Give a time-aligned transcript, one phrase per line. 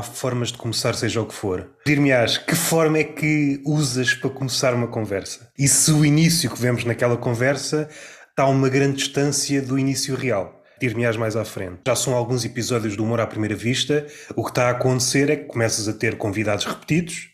[0.00, 1.70] há formas de começar, seja o que for.
[1.86, 5.52] Dir-me-ás, que forma é que usas para começar uma conversa?
[5.58, 7.88] E se o início que vemos naquela conversa
[8.30, 10.58] está a uma grande distância do início real?
[10.80, 11.80] Dir-me-ás mais à frente.
[11.86, 14.06] Já são alguns episódios do Humor à Primeira Vista.
[14.34, 17.28] O que está a acontecer é que começas a ter convidados repetidos.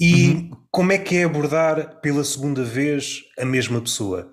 [0.00, 0.50] E uhum.
[0.72, 4.28] como é que é abordar pela segunda vez a mesma pessoa?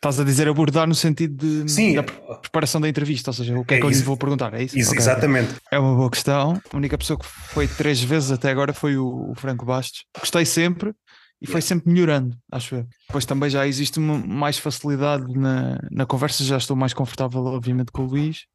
[0.00, 1.94] Estás a dizer abordar no sentido de, Sim.
[1.94, 4.54] da preparação da entrevista, ou seja, o que é, é que eu lhe vou perguntar,
[4.54, 4.78] é isso?
[4.78, 5.54] isso okay, exatamente.
[5.70, 6.58] É uma boa questão.
[6.72, 10.06] A única pessoa que foi três vezes até agora foi o, o Franco Bastos.
[10.18, 10.94] Gostei sempre
[11.38, 12.86] e foi sempre melhorando, acho eu.
[13.08, 17.92] Depois também já existe uma, mais facilidade na, na conversa, já estou mais confortável, obviamente,
[17.92, 18.46] com o Luís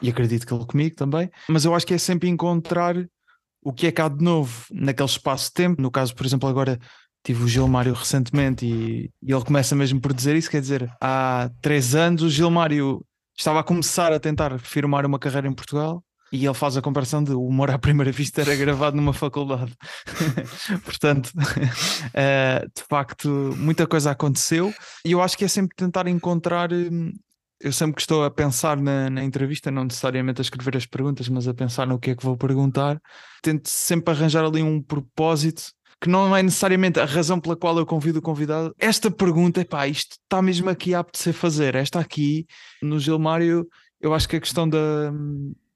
[0.00, 1.28] e acredito que ele comigo também.
[1.48, 2.94] Mas eu acho que é sempre encontrar
[3.64, 5.82] o que é cá de novo naquele espaço de tempo.
[5.82, 6.78] No caso, por exemplo, agora
[7.24, 11.50] tive o Gilmário recentemente e, e, ele começa mesmo por dizer isso, quer dizer, há
[11.62, 13.04] três anos o Gilmário
[13.36, 17.22] estava a começar a tentar firmar uma carreira em Portugal e ele faz a comparação
[17.22, 19.72] de o humor à primeira vista era gravado numa faculdade.
[20.84, 26.72] Portanto, uh, de facto, muita coisa aconteceu e eu acho que é sempre tentar encontrar.
[26.72, 27.12] Hum,
[27.60, 31.28] eu sempre que estou a pensar na, na, entrevista, não necessariamente a escrever as perguntas,
[31.28, 33.00] mas a pensar no que é que vou perguntar,
[33.40, 35.62] tento sempre arranjar ali um propósito
[36.04, 38.74] que não é necessariamente a razão pela qual eu convido o convidado.
[38.78, 41.74] Esta pergunta, pá, isto está mesmo aqui a apetecer fazer.
[41.74, 42.46] Esta aqui,
[42.82, 43.66] no Gilmário,
[44.02, 44.78] eu acho que a questão da,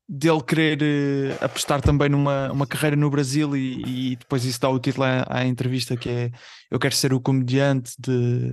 [0.06, 4.68] dele querer uh, apostar também numa uma carreira no Brasil e, e, depois isso dá
[4.68, 6.30] o título à, à, entrevista que é
[6.70, 8.52] Eu quero ser o comediante de,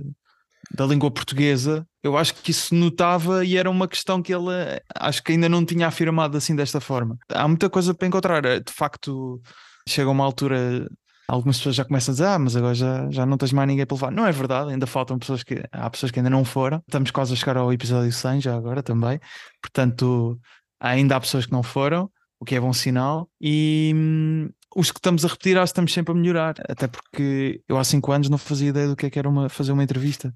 [0.70, 1.86] da língua portuguesa.
[2.02, 4.48] Eu acho que isso notava e era uma questão que ele
[4.94, 7.18] acho que ainda não tinha afirmado assim desta forma.
[7.28, 8.40] Há muita coisa para encontrar.
[8.40, 9.42] De facto,
[9.86, 10.88] chega uma altura
[11.28, 13.86] algumas pessoas já começam a dizer, ah, mas agora já, já não tens mais ninguém
[13.86, 14.12] para levar.
[14.12, 16.82] Não é verdade, ainda faltam pessoas que há pessoas que ainda não foram.
[16.86, 19.18] Estamos quase a chegar ao episódio 100 já agora também.
[19.60, 20.38] Portanto,
[20.80, 23.28] ainda há pessoas que não foram, o que é bom sinal.
[23.40, 26.54] E hum, os que estamos a repetir, acho que estamos sempre a melhorar.
[26.68, 29.48] Até porque eu há 5 anos não fazia ideia do que é que era uma,
[29.48, 30.32] fazer uma entrevista.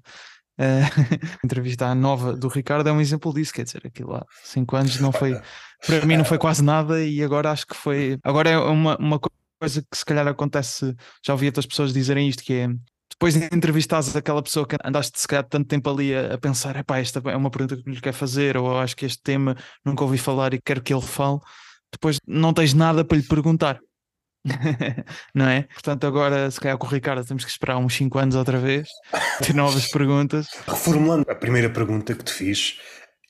[0.59, 0.83] Uh,
[1.41, 4.75] a entrevista à nova do Ricardo é um exemplo disso, quer dizer, aquilo há 5
[4.75, 5.39] anos não foi,
[5.85, 9.17] para mim não foi quase nada e agora acho que foi, agora é uma, uma
[9.17, 9.40] coisa
[9.89, 10.95] que se calhar acontece,
[11.25, 12.67] já ouvi outras pessoas dizerem isto, que é
[13.11, 16.75] depois de entrevistares aquela pessoa que andaste se calhar tanto tempo ali a, a pensar,
[16.75, 19.55] epá, esta é uma pergunta que lhe quer fazer, ou acho que este tema
[19.85, 21.39] nunca ouvi falar e quero que ele fale,
[21.91, 23.79] depois não tens nada para lhe perguntar.
[25.35, 25.63] não é?
[25.73, 28.87] Portanto, agora, se calhar com o Ricardo, temos que esperar uns 5 anos outra vez,
[29.45, 30.47] ter novas perguntas.
[30.67, 32.79] Reformulando a primeira pergunta que te fiz,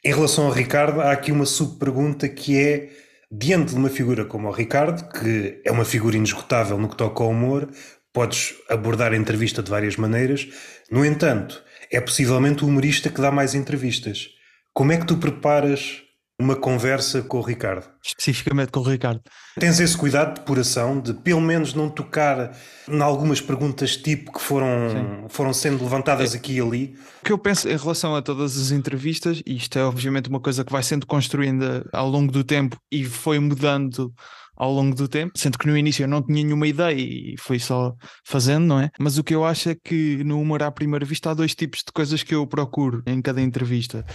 [0.03, 2.89] em relação ao Ricardo, há aqui uma sub-pergunta que é
[3.31, 7.23] diante de uma figura como o Ricardo, que é uma figura inesgotável no que toca
[7.23, 7.69] ao humor,
[8.11, 10.47] podes abordar a entrevista de várias maneiras.
[10.91, 14.27] No entanto, é possivelmente o humorista que dá mais entrevistas.
[14.73, 16.01] Como é que tu preparas
[16.41, 17.85] uma conversa com o Ricardo.
[18.03, 19.21] Especificamente com o Ricardo.
[19.59, 22.57] Tens esse cuidado de depuração, de pelo menos não tocar
[22.89, 26.37] em algumas perguntas tipo que foram, foram sendo levantadas é.
[26.37, 26.95] aqui e ali?
[27.21, 30.39] O que eu penso em relação a todas as entrevistas, e isto é obviamente uma
[30.39, 34.11] coisa que vai sendo construída ao longo do tempo e foi mudando
[34.57, 37.59] ao longo do tempo, sendo que no início eu não tinha nenhuma ideia e fui
[37.59, 38.89] só fazendo, não é?
[38.99, 41.79] Mas o que eu acho é que no humor à primeira vista há dois tipos
[41.79, 44.05] de coisas que eu procuro em cada entrevista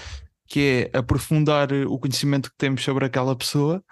[0.48, 3.82] que é aprofundar o conhecimento que temos sobre aquela pessoa,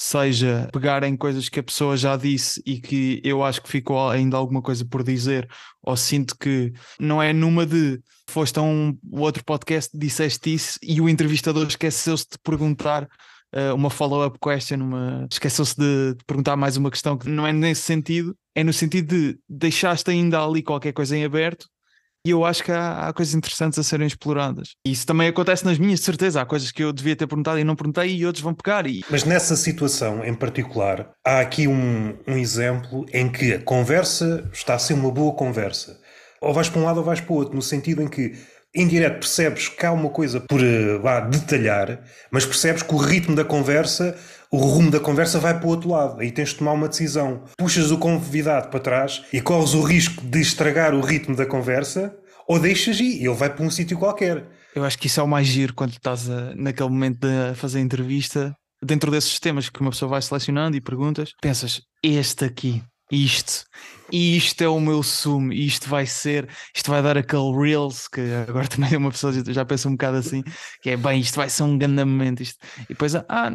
[0.00, 4.08] seja pegar em coisas que a pessoa já disse e que eu acho que ficou
[4.08, 5.48] ainda alguma coisa por dizer,
[5.82, 11.00] ou sinto que não é numa de foste a um outro podcast, disseste isso e
[11.00, 13.08] o entrevistador esqueceu-se de perguntar
[13.52, 15.26] uh, uma follow-up question, uma...
[15.30, 19.16] esqueceu-se de, de perguntar mais uma questão que não é nesse sentido, é no sentido
[19.16, 21.66] de deixaste ainda ali qualquer coisa em aberto
[22.28, 24.74] e eu acho que há, há, coisas interessantes a serem exploradas.
[24.84, 26.42] Isso também acontece nas minhas, de certeza.
[26.42, 28.86] Há coisas que eu devia ter perguntado e não perguntei e outros vão pegar.
[28.86, 29.02] E...
[29.08, 34.74] Mas nessa situação em particular, há aqui um, um exemplo em que a conversa está
[34.74, 35.98] a ser uma boa conversa.
[36.40, 38.34] Ou vais para um lado ou vais para o outro, no sentido em que
[38.74, 40.60] em direto percebes que há uma coisa por
[41.02, 42.00] vá, detalhar,
[42.30, 44.16] mas percebes que o ritmo da conversa
[44.50, 46.20] o rumo da conversa vai para o outro lado.
[46.20, 47.44] Aí tens de tomar uma decisão.
[47.56, 52.16] Puxas o convidado para trás e corres o risco de estragar o ritmo da conversa
[52.46, 54.46] ou deixas ir e ele vai para um sítio qualquer.
[54.74, 57.78] Eu acho que isso é o mais giro quando estás a, naquele momento de fazer
[57.78, 58.54] a entrevista.
[58.82, 63.64] Dentro desses temas que uma pessoa vai selecionando e perguntas, pensas: este aqui isto,
[64.12, 68.66] isto é o meu sumo, isto vai ser, isto vai dar aquele Reels, que agora
[68.68, 70.42] também é uma pessoa já pensa um bocado assim,
[70.82, 72.42] que é bem, isto vai ser um grande momento.
[72.42, 72.58] Isto.
[72.84, 73.50] E depois, ah,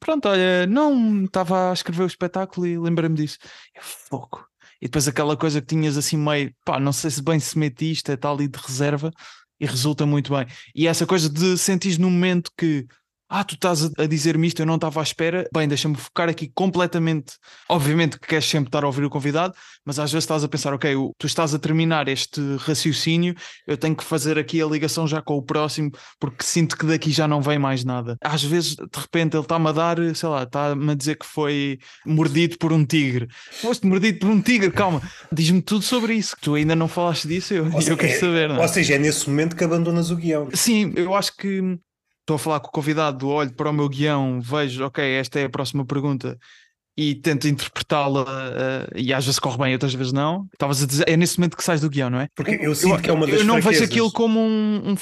[0.00, 3.38] pronto, olha, não estava a escrever o espetáculo e lembrei-me disso.
[3.74, 4.46] É fogo.
[4.80, 7.90] E depois aquela coisa que tinhas assim meio, pá, não sei se bem se mete
[7.90, 9.10] isto, é tal ali de reserva,
[9.60, 10.46] e resulta muito bem.
[10.74, 12.86] E essa coisa de sentir no momento que
[13.28, 15.46] ah, tu estás a dizer-me isto, eu não estava à espera.
[15.52, 17.34] Bem, deixa-me focar aqui completamente.
[17.68, 19.54] Obviamente que queres sempre estar a ouvir o convidado,
[19.84, 23.34] mas às vezes estás a pensar, ok, tu estás a terminar este raciocínio,
[23.66, 27.10] eu tenho que fazer aqui a ligação já com o próximo, porque sinto que daqui
[27.10, 28.16] já não vem mais nada.
[28.22, 31.78] Às vezes, de repente, ele está-me a dar, sei lá, está-me a dizer que foi
[32.06, 33.28] mordido por um tigre.
[33.52, 37.28] Foste mordido por um tigre, calma, diz-me tudo sobre isso, que tu ainda não falaste
[37.28, 38.50] disso, eu, eu quero é, saber.
[38.50, 38.58] É?
[38.58, 40.48] Ou seja, é nesse momento que abandonas o guião.
[40.54, 41.78] Sim, eu acho que
[42.28, 45.44] estou a falar com o convidado, olho para o meu guião, vejo, ok, esta é
[45.44, 46.38] a próxima pergunta
[46.94, 50.48] e tento interpretá-la uh, e às vezes corre bem, outras vezes não.
[50.52, 52.26] Estavas a dizer, é nesse momento que sais do guião, não é?
[52.34, 53.80] Porque eu sinto eu, que é uma das Eu não fraquezas.
[53.80, 54.94] vejo aquilo como um,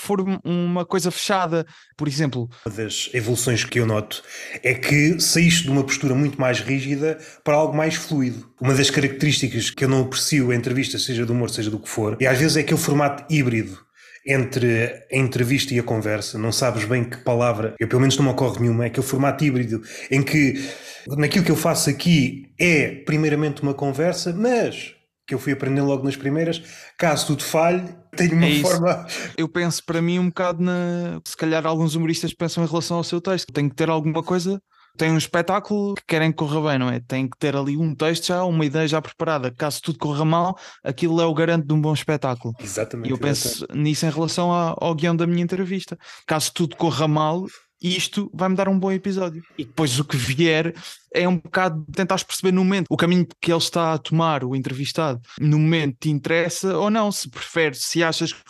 [0.45, 2.51] um uma coisa fechada, por exemplo.
[2.67, 4.23] Uma das evoluções que eu noto
[4.63, 8.47] é que saíste de uma postura muito mais rígida para algo mais fluido.
[8.61, 11.89] Uma das características que eu não aprecio em entrevistas, seja do humor, seja do que
[11.89, 13.86] for, e às vezes é aquele formato híbrido
[14.27, 18.25] entre a entrevista e a conversa, não sabes bem que palavra, eu pelo menos não
[18.25, 20.69] me ocorre nenhuma, é aquele formato híbrido em que
[21.17, 24.95] naquilo que eu faço aqui é primeiramente uma conversa, mas
[25.27, 26.63] que eu fui aprender logo nas primeiras,
[26.97, 27.83] caso tudo falhe,
[28.17, 29.07] tenho uma é forma.
[29.37, 31.21] Eu penso para mim um bocado na.
[31.25, 34.63] Se calhar alguns humoristas pensam em relação ao seu texto, tem que ter alguma coisa
[34.97, 37.01] tem um espetáculo que querem que corra bem, não é?
[37.01, 39.51] Tem que ter ali um texto já, uma ideia já preparada.
[39.51, 42.55] Caso tudo corra mal, aquilo é o garante de um bom espetáculo.
[42.61, 43.09] Exatamente.
[43.09, 45.97] E eu penso nisso em relação ao, ao guião da minha entrevista.
[46.27, 47.45] Caso tudo corra mal,
[47.83, 49.43] isto vai-me dar um bom episódio.
[49.57, 50.75] E depois o que vier
[51.13, 54.55] é um bocado tentar perceber no momento o caminho que ele está a tomar, o
[54.55, 58.41] entrevistado, no momento te interessa ou não, se preferes, se achas que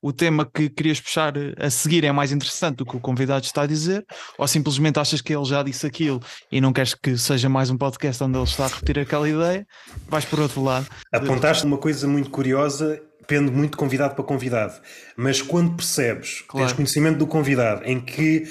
[0.00, 3.62] o, tema que querias puxar a seguir é mais interessante do que o convidado está
[3.62, 4.04] a dizer,
[4.38, 6.20] ou simplesmente achas que ele já disse aquilo
[6.50, 9.66] e não queres que seja mais um podcast onde ele está a repetir aquela ideia,
[10.08, 10.86] vais por outro lado.
[11.12, 14.74] Apontaste uma coisa muito curiosa depende muito de convidado para convidado.
[15.16, 16.66] Mas quando percebes, claro.
[16.66, 18.44] tens conhecimento do convidado, em que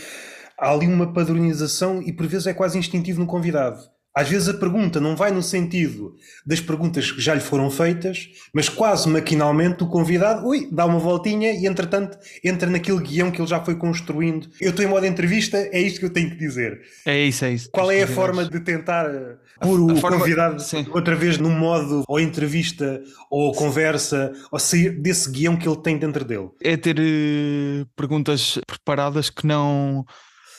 [0.57, 3.92] há ali uma padronização e por vezes é quase instintivo no convidado.
[4.15, 6.15] Às vezes a pergunta não vai no sentido
[6.45, 10.99] das perguntas que já lhe foram feitas, mas quase maquinalmente o convidado, ui, dá uma
[10.99, 14.47] voltinha e entretanto entra naquele guião que ele já foi construindo.
[14.61, 16.79] Eu estou em modo entrevista, é isto que eu tenho que dizer.
[17.05, 17.69] É isso, é isso.
[17.71, 19.09] Qual é a forma de tentar
[19.59, 20.19] pôr o forma...
[20.19, 20.85] convidado Sim.
[20.91, 23.01] outra vez no modo ou entrevista
[23.31, 26.49] ou conversa ou sair desse guião que ele tem dentro dele?
[26.61, 30.05] É ter uh, perguntas preparadas que não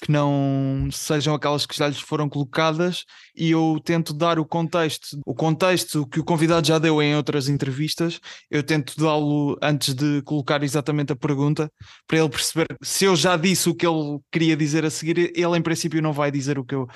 [0.04, 5.18] que não sejam aquelas que já lhes foram colocadas e eu tento dar o contexto,
[5.24, 8.20] o contexto que o convidado já deu em outras entrevistas,
[8.50, 11.72] eu tento dá-lo antes de colocar exatamente a pergunta,
[12.06, 15.56] para ele perceber se eu já disse o que ele queria dizer a seguir, ele
[15.56, 16.86] em princípio não vai dizer o que eu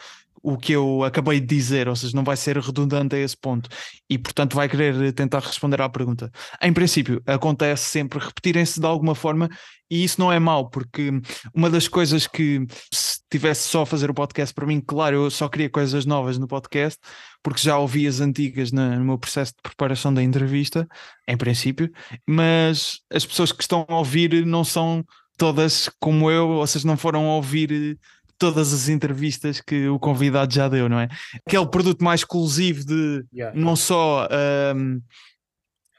[0.42, 3.68] o que eu acabei de dizer, ou seja, não vai ser redundante a esse ponto
[4.08, 6.30] e, portanto, vai querer tentar responder à pergunta.
[6.62, 9.48] Em princípio, acontece sempre repetirem-se de alguma forma
[9.90, 11.10] e isso não é mau, porque
[11.54, 15.30] uma das coisas que, se tivesse só a fazer o podcast para mim, claro, eu
[15.30, 16.98] só queria coisas novas no podcast,
[17.42, 20.86] porque já ouvi as antigas no meu processo de preparação da entrevista,
[21.26, 21.90] em princípio,
[22.26, 25.04] mas as pessoas que estão a ouvir não são
[25.38, 27.98] todas como eu, ou seja, não foram a ouvir
[28.38, 31.08] todas as entrevistas que o convidado já deu, não é?
[31.46, 33.58] Aquele produto mais exclusivo de yeah.
[33.58, 34.28] não só
[34.74, 35.00] um,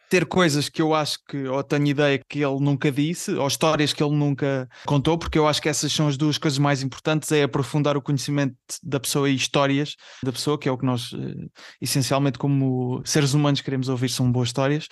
[0.09, 3.93] ter coisas que eu acho que, ou tenho ideia que ele nunca disse, ou histórias
[3.93, 7.31] que ele nunca contou, porque eu acho que essas são as duas coisas mais importantes,
[7.31, 11.13] é aprofundar o conhecimento da pessoa e histórias da pessoa, que é o que nós,
[11.13, 11.47] eh,
[11.79, 14.87] essencialmente, como seres humanos queremos ouvir, são boas histórias,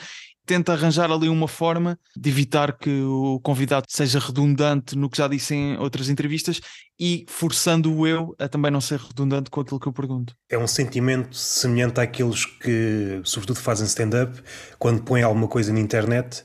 [0.47, 5.27] tenta arranjar ali uma forma de evitar que o convidado seja redundante no que já
[5.27, 6.61] disse em outras entrevistas
[6.99, 10.33] e forçando o eu a também não ser redundante com aquilo que eu pergunto.
[10.49, 14.41] É um sentimento semelhante àqueles que, sobretudo, fazem stand-up
[14.79, 16.43] quando põem alguma coisa na internet.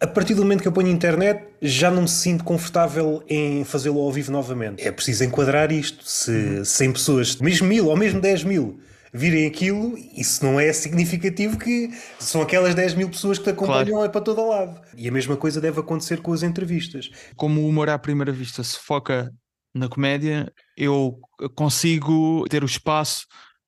[0.00, 3.62] A partir do momento que eu ponho na internet, já não me sinto confortável em
[3.64, 4.82] fazê-lo ao vivo novamente.
[4.82, 6.02] É preciso enquadrar isto.
[6.04, 8.80] Se 100 pessoas, mesmo mil ou mesmo 10 mil,
[9.14, 13.86] virem aquilo, isso não é significativo que são aquelas 10 mil pessoas que te acompanham
[13.86, 14.04] claro.
[14.04, 14.80] é para todo lado.
[14.96, 17.08] E a mesma coisa deve acontecer com as entrevistas.
[17.36, 19.32] Como o humor à primeira vista se foca
[19.72, 21.16] na comédia, eu
[21.54, 23.26] consigo ter o espaço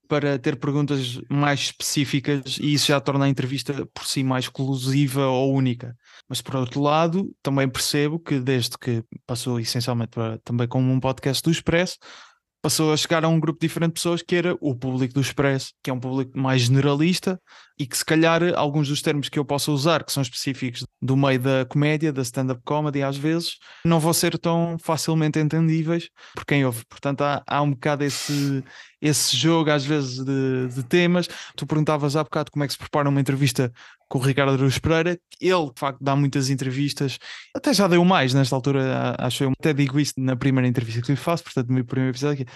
[0.09, 5.27] para ter perguntas mais específicas e isso já torna a entrevista por si mais exclusiva
[5.27, 5.97] ou única.
[6.29, 11.01] Mas por outro lado, também percebo que desde que passou essencialmente para, também como um
[11.01, 11.99] podcast do Expresso,
[12.67, 15.73] passou a chegar a um grupo diferente de pessoas que era o público do Expresso,
[15.85, 17.41] que é um público mais generalista,
[17.79, 21.17] e que se calhar alguns dos termos que eu possa usar, que são específicos do
[21.17, 26.45] meio da comédia, da stand-up comedy, às vezes, não vão ser tão facilmente entendíveis por
[26.47, 26.85] quem ouve.
[26.89, 28.65] Portanto, há, há um bocado esse,
[29.01, 31.29] esse jogo, às vezes, de, de temas.
[31.55, 33.71] Tu perguntavas há bocado como é que se prepara uma entrevista
[34.09, 35.19] com o Ricardo Aruz Pereira.
[35.39, 37.19] Ele, de facto, dá muitas entrevistas,
[37.55, 39.53] até já deu mais nesta altura, acho eu.
[39.59, 42.53] Até digo isso na primeira entrevista que lhe faço, portanto, no meu primeiro episódio aqui.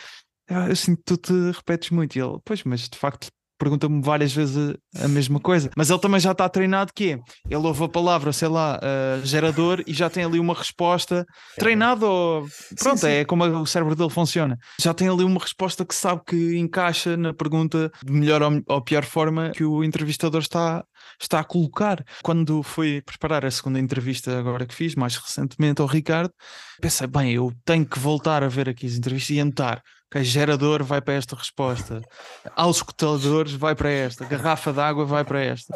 [0.69, 2.17] Eu sinto que tu te repetes muito.
[2.17, 3.29] E ele, pois, mas de facto
[3.61, 5.71] pergunta-me várias vezes a, a, mesma coisa.
[5.77, 9.25] Mas ele também já está treinado que é, ele ouve a palavra, sei lá, uh,
[9.25, 11.27] gerador e já tem ali uma resposta
[11.57, 12.49] treinado ou
[12.79, 13.13] pronto, sim, sim.
[13.13, 14.57] é como o cérebro dele funciona.
[14.81, 18.83] Já tem ali uma resposta que sabe que encaixa na pergunta de melhor ou, ou
[18.83, 20.83] pior forma que o entrevistador está,
[21.21, 22.03] está a colocar.
[22.23, 26.33] Quando fui preparar a segunda entrevista agora que fiz, mais recentemente ao Ricardo,
[26.81, 30.83] pensei, bem, eu tenho que voltar a ver aqui as entrevistas e anotar Okay, gerador
[30.83, 32.03] vai para esta resposta.
[32.57, 34.25] Aos escutadores vai para esta.
[34.25, 35.73] Garrafa d'água vai para esta.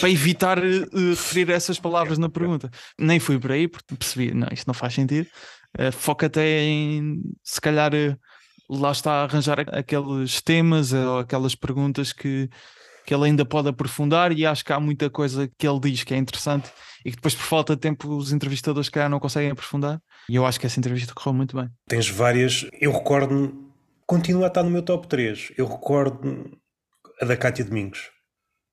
[0.00, 2.70] Para evitar uh, referir essas palavras na pergunta.
[2.98, 5.28] Nem fui por aí, porque percebi, não, isto não faz sentido.
[5.78, 8.18] Uh, foca até em, se calhar, uh,
[8.70, 12.48] lá está a arranjar aqueles temas ou aquelas perguntas que,
[13.04, 16.14] que ele ainda pode aprofundar e acho que há muita coisa que ele diz que
[16.14, 16.70] é interessante
[17.04, 20.46] e que depois por falta de tempo os entrevistadores que não conseguem aprofundar e eu
[20.46, 21.68] acho que essa entrevista correu muito bem.
[21.86, 23.63] Tens várias, eu recordo-me
[24.06, 25.52] continua a estar no meu top 3.
[25.56, 26.50] Eu recordo
[27.20, 28.10] a da Cátia Domingos.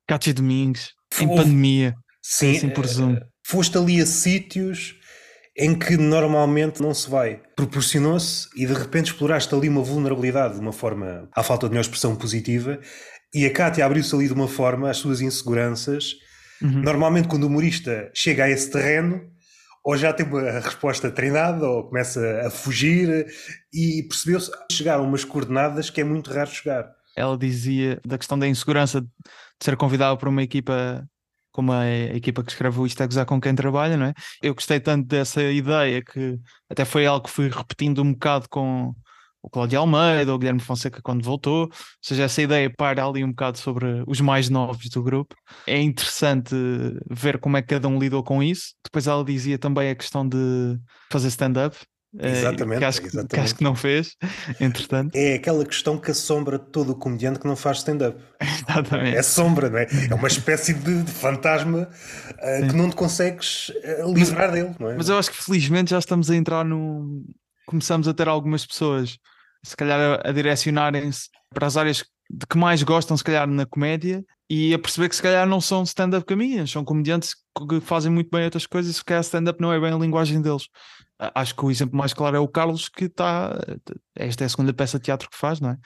[0.08, 1.96] Cátia Domingos, em pandemia.
[2.22, 3.16] Sim, assim por Zoom.
[3.16, 4.96] Eh, foste ali a sítios
[5.58, 7.42] em que normalmente não se vai.
[7.56, 11.82] Proporcionou-se e de repente exploraste ali uma vulnerabilidade de uma forma, à falta de melhor
[11.82, 12.80] expressão positiva,
[13.34, 16.16] e a Cátia abriu-se ali de uma forma, as suas inseguranças.
[16.62, 16.82] Uhum.
[16.82, 19.22] Normalmente, quando o humorista chega a esse terreno,
[19.84, 23.28] ou já tem uma resposta treinada, ou começa a fugir,
[23.74, 26.92] e percebeu-se chegar a umas coordenadas que é muito raro chegar.
[27.16, 29.08] Ela dizia da questão da insegurança de
[29.60, 31.06] ser convidada para uma equipa
[31.52, 34.14] como a, equipa que escreve o Isto é Gozar com quem trabalha, não é?
[34.42, 38.96] Eu gostei tanto dessa ideia que até foi algo que fui repetindo um bocado com,
[39.42, 41.72] o Cláudio Almeida, o Guilherme Fonseca quando voltou, ou
[42.02, 45.36] seja, essa ideia para ali um bocado sobre os mais novos do grupo.
[45.66, 46.56] É interessante
[47.10, 48.74] ver como é que cada um lidou com isso.
[48.84, 50.78] Depois ela dizia também a questão de
[51.10, 51.76] fazer stand-up.
[52.20, 53.30] Eh, exatamente, que acho, exatamente.
[53.30, 54.18] Que acho que não fez,
[54.60, 55.16] entretanto.
[55.16, 58.22] É aquela questão que assombra todo o comediante que não faz stand-up.
[58.70, 59.18] Exatamente.
[59.18, 59.88] É sombra, não é?
[60.10, 64.76] É uma espécie de, de fantasma uh, que não te consegues uh, livrar mas, dele,
[64.78, 64.96] não é?
[64.98, 67.24] Mas eu acho que felizmente já estamos a entrar no.
[67.66, 69.18] Começamos a ter algumas pessoas
[69.64, 74.24] se calhar a, direcionarem-se para as áreas de que mais gostam, se calhar na comédia,
[74.50, 77.36] e a perceber que se calhar não são stand-up comedians, são comediantes
[77.70, 80.42] que fazem muito bem outras coisas, e se calhar stand-up não é bem a linguagem
[80.42, 80.68] deles.
[81.36, 83.60] Acho que o exemplo mais claro é o Carlos, que está.
[84.16, 85.78] Esta é a segunda peça de teatro que faz, não é?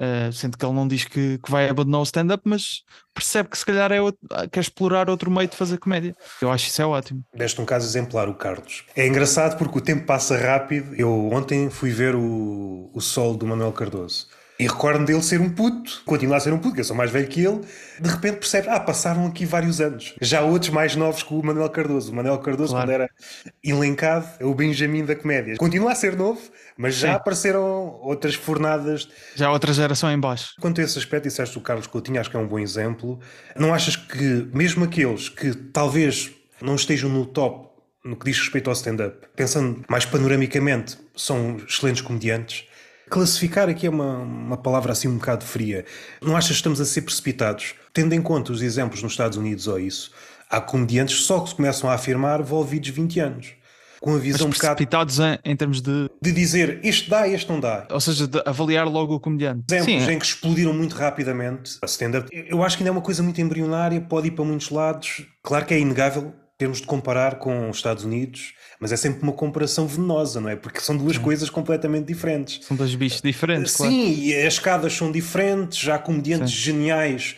[0.00, 3.58] Uh, sendo que ele não diz que, que vai abandonar o stand-up, mas percebe que
[3.58, 4.18] se calhar é outro,
[4.50, 6.16] quer explorar outro meio de fazer comédia.
[6.40, 7.22] Eu acho isso é ótimo.
[7.34, 8.84] Deste um caso exemplar, o Carlos.
[8.96, 10.94] É engraçado porque o tempo passa rápido.
[10.94, 14.28] Eu ontem fui ver o, o Sol do Manuel Cardoso.
[14.60, 17.10] E recordo dele ser um puto, continua a ser um puto, que eu sou mais
[17.10, 17.62] velho que ele.
[17.98, 20.14] De repente percebe, ah, passaram aqui vários anos.
[20.20, 22.12] Já outros mais novos que o Manuel Cardoso.
[22.12, 22.86] O Manuel Cardoso, claro.
[22.86, 23.10] quando era
[23.64, 25.56] elencado, é o Benjamin da comédia.
[25.56, 26.42] Continua a ser novo,
[26.76, 27.14] mas já Sim.
[27.14, 27.62] apareceram
[28.02, 29.08] outras fornadas.
[29.34, 30.52] Já outra geração em baixo.
[30.60, 33.18] Quanto a esse aspecto, disseste o Carlos Coutinho, acho que é um bom exemplo.
[33.56, 37.70] Não achas que, mesmo aqueles que talvez não estejam no top
[38.04, 42.64] no que diz respeito ao stand-up, pensando mais panoramicamente, são excelentes comediantes,
[43.10, 45.84] Classificar aqui é uma, uma palavra assim um bocado fria.
[46.22, 47.74] Não achas que estamos a ser precipitados?
[47.92, 50.12] Tendo em conta os exemplos nos Estados Unidos ou isso,
[50.48, 53.52] há comediantes só que se começam a afirmar envolvidos 20 anos.
[54.00, 55.42] Com a visão Mas precipitados um bocado...
[55.44, 56.08] em, em, termos de...
[56.22, 57.86] De dizer, este dá, este não dá.
[57.90, 59.64] Ou seja, de avaliar logo o comediante.
[59.70, 60.14] Exemplos Sim, é.
[60.14, 62.28] em que explodiram muito rapidamente a stand-up.
[62.32, 65.26] Eu acho que ainda é uma coisa muito embrionária, pode ir para muitos lados.
[65.42, 69.32] Claro que é inegável termos de comparar com os Estados Unidos, mas é sempre uma
[69.32, 70.56] comparação venenosa, não é?
[70.56, 71.22] Porque são duas Sim.
[71.22, 72.66] coisas completamente diferentes.
[72.66, 73.94] São dois bichos diferentes, Sim, claro.
[73.94, 76.60] e as escadas são diferentes, já há comediantes Sim.
[76.60, 77.36] geniais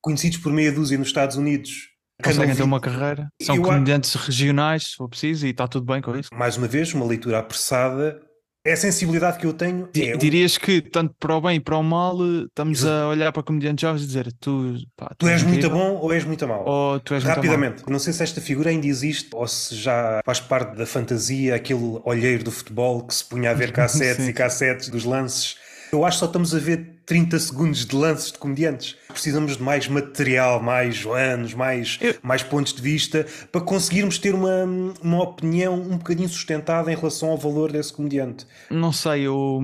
[0.00, 1.90] conhecidos por meia dúzia nos Estados Unidos.
[2.22, 6.16] Conseguem ter uma carreira, são comediantes regionais, se for preciso, e está tudo bem com
[6.16, 6.30] isso.
[6.32, 8.18] Mais uma vez, uma leitura apressada
[8.64, 9.88] é a sensibilidade que eu tenho.
[9.94, 12.94] É Dirias que, tanto para o bem e para o mal, estamos Exato.
[12.94, 16.12] a olhar para comediantes jovens e dizer tu, pá, tu, tu és muito bom ou
[16.12, 16.64] és muito mal.
[16.66, 20.40] Ou tu és Rapidamente, não sei se esta figura ainda existe ou se já faz
[20.40, 24.88] parte da fantasia, aquele olheiro do futebol que se punha a ver cassetes e cassetes
[24.88, 25.56] dos lances
[25.94, 28.96] eu acho que só estamos a ver 30 segundos de lances de comediantes.
[29.08, 32.14] Precisamos de mais material, mais anos, mais, eu...
[32.22, 34.64] mais pontos de vista para conseguirmos ter uma,
[35.02, 38.46] uma opinião um bocadinho sustentada em relação ao valor desse comediante.
[38.70, 39.60] Não sei, eu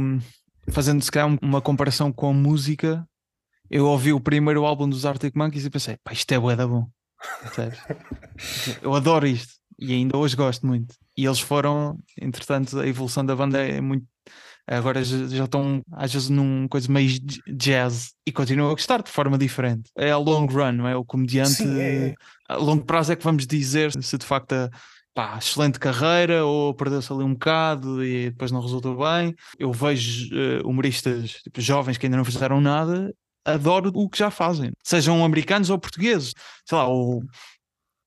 [0.71, 3.05] fazendo se calhar uma comparação com a música,
[3.71, 6.67] eu ouvi o primeiro álbum dos Arctic Monkeys e pensei, pá, isto é bué da
[6.67, 6.87] bom.
[8.83, 10.95] eu adoro isto e ainda hoje gosto muito.
[11.17, 14.07] E eles foram, entretanto, a evolução da banda é muito.
[14.71, 17.19] Agora já, estão, às vezes, num coisa meio
[17.57, 19.91] jazz e continuam a gostar de forma diferente.
[19.99, 20.95] É a long run, não é?
[20.95, 21.55] O comediante.
[21.55, 22.15] Sim, é.
[22.49, 24.71] A longo prazo é que vamos dizer se de facto a,
[25.13, 29.35] pá, excelente carreira ou perdeu-se ali um bocado e depois não resultou bem.
[29.59, 33.13] Eu vejo uh, humoristas tipo, jovens que ainda não fizeram nada,
[33.45, 36.33] adoro o que já fazem, sejam americanos ou portugueses.
[36.65, 37.25] Sei lá, ou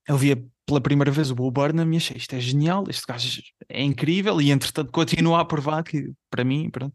[0.08, 3.40] eu via pela primeira vez o Bull Burnham e achei isto é genial, este gajo
[3.68, 6.94] é incrível e entretanto continua a provar que para mim pronto,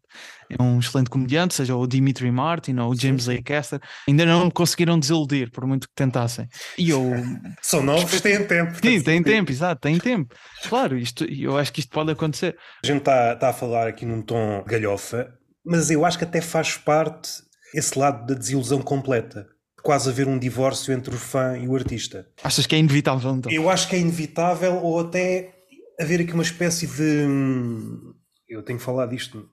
[0.49, 3.41] é um excelente comediante, seja o Dimitri Martin ou o James A.
[3.41, 6.45] Caster, ainda não me conseguiram desiludir por muito que tentassem.
[6.77, 7.01] E eu
[7.61, 8.73] são novos, têm tempo.
[8.81, 10.35] Sim, têm tempo, exato, têm tempo.
[10.67, 12.57] Claro, isto, eu acho que isto pode acontecer.
[12.83, 15.31] A gente está tá a falar aqui num tom galhofa,
[15.65, 17.29] mas eu acho que até faz parte
[17.73, 19.47] esse lado da desilusão completa
[19.81, 22.27] quase haver um divórcio entre o fã e o artista.
[22.43, 23.51] Achas que é inevitável então?
[23.51, 25.53] Eu acho que é inevitável ou até
[25.99, 27.25] haver aqui uma espécie de.
[27.27, 28.13] Hum,
[28.47, 29.47] eu tenho falado disto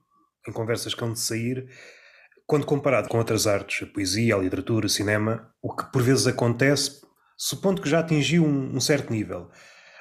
[0.47, 1.67] em conversas que hão de sair.
[2.45, 6.27] Quando comparado com outras artes, a poesia, a literatura, o cinema, o que por vezes
[6.27, 7.01] acontece,
[7.37, 9.49] supondo que já atingiu um, um certo nível,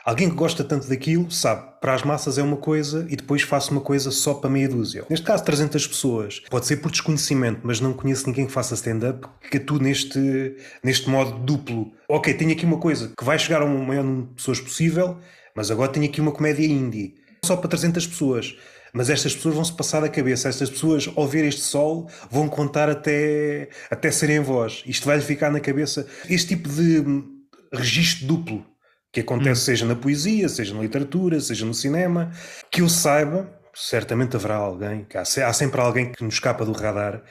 [0.06, 3.72] Alguém que gosta tanto daquilo sabe, para as massas é uma coisa e depois faço
[3.72, 5.04] uma coisa só para meia dúzia.
[5.10, 6.42] Neste caso, 300 pessoas.
[6.48, 11.10] Pode ser por desconhecimento, mas não conheço ninguém que faça stand-up que atue neste, neste
[11.10, 11.90] modo duplo.
[12.08, 15.18] Ok, tenho aqui uma coisa que vai chegar a um maior número de pessoas possível,
[15.56, 17.16] mas agora tenho aqui uma comédia indie.
[17.44, 18.56] Só para 300 pessoas.
[18.92, 20.48] Mas estas pessoas vão se passar da cabeça.
[20.48, 24.84] Estas pessoas, ao ver este sol, vão contar até, até serem voz.
[24.86, 26.06] Isto vai-lhe ficar na cabeça.
[26.30, 27.02] Este tipo de
[27.72, 28.75] registro duplo
[29.12, 29.64] que acontece hum.
[29.64, 32.30] seja na poesia, seja na literatura, seja no cinema,
[32.70, 36.72] que eu saiba, certamente haverá alguém, que há, há sempre alguém que nos escapa do
[36.72, 37.22] radar,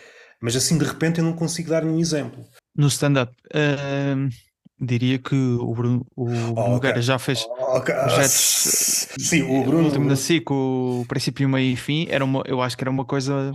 [0.41, 2.43] mas assim de repente eu não consigo dar nenhum exemplo.
[2.75, 4.29] No stand-up, uh,
[4.79, 7.01] diria que o Bruno, o oh, Nogueira okay.
[7.01, 7.95] já fez okay.
[7.95, 9.07] projetos.
[9.17, 9.83] Sim, o Bruno.
[9.83, 12.91] O último da SIC, o princípio, meio e fim, era uma, eu acho que era
[12.91, 13.53] uma coisa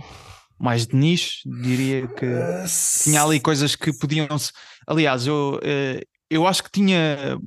[0.59, 2.65] mais de nicho, diria que uh,
[3.03, 4.27] tinha ali coisas que podiam.
[4.87, 7.37] Aliás, eu, uh, eu acho que tinha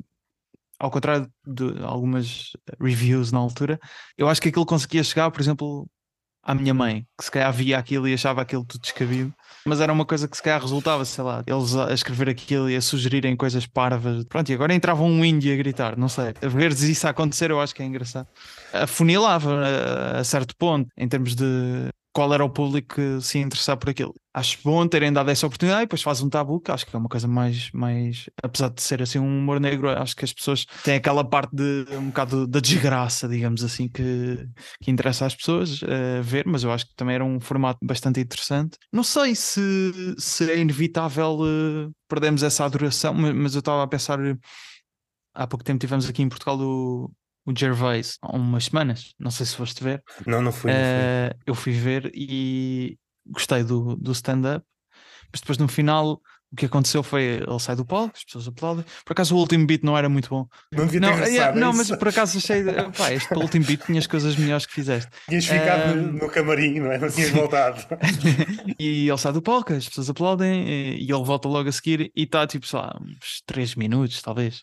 [0.84, 3.80] ao contrário de algumas reviews na altura,
[4.18, 5.88] eu acho que aquilo conseguia chegar, por exemplo,
[6.42, 9.32] à minha mãe, que se calhar via aquilo e achava aquilo tudo descabido,
[9.64, 12.76] mas era uma coisa que se calhar resultava, sei lá, eles a escrever aquilo e
[12.76, 14.26] a sugerirem coisas parvas.
[14.26, 16.34] Pronto, e agora entrava um índio a gritar, não sei.
[16.42, 18.28] A ver isso acontecer eu acho que é engraçado.
[18.74, 23.76] Afunilava a, a certo ponto, em termos de qual era o público que se interessar
[23.76, 24.14] por aquilo.
[24.32, 26.98] Acho bom terem dado essa oportunidade e depois faz um tabu, que acho que é
[26.98, 28.30] uma coisa mais, mais.
[28.40, 31.84] Apesar de ser assim um humor negro, acho que as pessoas têm aquela parte de
[31.96, 34.48] um bocado da desgraça, digamos assim, que,
[34.80, 38.20] que interessa às pessoas uh, ver, mas eu acho que também era um formato bastante
[38.20, 38.78] interessante.
[38.92, 43.88] Não sei se, se é inevitável uh, perdermos essa adoração, mas, mas eu estava a
[43.88, 44.20] pensar.
[45.34, 47.10] Há pouco tempo tivemos aqui em Portugal o,
[47.46, 49.14] o Gervais há umas semanas.
[49.18, 50.02] Não sei se foste ver.
[50.26, 50.70] Não, não fui.
[50.70, 50.84] Não fui.
[50.86, 54.64] Uh, eu fui ver e gostei do, do stand-up,
[55.32, 56.20] mas depois no final
[56.52, 58.84] o que aconteceu foi ele sai do palco, as pessoas aplaudem.
[59.04, 60.46] Por acaso o último beat não era muito bom.
[60.70, 62.62] Não, não, yeah, não mas por acaso achei.
[62.96, 65.10] Pá, este último beat tinhas coisas melhores que fizeste.
[65.28, 66.98] Tinhas ficado uh, no, no, camarim, não é?
[66.98, 67.84] Não tinhas voltado.
[68.78, 72.12] e ele sai do palco, as pessoas aplaudem e, e ele volta logo a seguir
[72.14, 74.62] e está tipo, sei lá, uns 3 minutos, talvez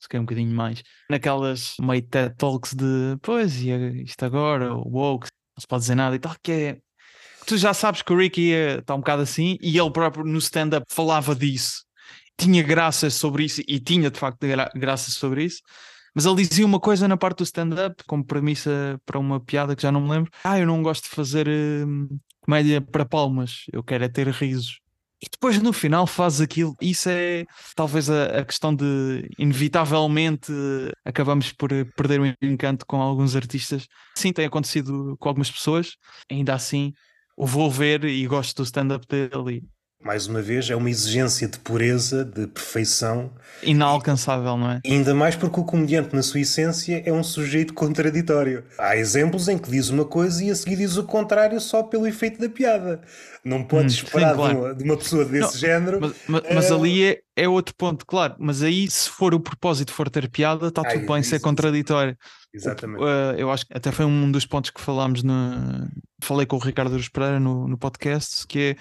[0.00, 3.70] se um bocadinho mais, naquelas meio TED Talks de pois, e
[4.02, 6.78] isto agora, o woke, não se pode dizer nada e tal, que é.
[7.46, 10.86] Tu já sabes que o Ricky está um bocado assim e ele próprio no stand-up
[10.90, 11.84] falava disso,
[12.38, 15.60] tinha graças sobre isso e tinha de facto gra graças sobre isso.
[16.14, 19.82] Mas ele dizia uma coisa na parte do stand-up, como premissa para uma piada que
[19.82, 20.30] já não me lembro.
[20.42, 22.08] Ah, eu não gosto de fazer hum,
[22.40, 24.80] comédia para palmas, eu quero é ter risos
[25.22, 26.74] e depois no final faz aquilo.
[26.80, 27.44] Isso é
[27.76, 30.52] talvez a, a, questão de inevitavelmente
[31.04, 33.86] acabamos por perder o encanto com alguns artistas.
[34.16, 35.96] Sim, tem acontecido com algumas pessoas,
[36.30, 36.92] ainda assim
[37.36, 39.62] o vou ver e gosto do stand-up dele
[40.02, 43.30] mais uma vez, é uma exigência de pureza, de perfeição.
[43.62, 44.80] Inalcançável, não é?
[44.86, 48.64] Ainda mais porque o comediante, na sua essência, é um sujeito contraditório.
[48.78, 52.06] Há exemplos em que diz uma coisa e a seguir diz o contrário só pelo
[52.06, 53.02] efeito da piada.
[53.44, 54.54] Não podes hum, esperar sim, claro.
[54.54, 56.00] de, uma, de, uma, pessoa desse não, género.
[56.00, 56.54] Mas, mas, é...
[56.54, 58.34] mas ali é, é, outro ponto, claro.
[58.38, 62.16] Mas aí, se for o propósito for ter piada, está tudo bem ser contraditório.
[62.52, 63.02] Exatamente.
[63.02, 65.88] Uh, eu acho que até foi um dos pontos que falámos no.
[66.22, 68.76] Falei com o Ricardo Pereira no, no podcast, que é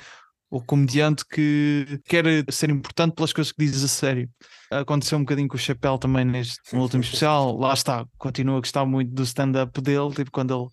[0.50, 4.30] o comediante que quer ser importante pelas coisas que dizes a sério.
[4.72, 7.58] Aconteceu um bocadinho com o Chapéu também neste no último especial.
[7.58, 10.70] Lá está, continua a gostar muito do stand-up dele, tipo quando ele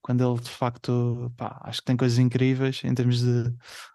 [0.00, 3.44] quando ele de facto pá, acho que tem coisas incríveis em termos de,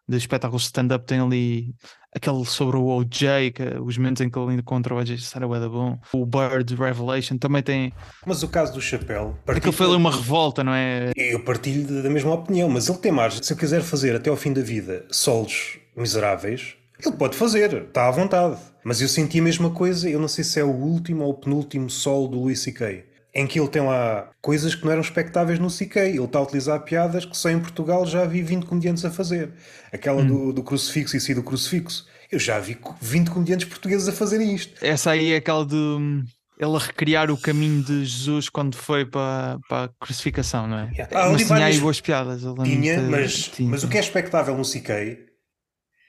[0.08, 1.05] de espetáculos de stand-up.
[1.05, 1.75] Tem ali
[2.13, 5.48] aquele sobre o OJ, que, os momentos em que ele encontra o OJ, isso era
[5.48, 5.98] bom.
[6.13, 7.93] O Bird Revelation também tem.
[8.26, 9.38] Mas o caso do Chapéu.
[9.48, 11.12] Aquilo foi ali uma revolta, não é?
[11.15, 13.41] Eu partilho da mesma opinião, mas ele tem margem.
[13.43, 18.08] Se ele quiser fazer até ao fim da vida solos miseráveis, ele pode fazer, está
[18.08, 18.58] à vontade.
[18.84, 21.34] Mas eu senti a mesma coisa, eu não sei se é o último ou o
[21.34, 23.09] penúltimo solo do Louis C.K
[23.39, 25.97] em que ele tem lá coisas que não eram expectáveis no CK.
[25.97, 29.54] Ele está a utilizar piadas que só em Portugal já vi 20 comediantes a fazer.
[29.93, 30.28] Aquela hum.
[30.28, 32.06] do, do crucifixo e si do crucifixo.
[32.30, 34.73] Eu já vi 20 comediantes portugueses a fazerem isto.
[34.86, 36.23] Essa aí é aquela de hum,
[36.60, 40.91] ele a recriar o caminho de Jesus quando foi para, para a crucificação, não é?
[41.13, 42.41] Ah, mas tinha aí boas piadas.
[42.63, 43.69] Tinha, mas, tinha.
[43.69, 45.17] mas o que é expectável no CK,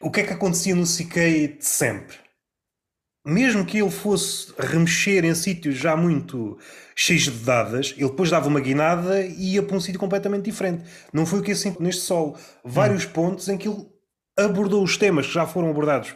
[0.02, 2.16] o que é que acontecia no CK de sempre?
[3.24, 6.58] Mesmo que ele fosse remexer em sítios já muito
[6.96, 10.84] cheios de dadas, ele depois dava uma guinada e ia para um sítio completamente diferente.
[11.12, 12.36] Não foi o que assim neste solo.
[12.64, 13.10] Vários hum.
[13.10, 13.86] pontos em que ele
[14.36, 16.14] abordou os temas que já foram abordados.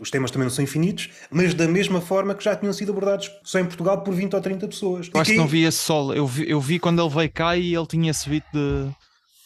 [0.00, 3.30] Os temas também não são infinitos, mas da mesma forma que já tinham sido abordados
[3.44, 5.08] só em Portugal por 20 ou 30 pessoas.
[5.14, 6.12] Eu acho que não vi esse solo.
[6.12, 8.90] Eu vi, eu vi quando ele veio cá e ele tinha esse beat de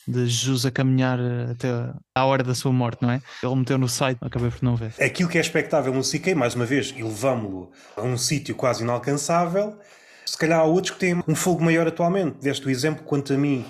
[0.09, 1.69] de Jesus a caminhar eh, até
[2.15, 3.21] à hora da sua morte, não é?
[3.43, 4.95] Ele meteu no site, acabei por não ver.
[4.99, 9.79] Aquilo que é expectável no CK, mais uma vez, elevamo-lo a um sítio quase inalcançável.
[10.25, 12.39] Se calhar há outros que têm um fogo maior atualmente.
[12.41, 13.65] Deste o exemplo, quanto a mim,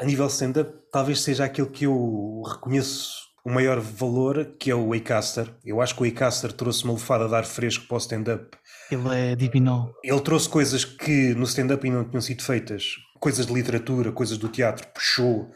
[0.00, 4.88] a nível stand-up, talvez seja aquilo que eu reconheço o maior valor, que é o
[4.88, 5.48] Waycaster.
[5.64, 8.56] Eu acho que o Waycaster trouxe uma lefada de ar fresco para o stand-up.
[8.90, 9.92] Ele é divino.
[10.02, 14.36] Ele trouxe coisas que no stand-up ainda não tinham sido feitas coisas de literatura, coisas
[14.36, 15.52] do teatro, puxou.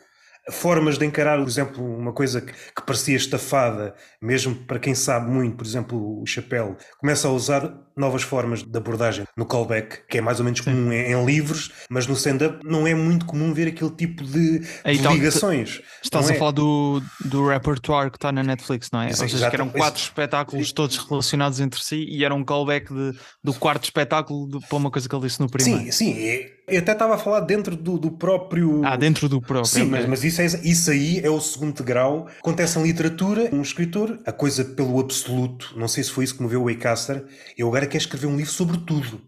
[0.52, 2.52] Formas de encarar, por exemplo, uma coisa que,
[2.86, 8.22] parecia estafada, mesmo para quem sabe muito, por exemplo, o chapéu, começa a usar novas
[8.22, 12.06] formas de abordagem no callback, que é mais ou menos comum em, em, livros, mas
[12.06, 15.80] no stand-up não é muito comum ver aquele tipo de, tá, ligações.
[16.02, 16.38] Estás a é?
[16.38, 19.12] falar do, do repertoire que está na Netflix, não é?
[19.12, 22.92] Sim, Ou seja, que eram quatro espetáculos todos relacionados entre si e era um callback
[22.92, 25.84] de, do quarto espetáculo de, para uma coisa que ele disse no primeiro.
[25.84, 26.56] Sim, sim.
[26.68, 28.84] Eu até estava a falar dentro do, do próprio.
[28.84, 29.66] Ah, dentro do próprio.
[29.66, 32.26] Sim, mas, mas isso, é, isso aí é o segundo grau.
[32.40, 35.74] Acontece em literatura, um escritor, a coisa pelo absoluto.
[35.76, 37.24] Não sei se foi isso que moveu o Waycaster.
[37.56, 39.22] Eu agora quero escrever um livro sobre tudo.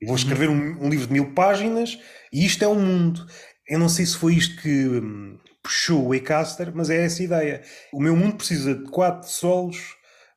[0.00, 0.14] Vou uhum.
[0.14, 1.98] escrever um, um, livro de mil páginas
[2.32, 3.26] e isto é um mundo.
[3.66, 7.24] Eu não sei se foi isto que hum, puxou o Waycaster, mas é essa a
[7.24, 7.62] ideia.
[7.92, 9.76] O meu mundo precisa de quatro solos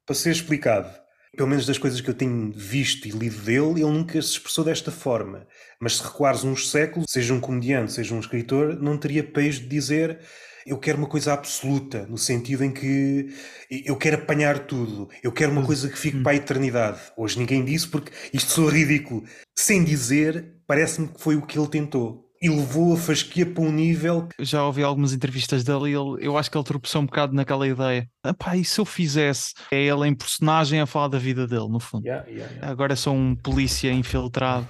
[0.06, 1.02] para ser explicado
[1.36, 4.66] pelo menos das coisas que eu tenho visto e lido dele, ele nunca se expressou
[4.66, 5.48] desta forma.
[5.80, 9.68] Mas se recuares uns séculos, seja um comediante, seja um escritor, não teria peixe de
[9.68, 10.20] dizer
[10.66, 13.34] eu quero uma coisa absoluta, no sentido em que
[13.70, 15.66] eu quero apanhar tudo, eu quero uma hum.
[15.66, 16.24] coisa que fique hum.
[16.24, 17.00] para a eternidade.
[17.18, 19.24] Hoje ninguém disse porque isto soa ridículo.
[19.58, 23.72] Sem dizer, parece-me que foi o que ele tentou e levou a fasquia para um
[23.72, 24.28] nível.
[24.40, 27.68] Já ouvi algumas entrevistas dele e ele, eu acho que ele tropeçou um bocado naquela
[27.68, 28.10] ideia.
[28.26, 29.54] Epá, e se eu fizesse?
[29.72, 32.06] É ele em personagem a falar da vida dele, no fundo.
[32.06, 32.72] Yeah, yeah, yeah.
[32.72, 34.68] Agora sou um polícia infiltrado.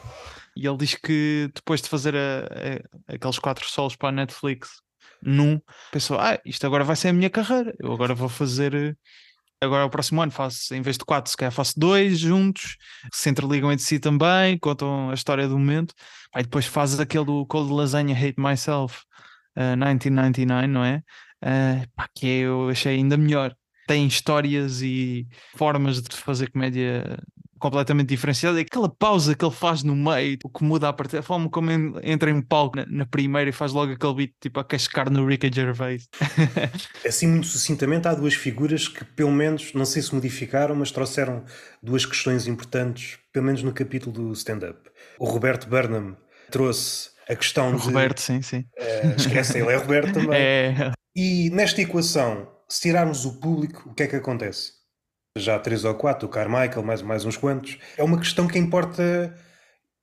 [0.56, 2.46] E ele diz que depois de fazer a,
[3.08, 4.82] a, aqueles quatro solos para a Netflix,
[5.24, 5.60] num,
[5.92, 7.74] pensou: ah, isto agora vai ser a minha carreira.
[7.80, 8.98] Eu agora vou fazer
[9.62, 12.78] agora o próximo ano faço, em vez de quatro, se calhar faço dois juntos,
[13.14, 15.94] se interligam entre si também, contam a história do momento.
[16.34, 19.04] Aí depois fazes aquele do Cold Lasagna Hate Myself
[19.56, 21.04] uh, 1999, não é?
[21.44, 23.56] Uh, pá, que eu achei ainda melhor.
[23.88, 27.20] Tem histórias e formas de fazer comédia
[27.62, 28.58] completamente diferenciado.
[28.58, 31.50] É aquela pausa que ele faz no meio, o que muda a partir da forma
[31.50, 31.70] como
[32.04, 35.26] entra em palco na, na, primeira e faz logo aquele beat tipo a cascar no
[35.26, 36.10] Ricky Gervais.
[37.06, 41.46] assim, muito sucintamente, há duas figuras que, pelo menos, não sei se modificaram, mas trouxeram
[41.82, 44.90] duas questões importantes, pelo menos no capítulo do stand-up.
[45.20, 46.18] O Roberto Burnham
[46.50, 47.86] trouxe a questão o de.
[47.86, 48.66] Roberto, sim, sim.
[48.78, 50.42] Uh, esquece, ele é Roberto também.
[50.42, 50.92] É.
[51.16, 54.81] E nesta equação, se tirarmos o público, o que é que acontece?
[55.38, 57.78] Já três ou quatro, o Carmichael, mais, mais uns quantos.
[57.98, 59.34] É uma questão que importa.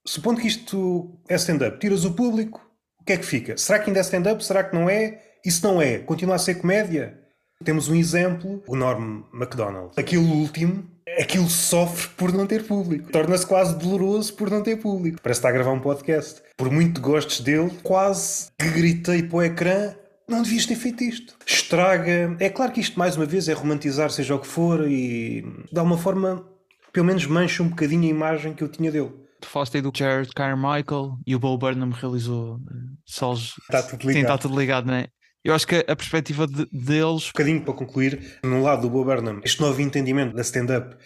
[0.07, 2.61] Supondo que isto é stand-up, tiras o público,
[3.01, 3.57] o que é que fica?
[3.57, 4.43] Será que ainda é stand-up?
[4.43, 5.21] Será que não é?
[5.45, 7.19] E se não é, continua a ser comédia?
[7.65, 9.93] Temos um exemplo, o Norm MacDonald.
[9.97, 10.89] Aquilo último,
[11.19, 13.11] aquilo sofre por não ter público.
[13.11, 15.21] Torna-se quase doloroso por não ter público.
[15.21, 16.41] Parece estar a gravar um podcast.
[16.57, 19.95] Por muito gostes dele, quase que gritei para o ecrã
[20.29, 21.37] não devias ter feito isto.
[21.47, 22.37] Estraga.
[22.39, 25.79] É claro que isto, mais uma vez, é romantizar, seja o que for, e de
[25.79, 26.47] alguma forma,
[26.93, 29.13] pelo menos mancha um bocadinho a imagem que eu tinha dele.
[29.41, 33.55] Tu falaste aí do Jared Carmichael e o Bo Burnham realizou eh, solos.
[33.63, 34.15] Está tudo ligado.
[34.15, 35.07] Sim, está tudo ligado, não é?
[35.45, 37.29] Eu acho que a perspectiva de, deles.
[37.29, 40.97] Um bocadinho para concluir, no lado do Bo Burnham, este novo entendimento da stand-up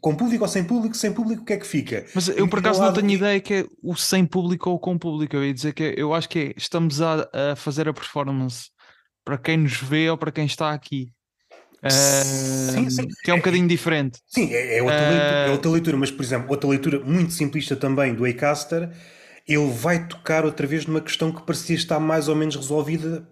[0.00, 2.04] Com público ou sem público, sem público, o que é que fica?
[2.14, 5.34] Mas eu por acaso não tenho ideia que é o sem público ou com público.
[5.34, 8.68] Eu ia dizer que é, eu acho que é, estamos a, a, fazer a performance
[9.24, 11.10] para quem nos vê ou para quem está aqui.
[11.82, 13.08] Uh, sim, sim.
[13.22, 14.18] Que é um bocadinho diferente.
[14.26, 15.10] Sim, é, é, outra uh...
[15.10, 18.90] leitura, é, outra leitura, mas por exemplo, outra leitura muito simplista também do Acaster,
[19.48, 23.26] ele vai tocar outra vez numa questão que parecia estar mais ou menos resolvida,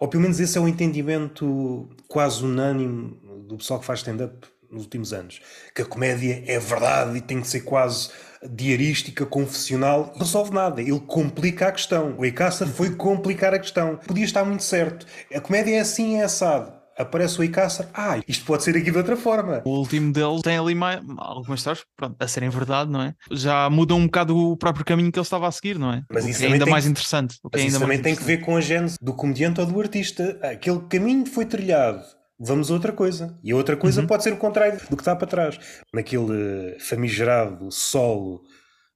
[0.00, 4.84] ou pelo menos esse é o entendimento quase unânime do pessoal que faz stand-up nos
[4.84, 5.40] últimos anos,
[5.74, 8.10] que a comédia é verdade e tem que ser quase
[8.50, 10.82] diarística, confessional, não resolve nada.
[10.82, 12.14] Ele complica a questão.
[12.18, 13.96] O Icaça foi complicar a questão.
[14.06, 15.06] Podia estar muito certo.
[15.34, 16.72] A comédia é assim, é assado.
[16.96, 19.62] Aparece o Icaça, ah, isto pode ser aqui de outra forma.
[19.64, 23.14] O último dele tem ali mais, algumas histórias, pronto, a serem verdade, não é?
[23.32, 26.04] Já muda um bocado o próprio caminho que ele estava a seguir, não é?
[26.08, 26.90] Mas isso é ainda mais que...
[26.92, 27.36] interessante.
[27.42, 29.66] O que é ainda isso também tem que ver com a gênese do comediante ou
[29.66, 30.38] do artista.
[30.40, 32.04] Aquele caminho foi trilhado
[32.38, 33.38] vamos a outra coisa.
[33.42, 34.06] E a outra coisa uhum.
[34.06, 35.58] pode ser o contrário do que está para trás.
[35.92, 38.42] Naquele famigerado solo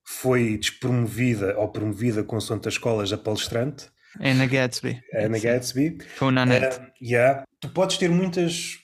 [0.05, 3.87] foi despromovida ou promovida com a escolas a palestrante.
[4.20, 5.01] É na Gatsby.
[5.12, 5.98] É na Gatsby.
[6.16, 6.79] Foi na net.
[6.79, 7.44] Uh, yeah.
[7.61, 8.79] Tu podes ter muitas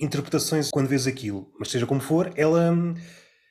[0.00, 2.70] interpretações quando vês aquilo, mas seja como for, ela é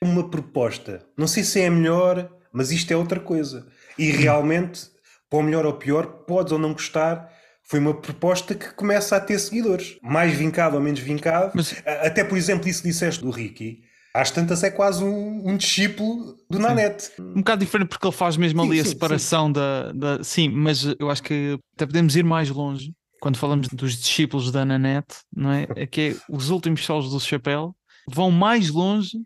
[0.04, 1.06] uma proposta.
[1.16, 3.66] Não sei se é a melhor, mas isto é outra coisa.
[3.98, 4.82] E realmente,
[5.30, 7.32] para o melhor ou pior, podes ou não gostar,
[7.64, 9.98] foi uma proposta que começa a ter seguidores.
[10.02, 11.52] Mais vincado ou menos vincado.
[11.54, 11.74] Mas...
[11.84, 13.82] Até, por exemplo, isso disseste do Ricky.
[14.14, 17.10] Às tantas é quase um, um discípulo do Nanete.
[17.18, 19.52] Um bocado diferente porque ele faz mesmo ali sim, a separação sim.
[19.52, 20.22] Da, da.
[20.22, 24.64] Sim, mas eu acho que até podemos ir mais longe quando falamos dos discípulos da
[24.64, 25.66] Nanete, não é?
[25.74, 27.74] É que é, os últimos solos do Chapéu
[28.06, 29.18] vão mais longe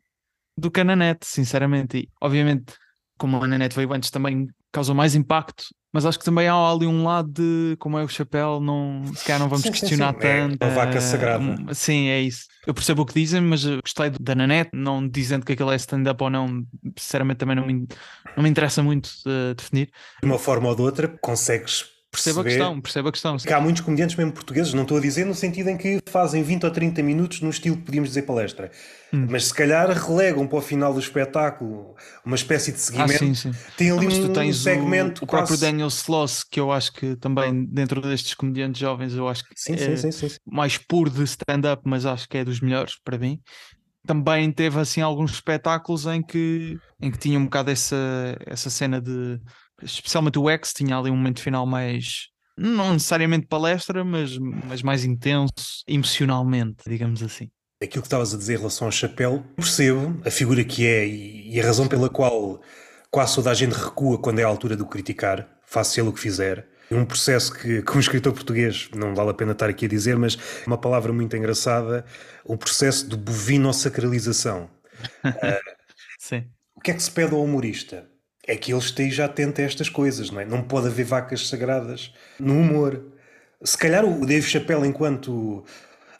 [0.57, 1.98] do que a Nanete, sinceramente.
[1.98, 2.72] E, obviamente,
[3.18, 6.87] como a Nanete veio antes, também causou mais impacto mas acho que também há ali
[6.87, 10.20] um lado de como é o chapéu, não, se calhar não vamos sim, questionar sim,
[10.20, 10.27] sim.
[10.27, 10.62] É tanto.
[10.62, 11.44] É a vaca sagrada.
[11.44, 12.46] Uh, sim, é isso.
[12.66, 16.22] Eu percebo o que dizem, mas gostei da Nanette, não dizendo que aquilo é stand-up
[16.22, 16.64] ou não,
[16.96, 17.87] sinceramente também não me,
[18.37, 19.90] não me interessa muito uh, definir.
[20.22, 23.37] De uma forma ou de outra, consegues Perceba a questão, perceba a questão.
[23.37, 26.42] Que há muitos comediantes mesmo portugueses, não estou a dizer no sentido em que fazem
[26.42, 28.70] 20 ou 30 minutos no estilo que podíamos dizer palestra,
[29.12, 29.26] hum.
[29.31, 33.14] mas se calhar relegam para o final do espetáculo uma espécie de seguimento.
[33.14, 33.52] Ah, sim, sim.
[33.76, 35.22] Tem ali um tens segmento.
[35.22, 39.28] O, o próprio Daniel Sloss, que eu acho que também dentro destes comediantes jovens, eu
[39.28, 42.94] acho que sim, é sim, mais puro de stand-up, mas acho que é dos melhores
[43.04, 43.40] para mim
[44.09, 49.02] também teve assim alguns espetáculos em que, em que tinha um bocado essa, essa cena
[49.02, 49.38] de
[49.82, 55.04] especialmente o X tinha ali um momento final mais não necessariamente palestra, mas, mas mais
[55.04, 57.48] intenso emocionalmente, digamos assim.
[57.80, 61.60] Aquilo que estavas a dizer em relação ao chapéu, percebo a figura que é e,
[61.60, 62.60] a razão pela qual
[63.10, 66.12] quase toda a gente recua quando é a altura de o criticar, faça ele o
[66.12, 66.68] que fizer.
[66.90, 70.36] Um processo que, como escritor português, não vale a pena estar aqui a dizer, mas
[70.66, 72.04] uma palavra muito engraçada,
[72.44, 74.70] o processo de bovino-sacralização.
[75.24, 75.78] uh,
[76.18, 76.50] Sim.
[76.74, 78.08] O que é que se pede ao humorista?
[78.48, 80.44] É que ele esteja atento a estas coisas, não é?
[80.46, 83.04] Não pode haver vacas sagradas no humor.
[83.62, 85.62] Se calhar o Dave Chappelle, enquanto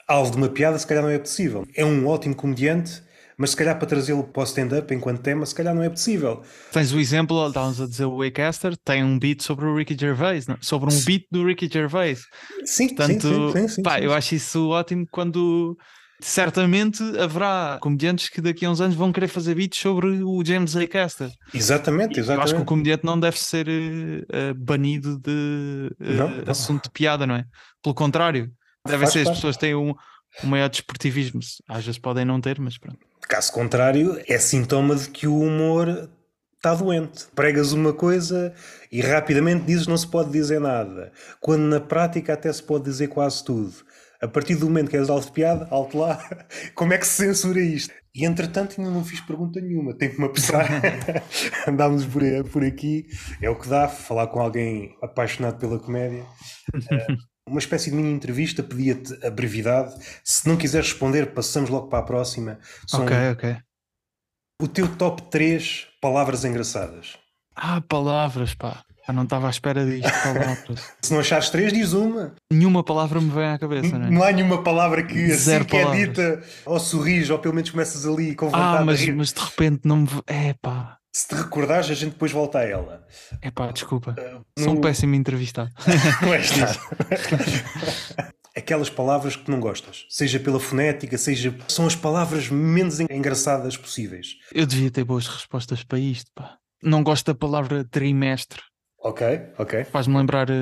[0.07, 1.67] alvo de uma piada, se calhar não é possível.
[1.75, 3.03] É um ótimo comediante,
[3.39, 6.43] mas se calhar para trazê-lo para o stand-up enquanto tema, se calhar não é possível.
[6.71, 10.47] Tens o exemplo, estávamos a dizer o Waycaster, tem um beat sobre o Ricky Gervais,
[10.47, 10.59] não?
[10.61, 12.21] sobre um beat do Ricky Gervais.
[12.67, 15.79] Sim, Portanto, sim, sim, sim, pá, sim, eu acho isso ótimo quando
[16.21, 20.77] certamente haverá comediantes que daqui a uns anos vão querer fazer beats sobre o James
[20.77, 20.87] A.
[20.87, 21.31] Caster.
[21.55, 22.39] Exatamente, exatamente.
[22.39, 26.51] Eu acho que o comediante não deve ser uh, banido de uh, não, não.
[26.51, 27.45] assunto de piada, não é?
[27.83, 28.51] Pelo contrário,
[28.87, 29.95] deve ser as pessoas têm um,
[30.43, 31.41] um maior desportivismo.
[31.69, 32.99] Às vezes podem não ter, mas pronto.
[33.29, 36.09] Caso contrário, é sintoma de que o humor
[36.57, 37.27] está doente.
[37.35, 38.53] Pregas uma coisa
[38.91, 41.13] e rapidamente dizes não se pode dizer nada.
[41.41, 43.73] Quando na prática até se pode dizer quase tudo
[44.21, 46.19] a partir do momento que és alvo de piada, alto lá,
[46.75, 47.93] como é que se censura isto?
[48.15, 50.67] E entretanto ainda não fiz pergunta nenhuma, tenho que me apressar.
[51.69, 53.07] Andámos por, por aqui,
[53.41, 56.25] é o que dá, falar com alguém apaixonado pela comédia.
[56.75, 57.17] Uh,
[57.49, 59.95] uma espécie de mini entrevista, pedia-te a brevidade.
[60.25, 62.59] Se não quiseres responder, passamos logo para a próxima.
[62.87, 63.57] São ok, ok.
[64.61, 67.17] O teu top 3 palavras engraçadas.
[67.55, 68.85] Ah, palavras, pá.
[69.09, 70.93] Eu não estava à espera disto, palavras.
[71.01, 72.35] Se não achares três, diz uma.
[72.53, 74.11] Nenhuma palavra me vem à cabeça, não é?
[74.11, 78.07] Não há nenhuma palavra que assim que é dita, ou sorris, ou pelo menos começas
[78.07, 80.09] ali com vontade ah, mas, de mas de repente não me.
[80.27, 80.99] É pá.
[81.11, 83.07] Se te recordares, a gente depois volta a ela.
[83.41, 84.15] É pá, desculpa.
[84.19, 84.79] Uh, Sou no...
[84.79, 85.71] um péssimo entrevistado.
[86.31, 86.53] és
[88.55, 91.57] Aquelas palavras que não gostas, seja pela fonética, seja.
[91.67, 94.37] São as palavras menos engraçadas possíveis.
[94.53, 96.59] Eu devia ter boas respostas para isto, pá.
[96.83, 98.61] Não gosto da palavra trimestre.
[99.09, 99.27] Ok,
[99.59, 99.85] ok.
[99.85, 100.55] Faz-me lembrar uh,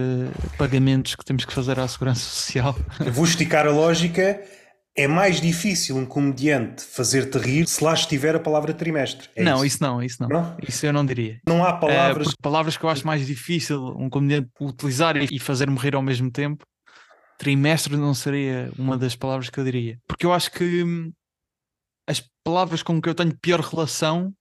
[0.56, 2.76] pagamentos que temos que fazer à Segurança Social.
[3.12, 4.40] Vou esticar a lógica
[4.98, 9.28] é mais difícil um comediante fazer-te rir se lá estiver a palavra trimestre.
[9.36, 9.66] É não, isso?
[9.66, 10.56] isso não, isso não, Não?
[10.66, 11.40] Isso eu não diria.
[11.46, 12.28] Não há Eh, palavras.
[12.28, 16.02] porque palavras que eu acho mais difícil um comediante utilizar e e fazer-me rir ao
[16.02, 16.64] mesmo tempo.
[17.38, 19.98] Trimestre não seria uma das palavras que eu diria.
[20.08, 21.12] Porque eu acho que hum,
[22.08, 24.32] as palavras com que eu tenho pior relação,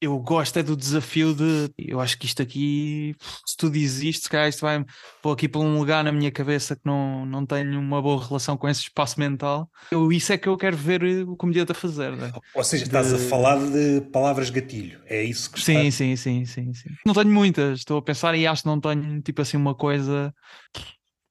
[0.00, 1.70] eu gosto é do desafio de.
[1.78, 3.14] Eu acho que isto aqui,
[3.46, 4.84] se tu dizes isto, se calhar isto vai
[5.22, 8.56] vou aqui para um lugar na minha cabeça que não, não tenho uma boa relação
[8.56, 9.70] com esse espaço mental.
[9.90, 12.16] Eu, isso é que eu quero ver eh, o comediante a fazer.
[12.16, 12.32] né?
[12.54, 15.00] Ou seja, estás a de- falar de palavras gatilho.
[15.06, 15.96] É isso que Sim, está...
[15.96, 16.90] sim, sim, sim, sim.
[17.04, 20.32] Não tenho muitas, estou a pensar e acho que não tenho tipo assim uma coisa,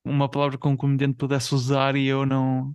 [0.03, 2.73] uma palavra que um comediante pudesse usar e eu não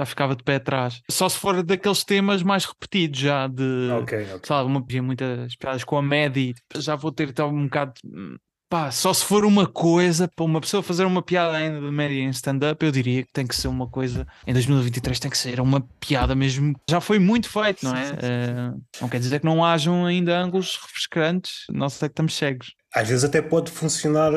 [0.00, 1.00] já ficava de pé atrás.
[1.10, 4.40] Só se for daqueles temas mais repetidos já de Ok, ok.
[4.44, 7.92] sabe, uma, muitas piadas com a Maddie, já vou ter então um bocado.
[8.04, 8.36] hum,
[8.70, 12.20] Pá, só se for uma coisa para uma pessoa fazer uma piada ainda de Maddie
[12.20, 14.24] em stand-up, eu diria que tem que ser uma coisa.
[14.46, 16.72] Em 2023 tem que ser uma piada mesmo.
[16.88, 18.10] Já foi muito feito, não é?
[18.22, 22.72] Eh, não quer dizer que não hajam ainda ângulos refrescantes, nós sei que estamos cegos.
[22.94, 24.30] Às vezes até pode funcionar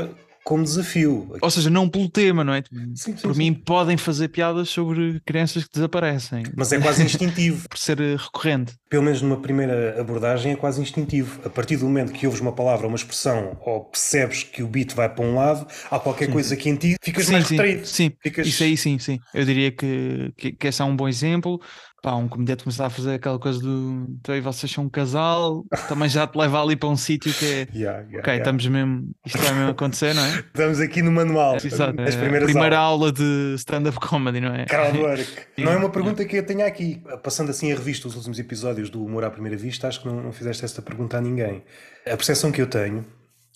[0.43, 1.35] como desafio.
[1.41, 2.63] Ou seja, não pelo tema, não é?
[2.95, 3.37] Sim, sim, Por sim.
[3.39, 6.43] mim, podem fazer piadas sobre crianças que desaparecem.
[6.55, 7.67] Mas é quase instintivo.
[7.69, 8.73] Por ser eh, recorrente.
[8.89, 11.39] Pelo menos numa primeira abordagem é quase instintivo.
[11.45, 14.93] A partir do momento que ouves uma palavra, uma expressão, ou percebes que o beat
[14.93, 17.87] vai para um lado, há qualquer coisa que em ti ficas mais sim, retraído.
[17.87, 18.11] sim.
[18.21, 19.19] Ficas- Isso aí sim, sim.
[19.33, 21.59] Eu diria que, que, que esse é um bom exemplo.
[22.03, 25.63] Pá, um comediante começar a fazer aquela coisa do então, e vocês são um casal,
[25.87, 28.37] também já te leva ali para um sítio que é Yeah, yeah, ok, yeah.
[28.39, 30.29] estamos mesmo, isto vai mesmo acontecer, não é?
[30.53, 31.55] Estamos aqui no manual.
[31.55, 34.65] Exato, é primeira aula de stand-up comedy, não é?
[35.55, 35.63] Sim.
[35.63, 37.01] Não é uma pergunta que eu tenho aqui.
[37.23, 40.23] Passando assim a revista os últimos episódios do Humor à Primeira Vista, acho que não,
[40.23, 41.63] não fizeste esta pergunta a ninguém.
[42.05, 43.05] A percepção que eu tenho,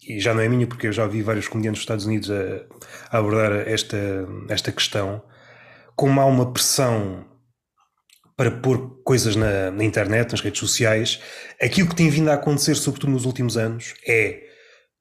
[0.07, 2.61] e já não é minha porque eu já vi vários comediantes dos Estados Unidos a,
[3.11, 3.97] a abordar esta,
[4.47, 5.21] esta questão,
[5.97, 7.25] como há uma pressão
[8.37, 11.19] para pôr coisas na, na internet, nas redes sociais,
[11.59, 14.43] aquilo que tem vindo a acontecer, sobretudo nos últimos anos, é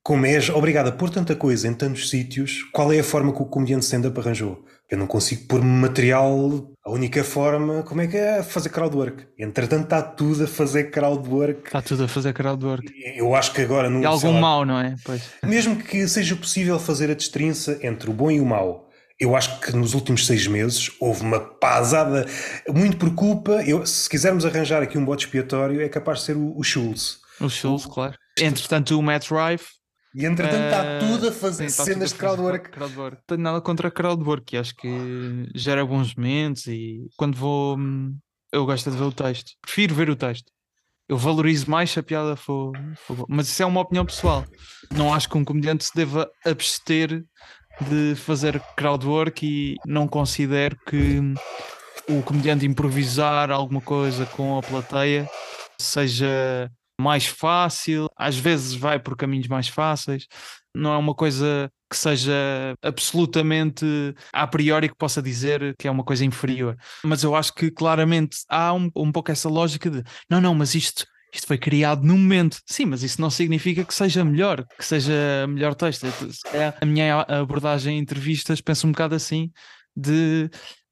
[0.02, 3.42] como és obrigado a pôr tanta coisa em tantos sítios, qual é a forma que
[3.42, 4.64] o comediante stand-up arranjou?
[4.88, 9.26] Eu não consigo pôr material, a única forma, como é que é fazer crowdwork?
[9.36, 11.66] Entretanto está tudo a fazer crowdwork.
[11.66, 12.86] Está tudo a fazer crowdwork.
[13.16, 14.94] Eu acho que agora não E algum mau, não é?
[15.04, 15.22] Pois.
[15.42, 18.85] mesmo que seja possível fazer a destrinça entre o bom e o mau,
[19.18, 22.26] eu acho que nos últimos seis meses houve uma pasada,
[22.68, 23.62] muito por culpa.
[23.64, 27.18] Eu, se quisermos arranjar aqui um bote expiatório, é capaz de ser o, o Schultz.
[27.40, 28.14] O Schultz, claro.
[28.38, 29.66] Entretanto, o Matt Rife
[30.14, 32.70] E entretanto está Eh, tudo a fazer sim, tá cenas de crowdwork.
[32.70, 33.18] crowdwork.
[33.26, 38.16] Tenho nada contra crowdwork, acho que gera bons momentos e quando vou hum,
[38.52, 39.52] eu gosto de ver o texto.
[39.62, 40.50] Prefiro ver o texto.
[41.08, 43.26] Eu valorizo mais se a piada for, for.
[43.28, 44.44] Mas isso é uma opinião pessoal.
[44.92, 47.22] Não acho que um comediante se deva abster
[47.80, 51.20] de fazer crowdwork e não considero que
[52.08, 55.28] o comediante improvisar alguma coisa com a plateia
[55.78, 60.26] seja mais fácil, às vezes vai por caminhos mais fáceis,
[60.74, 62.34] não é uma coisa que seja
[62.82, 63.84] absolutamente
[64.32, 66.76] a priori que possa dizer que é uma coisa inferior.
[67.04, 70.74] Mas eu acho que claramente há um, um pouco essa lógica de não, não, mas
[70.74, 71.06] isto.
[71.36, 72.58] Isto foi criado num momento.
[72.64, 76.06] Sim, mas isso não significa que seja melhor, que seja melhor texto.
[76.50, 79.52] Calhar A minha abordagem em entrevistas penso um bocado assim:
[79.94, 80.48] de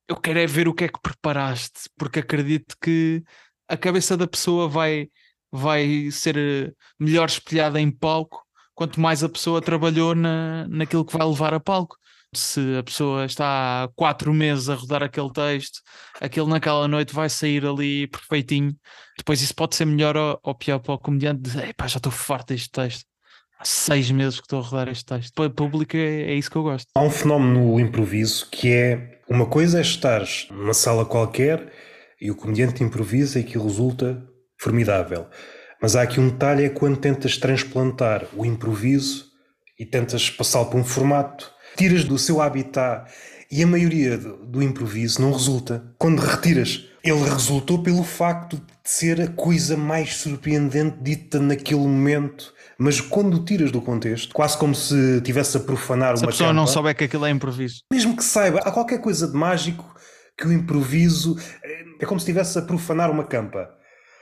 [0.07, 3.23] eu quero é ver o que é que preparaste, porque acredito que
[3.67, 5.09] a cabeça da pessoa vai,
[5.51, 11.17] vai ser eh, melhor espelhada em palco quanto mais a pessoa trabalhou na, naquilo que
[11.17, 11.97] vai levar a palco.
[12.39, 15.81] Se a pessoa está há quatro meses a rodar aquele texto,
[16.21, 18.75] aquele naquela noite vai sair ali perfeitinho.
[19.17, 22.13] Depois isso pode ser melhor ou, ou pior para o comediante dizer, "Epá, já estou
[22.13, 23.05] farto deste texto.
[23.59, 25.33] Há seis meses que estou a rodar este texto.
[25.35, 26.89] Para o público é, é isso que eu gosto.
[26.95, 31.73] Há um fenómeno no improviso que é uma coisa é estares numa sala qualquer
[32.21, 34.23] e o comediante improvisa e que resulta
[34.59, 35.27] formidável.
[35.81, 39.27] Mas há aqui um detalhe: é quando tentas transplantar o improviso
[39.79, 43.11] e tentas passá-lo para um formato, tiras do seu habitat
[43.51, 45.85] e a maioria do, do improviso não resulta.
[45.99, 52.53] Quando retiras, ele resultou pelo facto de ser a coisa mais surpreendente dita naquele momento.
[52.79, 56.33] Mas quando o tiras do contexto, quase como se estivesse a profanar Se a uma
[56.33, 57.83] pessoa não souber que aquilo é improviso.
[57.93, 59.95] mesmo que saiba, há qualquer coisa de mágico
[60.37, 63.69] que o improviso eh, é como se estivesse a profanar uma campa.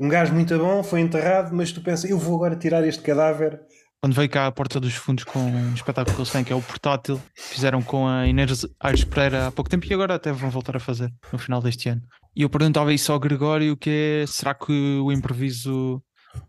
[0.01, 3.61] Um gajo muito bom foi enterrado, mas tu pensas, eu vou agora tirar este cadáver.
[4.03, 6.57] Quando veio cá à Porta dos Fundos com um espetáculo que eles têm, que é
[6.57, 10.51] o Portátil, fizeram com a Inês Aires Pereira há pouco tempo e agora até vão
[10.51, 12.03] voltar a fazer no final deste ano.
[12.35, 16.03] E eu perguntava isso ao Gregório, que é, será que o improviso,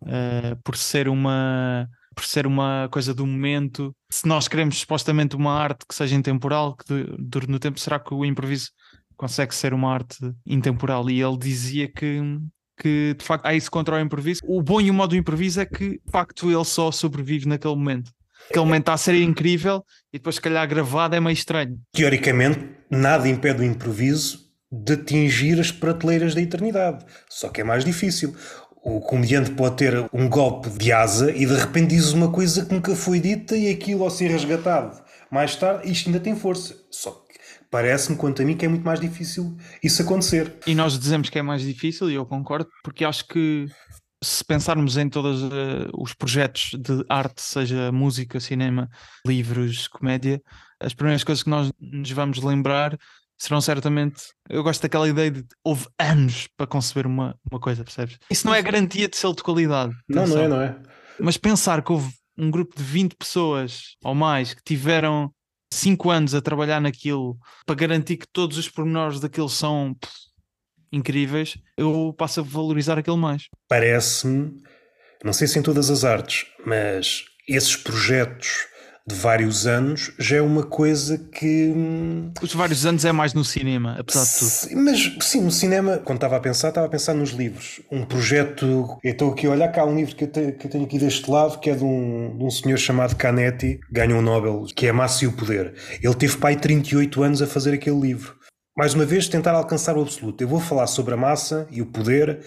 [0.08, 5.52] eh, por ser uma por ser uma coisa do momento, se nós queremos supostamente uma
[5.54, 8.70] arte que seja intemporal, que du- dure no tempo, será que o improviso
[9.18, 11.10] consegue ser uma arte intemporal.
[11.10, 12.20] E ele dizia que,
[12.78, 14.42] que de facto há isso contra o improviso.
[14.46, 17.76] O bom e o mau do improviso é que de facto ele só sobrevive naquele
[17.76, 18.12] momento.
[18.50, 21.80] Aquele momento está a ser incrível e depois, se calhar, gravado é meio estranho.
[21.94, 22.60] Teoricamente,
[22.90, 24.40] nada impede o improviso
[24.72, 27.06] de atingir as prateleiras da eternidade.
[27.30, 28.36] Só que é mais difícil.
[28.84, 32.74] O comediante pode ter um golpe de asa e de repente diz uma coisa que
[32.74, 35.02] nunca foi dita e aquilo ao ser resgatado
[35.34, 36.76] mais tarde, isto ainda tem força.
[36.92, 37.23] Só
[37.74, 40.54] parece-me, quanto a mim, que é muito mais difícil isso acontecer.
[40.68, 43.66] E nós dizemos que é mais difícil, e eu concordo, porque acho que
[44.24, 48.88] se pensarmos em todos uh, os projetos de arte, seja música, cinema,
[49.26, 50.40] livros, comédia,
[50.80, 52.96] as primeiras coisas que nós nos vamos lembrar
[53.40, 54.22] serão certamente.
[54.48, 58.20] Eu gosto daquela ideia de houve anos para conceber uma, uma coisa, percebes?
[58.30, 59.96] Isso não é garantia de ser de qualidade.
[60.08, 60.76] Não, não é, não é.
[61.20, 65.34] Mas pensar que houve um grupo de 20 pessoas ou mais que tiveram
[65.74, 70.14] 5 anos a trabalhar naquilo para garantir que todos os pormenores daquilo são pff,
[70.92, 73.48] incríveis, eu passo a valorizar aquilo mais.
[73.68, 74.62] Parece-me,
[75.24, 78.68] não sei se em todas as artes, mas esses projetos
[79.06, 81.74] de vários anos já é uma coisa que.
[81.76, 84.82] Hum, Os vários anos é mais no cinema, apesar de tudo.
[84.82, 87.82] Mas sim, no cinema, quando estava a pensar, estava a pensar nos livros.
[87.92, 88.98] Um projeto.
[89.04, 90.98] Eu estou aqui a olhar cá um livro que eu, tenho, que eu tenho aqui
[90.98, 94.88] deste lado, que é de um, de um senhor chamado Canetti, ganhou um Nobel, que
[94.88, 95.74] é a Massa e o Poder.
[96.02, 98.36] Ele teve pai 38 anos a fazer aquele livro.
[98.78, 100.42] Mais uma vez, tentar alcançar o absoluto.
[100.42, 102.40] Eu vou falar sobre a massa e o poder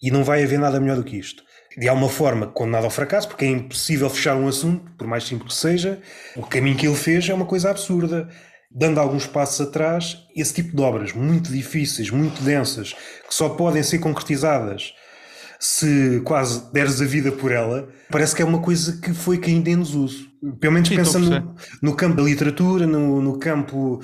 [0.00, 1.42] e não vai haver nada melhor do que isto
[1.76, 5.54] de alguma forma condenado ao fracasso, porque é impossível fechar um assunto, por mais simples
[5.54, 6.00] que seja.
[6.36, 8.28] O caminho que ele fez é uma coisa absurda.
[8.70, 12.94] Dando alguns passos atrás, esse tipo de obras muito difíceis, muito densas,
[13.28, 14.94] que só podem ser concretizadas
[15.60, 19.68] se quase deres a vida por ela, parece que é uma coisa que foi caindo
[19.68, 20.31] em desuso.
[20.58, 24.00] Pelo menos pensando no, no, campo da literatura, no, no, campo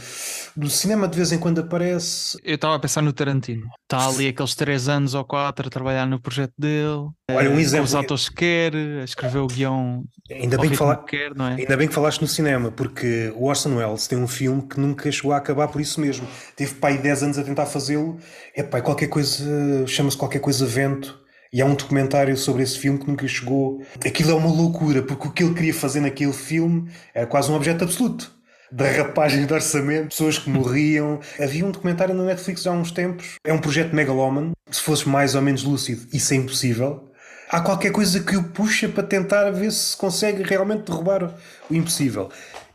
[0.55, 2.39] do cinema, de vez em quando aparece.
[2.45, 3.67] Eu estava a pensar no Tarantino.
[3.83, 7.09] Está ali aqueles três anos ou quatro a trabalhar no projeto dele.
[7.29, 7.87] Olha, um exemplo.
[7.87, 10.05] Os autores que quer, a escrever o guião.
[10.31, 10.97] Ainda bem, que fala...
[10.99, 11.61] que quer, é?
[11.61, 15.11] Ainda bem que falaste no cinema, porque o Orson Welles tem um filme que nunca
[15.11, 16.29] chegou a acabar por isso mesmo.
[16.55, 18.17] Teve pai 10 anos a tentar fazê-lo.
[18.55, 19.45] É pai, qualquer coisa,
[19.89, 21.19] chama-se qualquer coisa vento
[21.53, 23.83] e há um documentário sobre esse filme que nunca chegou.
[24.05, 27.55] Aquilo é uma loucura, porque o que ele queria fazer naquele filme era quase um
[27.55, 28.37] objeto absoluto.
[28.71, 31.21] Derrapagem de orçamento, pessoas que morriam.
[31.41, 33.37] Havia um documentário na Netflix há uns tempos.
[33.43, 34.53] É um projeto megaloman.
[34.71, 37.09] Se fosse mais ou menos lúcido, isso é impossível.
[37.51, 41.35] Há qualquer coisa que o puxa para tentar ver se consegue realmente derrubar
[41.71, 42.29] o impossível.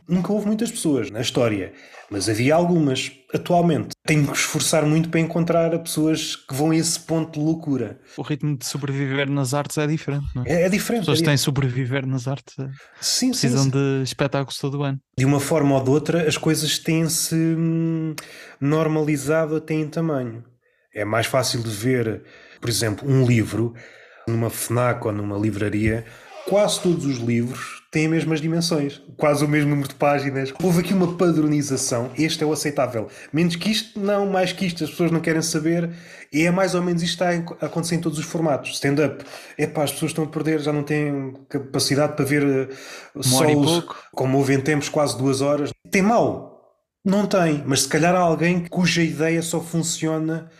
[0.08, 1.72] Nunca houve muitas pessoas na história
[2.10, 3.12] mas havia algumas.
[3.34, 7.98] Atualmente tenho que esforçar muito para encontrar pessoas que vão a esse ponto de loucura.
[8.16, 10.52] O ritmo de sobreviver nas artes é diferente, não é?
[10.52, 11.00] É, é diferente.
[11.00, 12.56] As pessoas é têm sobreviver nas artes.
[12.56, 13.70] É- sim, precisam sim, sim.
[13.70, 15.00] de espetáculos todo o ano.
[15.18, 18.14] De uma forma ou de outra, as coisas têm-se hum,
[18.60, 20.44] normalizado até em tamanho.
[20.94, 22.22] É mais fácil de ver,
[22.60, 23.74] por exemplo, um livro
[24.28, 26.04] numa FNAC ou numa livraria.
[26.46, 30.52] Quase todos os livros têm as mesmas dimensões, quase o mesmo número de páginas.
[30.60, 33.08] Houve aqui uma padronização, este é o aceitável.
[33.32, 35.88] Menos que isto, não, mais que isto, as pessoas não querem saber.
[36.32, 38.72] E é mais ou menos isto que está a acontecer em todos os formatos.
[38.72, 39.24] Stand-up,
[39.56, 44.38] epá, as pessoas estão a perder, já não têm capacidade para ver eh, solos, como
[44.38, 45.70] houve em tempos, quase duas horas.
[45.88, 46.60] Tem mal?
[47.04, 50.50] Não tem, mas se calhar há alguém cuja ideia só funciona.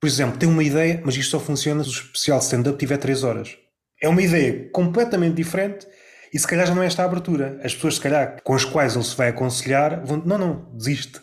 [0.00, 3.22] Por exemplo, tem uma ideia, mas isto só funciona se o especial stand-up tiver três
[3.22, 3.54] horas.
[4.00, 5.86] É uma ideia completamente diferente
[6.34, 7.60] e se calhar já não é esta a abertura.
[7.62, 10.20] As pessoas, se calhar, com as quais ele se vai aconselhar, vão.
[10.26, 11.20] Não, não, desiste.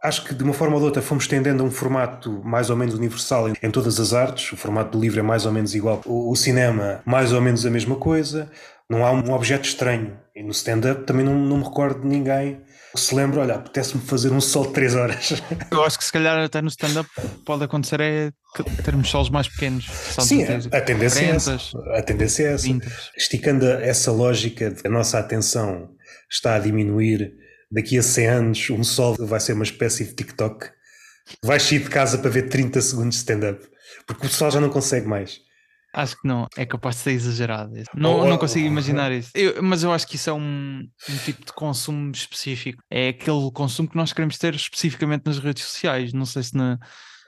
[0.00, 2.76] Acho que de uma forma ou de outra fomos tendendo a um formato mais ou
[2.76, 4.52] menos universal em todas as artes.
[4.52, 6.00] O formato do livro é mais ou menos igual.
[6.06, 8.48] O, cinema, mais ou menos a mesma coisa.
[8.88, 10.16] Não há um objeto estranho.
[10.34, 12.60] E no stand-up também não, não me recordo de ninguém
[12.94, 15.42] se lembra, olha, apetece-me fazer um sol de 3 horas.
[15.70, 17.08] Eu acho que se calhar até no stand-up
[17.44, 18.30] pode acontecer é
[18.84, 19.86] termos solos mais pequenos.
[19.86, 21.78] Sim, a, a tendência 40, é essa.
[21.94, 22.64] A tendência é essa.
[22.64, 22.86] 20.
[23.16, 25.90] Esticando essa lógica de a nossa atenção
[26.30, 27.32] está a diminuir,
[27.70, 30.68] daqui a 100 anos um sol vai ser uma espécie de TikTok.
[31.42, 33.66] Vais sair de casa para ver 30 segundos de stand-up,
[34.06, 35.40] porque o pessoal já não consegue mais.
[35.94, 37.74] Acho que não, é capaz de ser exagerado.
[37.94, 39.30] Não, oh, não consigo imaginar isso.
[39.34, 42.82] Eu, mas eu acho que isso é um, um, tipo de consumo específico.
[42.90, 46.12] É aquele consumo que nós queremos ter especificamente nas redes sociais.
[46.14, 46.78] Não sei se na,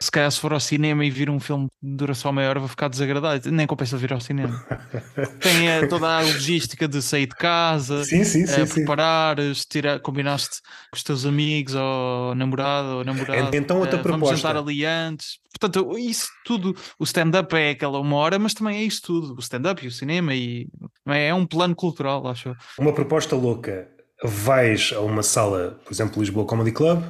[0.01, 2.89] se calhar se for ao cinema e vir um filme de duração maior vou ficar
[2.89, 3.51] desagradado.
[3.51, 4.65] Nem compensa vir ao cinema.
[5.41, 10.01] Tem é, toda a logística de sair de casa, sim, sim, sim, é, preparares, tirar,
[10.01, 13.57] combinaste com os teus amigos ou namorado ou namorado.
[13.57, 14.27] Então outra é, proposta.
[14.27, 15.39] Vamos jantar ali antes.
[15.59, 19.35] Portanto, isso tudo, o stand-up é aquela uma hora, mas também é isso tudo.
[19.37, 20.67] O stand-up e o cinema e
[21.07, 22.55] é, é um plano cultural, acho.
[22.79, 23.89] Uma proposta louca.
[24.23, 27.03] Vais a uma sala, por exemplo, Lisboa Comedy Club,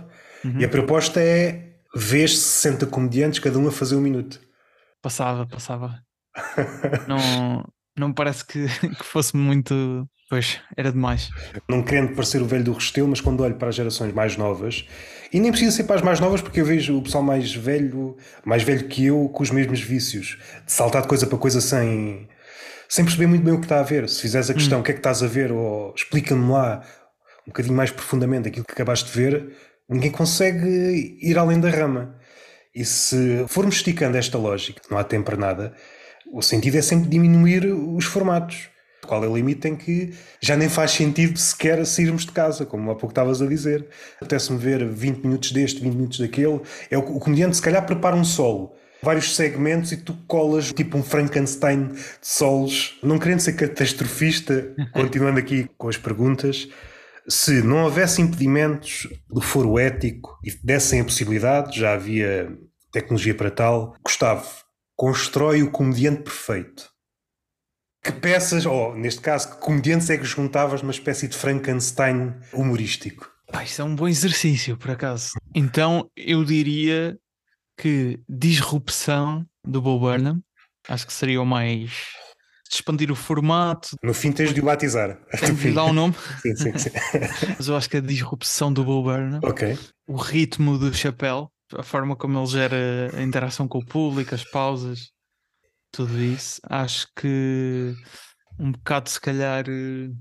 [0.44, 0.58] uhum.
[0.58, 1.63] e a proposta é
[1.94, 4.40] vês 60 comediantes, cada um a fazer um minuto.
[5.02, 6.00] Passava, passava.
[7.06, 7.64] não,
[7.96, 8.66] não me parece que,
[8.96, 10.08] que fosse muito.
[10.28, 11.30] Pois, era demais.
[11.68, 14.86] Não querendo parecer o velho do Restelo, mas quando olho para as gerações mais novas,
[15.32, 18.16] e nem precisa ser para as mais novas, porque eu vejo o pessoal mais velho,
[18.44, 22.26] mais velho que eu, com os mesmos vícios, de saltar de coisa para coisa sem,
[22.88, 24.08] sem perceber muito bem o que está a ver.
[24.08, 24.80] Se fizeres a questão, hum.
[24.80, 26.82] o que é que estás a ver, ou explica-me lá
[27.42, 29.52] um bocadinho mais profundamente aquilo que acabaste de ver,
[29.88, 32.16] ninguém consegue ir além da rama.
[32.74, 35.74] E se formos esticando esta lógica, não há tempo para nada,
[36.32, 38.68] o sentido é sempre diminuir os formatos.
[39.06, 42.90] Qual é o limite em que já nem faz sentido sequer sairmos de casa, como
[42.90, 43.86] há pouco estavas a dizer.
[44.16, 46.60] Apetece-me ver 20 minutos deste, 20 minutos daquele.
[46.90, 48.74] É o, o comediante, se calhar, prepara um solo
[49.04, 52.98] vários segmentos e tu colas tipo um Frankenstein de solos.
[53.02, 56.66] Não querendo ser catastrofista, continuando aqui com as perguntas,
[57.28, 62.56] se não houvesse impedimentos do foro ético e dessem a possibilidade, já havia
[62.92, 64.48] tecnologia para tal, Gustavo,
[64.96, 66.88] constrói o comediante perfeito.
[68.02, 73.30] Que peças, ou neste caso, que comediantes é que juntavas numa espécie de Frankenstein humorístico?
[73.50, 75.30] Pá, isso é um bom exercício, por acaso.
[75.54, 77.18] Então eu diria
[77.78, 80.42] que disrupção do Bo Burnham,
[80.88, 82.08] acho que seria o mais
[82.74, 83.96] expandir o formato.
[84.02, 85.18] No fim tens de o batizar.
[85.62, 86.14] De dar um nome.
[86.42, 86.90] sim, sim, sim.
[87.56, 89.78] Mas eu acho que a disrupção do Bo Burnham, okay.
[90.06, 94.44] o ritmo do chapéu, a forma como ele gera a interação com o público, as
[94.44, 95.10] pausas,
[95.92, 97.94] tudo isso, acho que
[98.58, 99.64] um bocado se calhar.
[99.68, 100.14] Um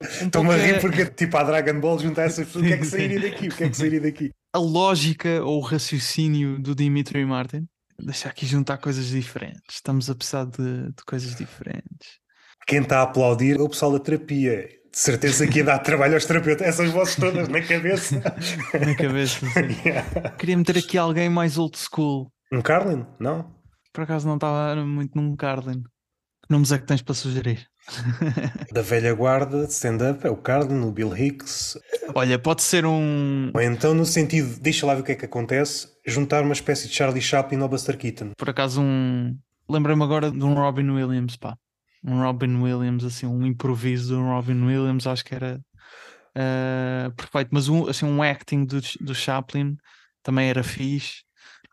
[0.00, 2.86] Estou-me a rir porque tipo a Dragon Ball juntar essas pessoas, o que é que
[2.86, 3.48] sairia daqui?
[3.48, 4.30] O que é que sairia daqui?
[4.54, 7.66] A lógica ou o raciocínio do Dimitri Martin
[7.98, 9.76] deixar aqui juntar coisas diferentes.
[9.76, 12.18] Estamos a precisar de, de coisas diferentes.
[12.66, 14.68] Quem está a aplaudir é o pessoal da terapia.
[14.92, 16.66] De certeza que ia dar trabalho aos terapeutas.
[16.66, 18.22] Essas vozes todas na cabeça.
[18.78, 19.82] na cabeça, sim.
[19.84, 20.30] Yeah.
[20.36, 22.32] Queria meter aqui alguém mais old school.
[22.52, 23.06] Um Carlin?
[23.18, 23.54] Não?
[23.92, 25.82] Por acaso não estava muito num Carlin.
[25.82, 27.66] Que nomes é que tens para sugerir?
[28.72, 31.78] Da velha guarda de stand-up é o Carlin, o Bill Hicks.
[32.14, 33.50] Olha, pode ser um.
[33.52, 36.88] Ou então, no sentido, deixa lá ver o que é que acontece, juntar uma espécie
[36.88, 38.32] de Charlie Chaplin ao Buster Keaton.
[38.36, 39.36] Por acaso, um.
[39.68, 41.56] Lembrei-me agora de um Robin Williams, pá.
[42.04, 45.60] Um Robin Williams, assim, um improviso de um Robin Williams, acho que era
[46.36, 47.50] uh, perfeito.
[47.52, 49.76] Mas um, assim, um acting do, do Chaplin
[50.22, 51.22] também era fixe.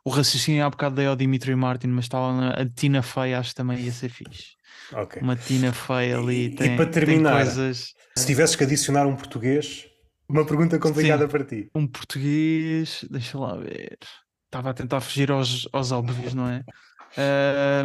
[0.05, 3.55] O raciocínio há bocado dei ao Dimitri Martin, mas estava a Tina Fey, acho que
[3.55, 4.58] também ia ser fixe.
[4.91, 5.21] Okay.
[5.21, 6.55] Uma Tina Fey ali.
[6.55, 7.93] Tem, e para terminar, coisas...
[8.15, 9.87] se tivesses que adicionar um português,
[10.27, 11.69] uma pergunta complicada Sim, para ti.
[11.73, 13.97] Um português, deixa lá ver.
[14.45, 16.63] Estava a tentar fugir aos, aos óbvios, não é?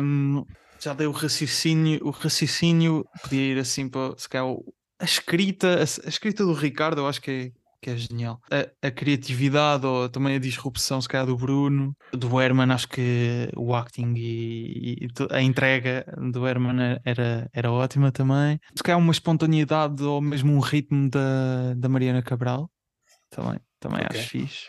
[0.00, 0.44] Um,
[0.80, 4.54] já dei o raciocínio, o raciocínio podia ir assim para se calhar,
[4.98, 8.40] a escrita, a, a escrita do Ricardo, eu acho que é que é genial.
[8.50, 13.50] A, a, criatividade ou também a disrupção, se calhar, do Bruno, do Herman, acho que
[13.54, 18.58] o acting e, e a entrega do Herman era, era ótima também.
[18.74, 22.70] Se calhar uma espontaneidade ou mesmo um ritmo da, da Mariana Cabral,
[23.28, 24.20] também, também okay.
[24.20, 24.66] acho fixe.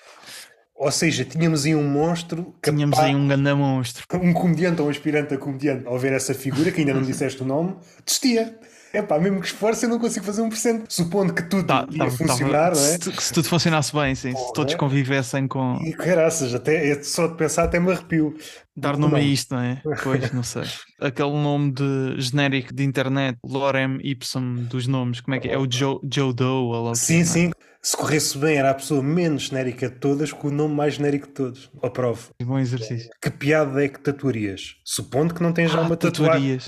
[0.76, 2.53] Ou seja, tínhamos aí um monstro.
[2.61, 4.05] Tínhamos aí um grande monstro.
[4.22, 7.41] Um comediante ou um aspirante a comediante, ao ver essa figura, que ainda não disseste
[7.41, 8.59] o nome, desistia
[8.96, 10.86] é pá, mesmo que esforce, eu não consigo fazer 1%.
[10.89, 12.98] Supondo que tudo tá, ia tá, funcionar, tá, não é?
[12.98, 14.32] Se, se, tudo funcionasse bem, sim.
[14.34, 14.48] Porra.
[14.48, 15.78] Se todos convivessem com.
[15.84, 18.36] E caraças, até é só de pensar até me arrepio.
[18.76, 19.82] Dar nome a isto, não é?
[20.04, 20.64] Pois, não sei.
[21.00, 25.54] Aquele nome de genérico de internet, Lorem Ipsum dos nomes, como é que é?
[25.54, 26.76] É o Joe, Joe Doe?
[26.76, 27.52] Ou sim, assim, sim.
[27.82, 31.28] Se corresse bem, era a pessoa menos genérica de todas com o nome mais genérico
[31.28, 31.70] de todos.
[31.84, 32.32] Aprovo.
[32.43, 33.12] Bom exercício.
[33.22, 34.76] Que piada é que tatuarias?
[34.84, 36.60] Supondo que não tens já ah, uma tatuagem.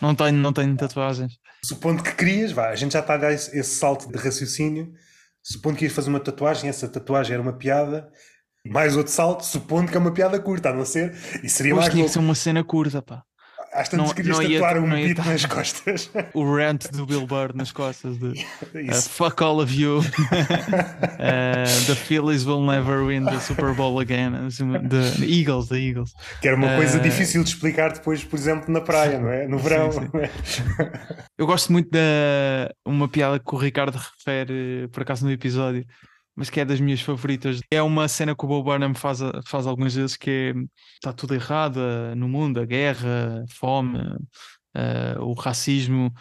[0.00, 1.34] Não tenho, não tenho tatuagens.
[1.64, 4.92] Supondo que querias, vá, a gente já está a dar esse, esse salto de raciocínio.
[5.42, 8.10] Supondo que ias fazer uma tatuagem, essa tatuagem era uma piada,
[8.66, 11.14] mais outro salto, supondo que é uma piada curta, a não ser.
[11.42, 11.94] E seria Pois mais.
[11.94, 13.24] tinha que ser uma cena curta, pá.
[13.72, 16.10] Às tantas não, querias não tatuar um beat nas costas.
[16.34, 18.28] O rant do Bill Burr nas costas de
[18.90, 20.00] uh, Fuck all of you.
[20.20, 24.48] uh, the Phillies will never win the Super Bowl again.
[24.50, 26.12] The, Eagles, the Eagles.
[26.40, 29.48] Que era uma uh, coisa difícil de explicar depois, por exemplo, na praia, não é?
[29.48, 29.90] No verão.
[29.90, 30.10] Sim,
[30.44, 30.62] sim.
[31.38, 35.86] Eu gosto muito da uma piada que o Ricardo refere, por acaso, no episódio
[36.34, 37.60] mas que é das minhas favoritas.
[37.70, 40.60] É uma cena que o Bob Burnham faz, faz algumas vezes que é,
[40.94, 46.12] está tudo errado uh, no mundo, a guerra, a fome, uh, o racismo,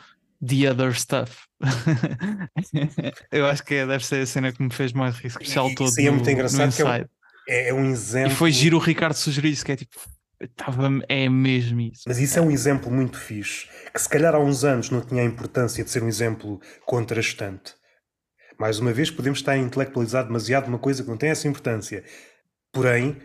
[0.45, 1.45] the other stuff.
[3.31, 5.75] Eu acho que é, deve ser a cena que me fez mais rir, especial e,
[5.75, 7.07] todo Isso é muito engraçado que é,
[7.47, 8.33] é, é um exemplo...
[8.33, 9.97] E foi giro o Ricardo sugerir isso, que é tipo...
[10.55, 12.01] Tava, é mesmo isso.
[12.07, 15.21] Mas isso é um exemplo muito fixe, que se calhar há uns anos não tinha
[15.21, 17.75] a importância de ser um exemplo contrastante
[18.61, 22.03] mais uma vez, podemos estar a intelectualizar demasiado uma coisa que não tem essa importância.
[22.71, 23.17] Porém,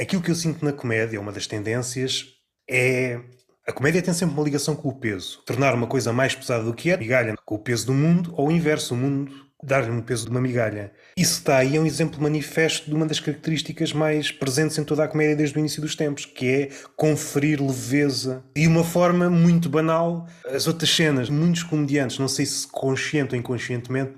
[0.00, 2.24] Aquilo que eu sinto na comédia, uma das tendências,
[2.68, 3.20] é.
[3.68, 5.42] A comédia tem sempre uma ligação com o peso.
[5.44, 8.48] Tornar uma coisa mais pesada do que é, migalha com o peso do mundo, ou
[8.48, 9.30] o inverso, o mundo
[9.62, 10.90] dar-lhe um peso de uma migalha.
[11.14, 15.04] Isso está aí, é um exemplo manifesto de uma das características mais presentes em toda
[15.04, 18.42] a comédia desde o início dos tempos, que é conferir leveza.
[18.56, 23.38] E uma forma muito banal, as outras cenas, muitos comediantes, não sei se consciente ou
[23.38, 24.14] inconscientemente,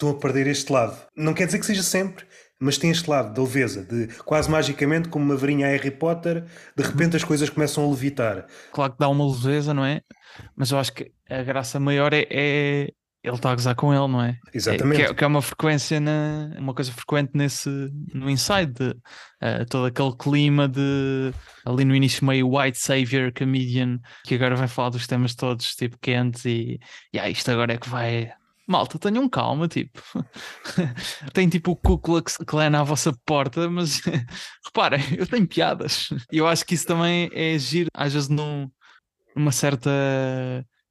[0.00, 0.96] estão a perder este lado.
[1.14, 2.24] Não quer dizer que seja sempre,
[2.58, 6.44] mas tem este lado da leveza, de quase magicamente, como uma varinha a Harry Potter,
[6.76, 8.46] de repente as coisas começam a levitar.
[8.72, 10.00] Claro que dá uma leveza, não é?
[10.56, 12.88] Mas eu acho que a graça maior é, é
[13.22, 14.38] ele está a gozar com ele, não é?
[14.52, 15.02] Exatamente.
[15.02, 17.68] É, que, é, que, é, uma frequência, na, uma coisa frequente nesse,
[18.14, 21.30] no Inside, de, uh, todo aquele clima de
[21.66, 25.98] ali no início meio white savior comedian, que agora vai falar dos temas todos, tipo
[26.00, 26.78] quentes e,
[27.12, 28.32] e ah, isto agora é que vai.
[28.70, 30.00] Malta, tenham calma, tipo.
[31.34, 34.00] tem tipo o Ku Klux Klan à vossa porta, mas
[34.64, 36.10] reparem, eu tenho piadas.
[36.30, 38.70] E eu acho que isso também é agir, às vezes, num,
[39.34, 39.90] numa certa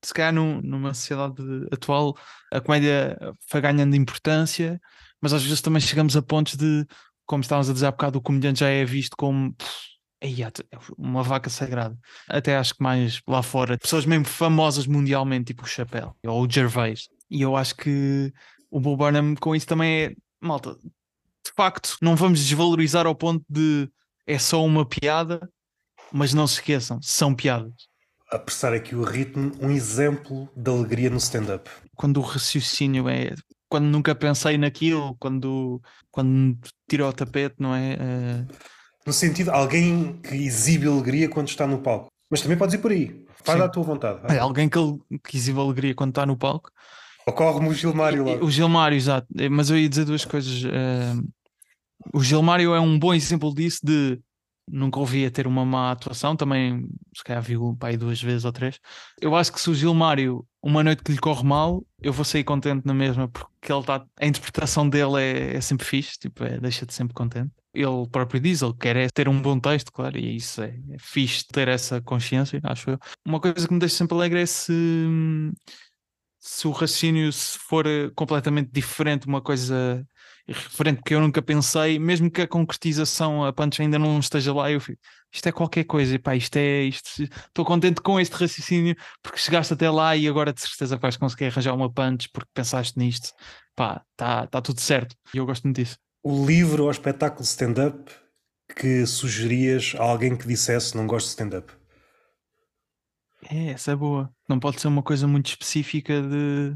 [0.04, 2.18] se calhar num, numa sociedade atual
[2.52, 3.18] a comédia
[3.50, 4.80] foi ganhando importância,
[5.22, 6.86] mas às vezes também chegamos a pontos de,
[7.26, 9.54] como estávamos a dizer há bocado, o comediante já é visto como
[10.22, 10.30] é
[10.98, 11.98] uma vaca sagrada.
[12.28, 16.50] Até acho que mais lá fora, pessoas mesmo famosas mundialmente, tipo o Chapéu ou o
[16.50, 17.08] Gervais.
[17.30, 18.34] E eu acho que
[18.70, 23.44] o Bo Burnham com isso também é, malta, de facto, não vamos desvalorizar ao ponto
[23.50, 23.90] de
[24.26, 25.50] é só uma piada,
[26.12, 27.90] mas não se esqueçam, são piadas
[28.30, 31.70] apressar aqui o ritmo, um exemplo de alegria no stand-up.
[31.96, 33.34] Quando o raciocínio é.
[33.68, 36.58] Quando nunca pensei naquilo, quando, quando
[36.90, 37.96] tira o tapete, não é?
[37.96, 38.54] Uh...
[39.06, 42.08] No sentido, alguém que exibe alegria quando está no palco.
[42.30, 43.26] Mas também podes ir por aí.
[43.44, 43.66] Faz Sim.
[43.66, 44.22] à tua vontade.
[44.34, 44.80] É alguém que,
[45.24, 46.72] que exibe alegria quando está no palco.
[47.30, 48.44] Ocorre-me o Gilmário lá.
[48.44, 49.28] O Gilmário, exato.
[49.38, 50.64] Eh, mas eu ia dizer duas coisas.
[50.64, 51.28] Uh...
[52.14, 54.20] O Gilmário é um bom exemplo disso de
[54.72, 58.46] nunca ouvi a ter uma má atuação, também se calhar vi o pai duas vezes
[58.46, 58.80] ou três.
[59.20, 62.44] Eu acho que se o Gilmário, uma noite que lhe corre mal, eu vou sair
[62.44, 66.60] contente na mesma, porque ele tá, a interpretação dele é, é sempre fixe, tipo, é,
[66.60, 67.52] deixa-te sempre contente.
[67.74, 70.98] Ele próprio diz, ele quer é ter um bom texto, claro, e isso é, é
[71.00, 73.00] fixe ter essa consciência, acho eu.
[73.26, 74.74] Uma coisa que me deixa sempre alegre é se,
[76.40, 77.86] se o raciocínio se for
[78.16, 80.06] completamente diferente, uma coisa
[80.48, 84.72] referente, porque eu nunca pensei, mesmo que a concretização, a punch ainda não esteja lá,
[84.72, 85.00] eu fico,
[85.32, 89.38] isto é qualquer coisa, e pá, isto é isto, estou contente com este raciocínio porque
[89.38, 93.30] chegaste até lá e agora de certeza vais conseguir arranjar uma punch porque pensaste nisto,
[93.76, 95.98] pá, está tá tudo certo, e eu gosto muito disso.
[96.24, 98.12] O livro ou espetáculo stand-up
[98.76, 101.79] que sugerias a alguém que dissesse não gosto de stand-up?
[103.50, 104.32] É, essa é boa.
[104.48, 106.76] Não pode ser uma coisa muito específica de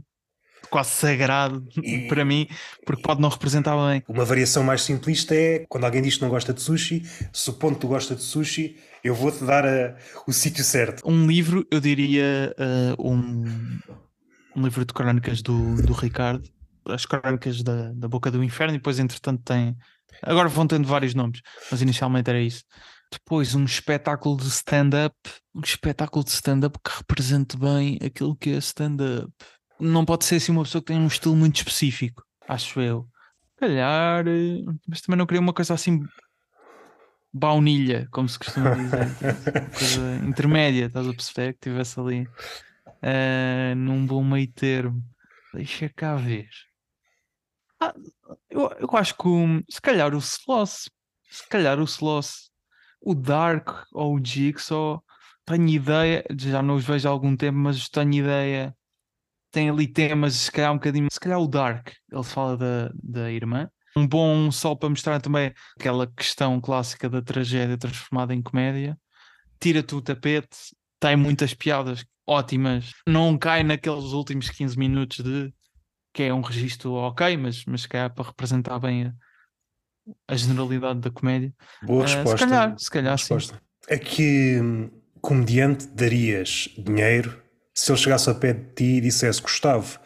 [0.70, 2.48] quase sagrado e, para mim,
[2.86, 4.04] porque pode não representar bem.
[4.08, 7.82] Uma variação mais simplista é quando alguém diz que não gosta de sushi, supondo que
[7.82, 9.96] tu gosta de sushi, eu vou-te dar a,
[10.26, 11.04] o sítio certo.
[11.06, 12.56] Um livro, eu diria
[12.98, 13.80] uh, um,
[14.56, 16.50] um livro de crónicas do, do Ricardo,
[16.88, 19.76] as crónicas da, da Boca do Inferno, e depois, entretanto, tem.
[20.22, 22.64] Agora vão tendo vários nomes, mas inicialmente era isso.
[23.14, 25.16] Depois, um espetáculo de stand-up,
[25.54, 29.32] um espetáculo de stand-up que represente bem aquilo que é stand-up
[29.80, 33.08] não pode ser assim uma pessoa que tem um estilo muito específico, acho eu.
[33.58, 36.02] Calhar, eh, mas também não queria uma coisa assim
[37.34, 39.08] baunilha, como se costuma dizer.
[39.08, 41.54] uma coisa intermédia, estás a perceber?
[41.54, 42.28] Que tivesse ali
[42.88, 45.04] uh, num bom meio termo.
[45.54, 46.50] Deixa cá ver.
[47.80, 47.94] Ah,
[48.50, 49.30] eu, eu acho que
[49.70, 50.90] se calhar o Sloss,
[51.30, 52.52] se calhar o Sloss,
[53.04, 55.04] o Dark ou o Jigsaw,
[55.46, 58.76] tenho ideia, já não os vejo há algum tempo, mas tenho ideia
[59.54, 63.32] tem ali temas, se calhar um bocadinho, se calhar o Dark, ele fala da, da
[63.32, 63.70] irmã.
[63.96, 68.98] Um bom sol para mostrar também aquela questão clássica da tragédia transformada em comédia.
[69.60, 70.58] Tira-te o tapete,
[71.00, 75.54] tem muitas piadas ótimas, não cai naqueles últimos 15 minutos de
[76.12, 79.14] que é um registro ok, mas, mas se calhar para representar bem a,
[80.28, 81.54] a generalidade da comédia.
[81.84, 82.38] Boa uh, resposta.
[82.38, 83.38] Se calhar, se calhar sim.
[83.88, 84.90] É que hum,
[85.22, 87.42] comediante darias dinheiro
[87.74, 90.00] se ele chegasse a pé de ti e dissesse Gustavo,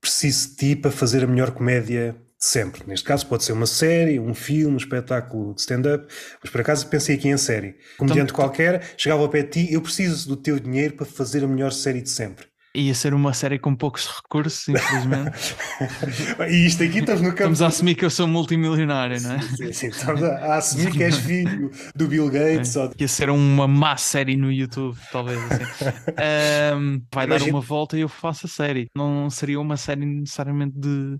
[0.00, 2.82] preciso de ti para fazer a melhor comédia de sempre.
[2.86, 6.06] Neste caso pode ser uma série, um filme, um espetáculo de stand-up,
[6.42, 7.76] mas por acaso pensei aqui em série.
[7.96, 11.44] Comediante então, qualquer, chegava ao pé de ti, eu preciso do teu dinheiro para fazer
[11.44, 12.46] a melhor série de sempre
[12.76, 15.56] ia ser uma série com poucos recursos, infelizmente.
[16.48, 17.52] e isto aqui estamos no campo.
[17.52, 19.40] Estamos a assumir que eu sou multimilionário, não é?
[19.40, 22.76] Sim, sim, estamos a, assumir que és filho do Bill Gates.
[22.76, 22.80] É.
[22.80, 22.92] Ou...
[22.98, 25.38] Ia ser uma má série no YouTube, talvez.
[25.50, 25.84] Assim.
[26.76, 27.50] um, vai Imagina...
[27.50, 28.88] dar uma volta e eu faço a série.
[28.94, 31.18] Não seria uma série necessariamente de,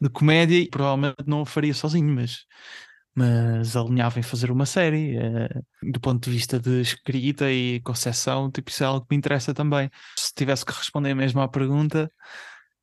[0.00, 2.44] de comédia e provavelmente não a faria sozinho, mas
[3.14, 5.16] mas alinhava em fazer uma série.
[5.18, 9.18] Uh, do ponto de vista de escrita e concepção, tipo, isso é algo que me
[9.18, 9.90] interessa também.
[10.16, 12.10] Se tivesse que responder mesmo à pergunta,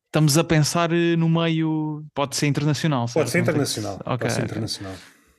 [0.06, 2.04] estamos a pensar eh, no meio.
[2.14, 3.24] Pode ser internacional, certo?
[3.24, 3.94] Pode ser internacional.
[3.94, 4.94] Okay, pode ser internacional.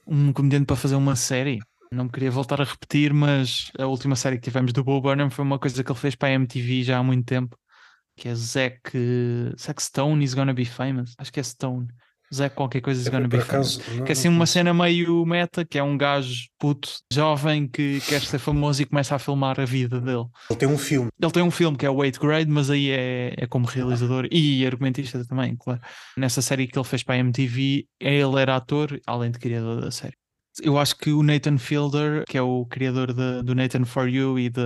[0.07, 1.59] Um comediante para fazer uma série.
[1.93, 5.29] Não me queria voltar a repetir, mas a última série que tivemos do Bo Burnham
[5.29, 7.57] foi uma coisa que ele fez para a MTV já há muito tempo,
[8.15, 8.97] que é Zack,
[9.59, 11.13] Zack Stone is gonna be famous.
[11.17, 11.87] Acho que é Stone.
[12.33, 15.65] Zé qualquer coisa is gonna be acaso, não, que é assim uma cena meio meta,
[15.65, 19.65] que é um gajo puto, jovem que quer ser famoso e começa a filmar a
[19.65, 20.25] vida dele.
[20.49, 21.09] Ele tem um filme.
[21.21, 24.27] Ele tem um filme que é o Eighth Grade, mas aí é, é como realizador
[24.31, 25.81] e argumentista também, claro.
[26.15, 29.91] Nessa série que ele fez para a MTV, ele era ator, além de criador da
[29.91, 30.15] série.
[30.61, 34.39] Eu acho que o Nathan Fielder, que é o criador de, do Nathan For You
[34.39, 34.61] e, de,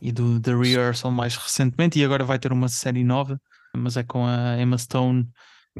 [0.00, 3.40] e do The Rehearsal mais recentemente, e agora vai ter uma série nova,
[3.76, 5.28] mas é com a Emma Stone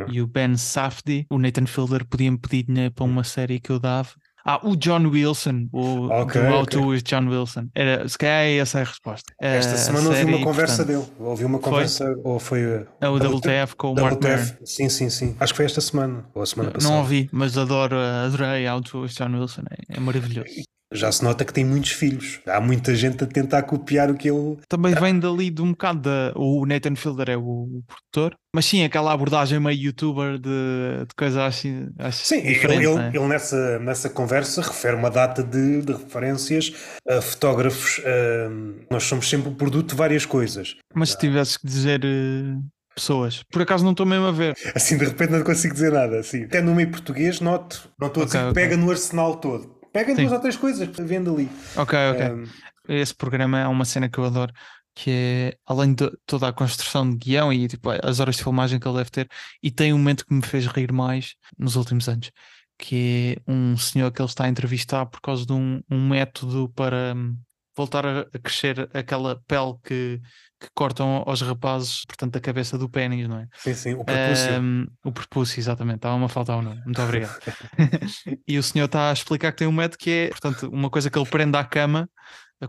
[0.08, 3.78] e o Ben Safdie, o Nathan Fielder podia-me pedir dinheiro para uma série que eu
[3.78, 4.10] dava.
[4.46, 7.00] Ah, o John Wilson, o okay, do How okay.
[7.02, 7.68] John Wilson.
[7.74, 9.32] Era, se calhar é essa a resposta.
[9.40, 11.16] Esta semana ouvi uma conversa portanto, dele.
[11.18, 12.20] Ouvi uma conversa, foi?
[12.22, 14.58] ou foi é o WTF com o Mark WTF.
[14.66, 15.36] Sim, sim, sim.
[15.40, 16.92] Acho que foi esta semana, ou a semana passada.
[16.92, 19.62] Não ouvi, mas adoro, adorei How to John Wilson.
[19.70, 20.50] É, é maravilhoso
[20.94, 22.40] já se nota que tem muitos filhos.
[22.46, 24.58] Há muita gente a tentar copiar o que ele.
[24.68, 26.10] Também vem dali de um bocado.
[26.36, 31.38] O Nathan Fielder é o, produtor, mas sim, aquela abordagem meio youtuber de, de coisas
[31.38, 31.88] assim.
[32.12, 36.72] Sim, ele, ele, ele, nessa, nessa conversa refere uma data de, de referências
[37.08, 38.00] a fotógrafos.
[38.04, 38.50] A,
[38.90, 40.76] nós somos sempre o produto de várias coisas.
[40.94, 42.04] Mas se tivesse que dizer.
[42.04, 43.42] Uh pessoas.
[43.50, 44.56] Por acaso não estou mesmo a ver.
[44.74, 46.20] Assim, de repente não consigo dizer nada.
[46.20, 46.44] Assim.
[46.44, 48.62] Até no meio português, noto, não estou okay, a dizer okay.
[48.62, 49.73] pega no arsenal todo.
[49.94, 51.48] Pega duas ou três coisas, vendo ali.
[51.76, 52.32] Ok, ok.
[52.32, 52.44] Um...
[52.88, 54.52] Esse programa é uma cena que eu adoro,
[54.92, 58.80] que é além de toda a construção de guião e tipo, as horas de filmagem
[58.80, 59.28] que ele deve ter,
[59.62, 62.32] e tem um momento que me fez rir mais nos últimos anos,
[62.76, 66.68] que é um senhor que ele está a entrevistar por causa de um, um método
[66.70, 67.38] para hum,
[67.76, 70.20] voltar a, crescer aquela pele que,
[70.64, 73.48] que cortam aos rapazes, portanto, a cabeça do pênis, não é?
[73.56, 74.60] Sim, sim, o prepúcio.
[74.60, 77.38] Um, o prepúcio, exatamente, estava-me a faltar o nome, muito obrigado.
[78.46, 81.10] e o senhor está a explicar que tem um método que é, portanto, uma coisa
[81.10, 82.08] que ele prende à cama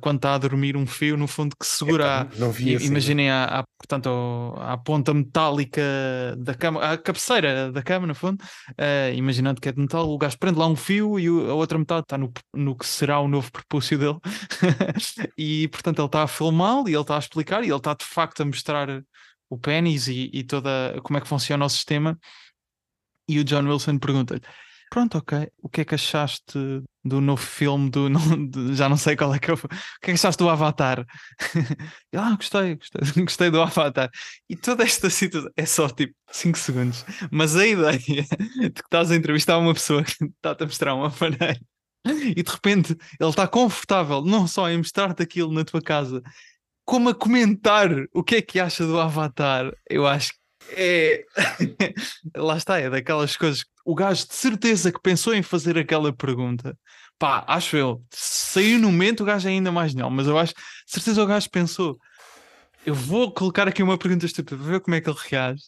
[0.01, 3.59] quando está a dormir um fio no fundo que segura não vi assim, imaginem a,
[3.59, 4.09] a, portanto
[4.59, 5.81] a ponta metálica
[6.37, 10.17] da cama a cabeceira da cama no fundo uh, imaginando que é de metal o
[10.17, 13.27] gajo prende lá um fio e a outra metade está no, no que será o
[13.27, 14.17] novo prepúcio dele.
[15.37, 18.05] E portanto ele está a filmá-lo e ele está a explicar e ele está de
[18.05, 18.87] facto a mostrar
[19.49, 22.17] o pênis e, e toda como é que funciona o sistema.
[23.27, 24.41] E o John Wilson pergunta-lhe
[24.95, 25.51] Pronto, ok.
[25.61, 26.57] O que é que achaste
[27.03, 28.07] do novo filme do.
[28.47, 29.55] do já não sei qual é que eu.
[29.55, 31.05] O que é que achaste do Avatar?
[32.15, 34.09] ah, gostei, gostei, gostei do Avatar.
[34.49, 37.05] E toda esta situação é só tipo 5 segundos.
[37.29, 41.03] Mas a ideia de que estás a entrevistar uma pessoa que está-te a mostrar um
[41.03, 41.59] aparelho
[42.33, 46.21] e de repente ele está confortável não só em mostrar-te aquilo na tua casa,
[46.85, 51.25] como a comentar o que é que acha do Avatar, eu acho que é.
[52.35, 53.65] Lá está, é daquelas coisas.
[53.85, 56.77] O gajo de certeza que pensou em fazer aquela pergunta.
[57.17, 58.03] Pá, acho eu.
[58.11, 60.53] Saiu no momento, o gajo é ainda mais genial, mas eu acho.
[60.53, 61.97] De certeza o gajo pensou.
[62.85, 65.63] Eu vou colocar aqui uma pergunta estúpida para ver como é que ele reage.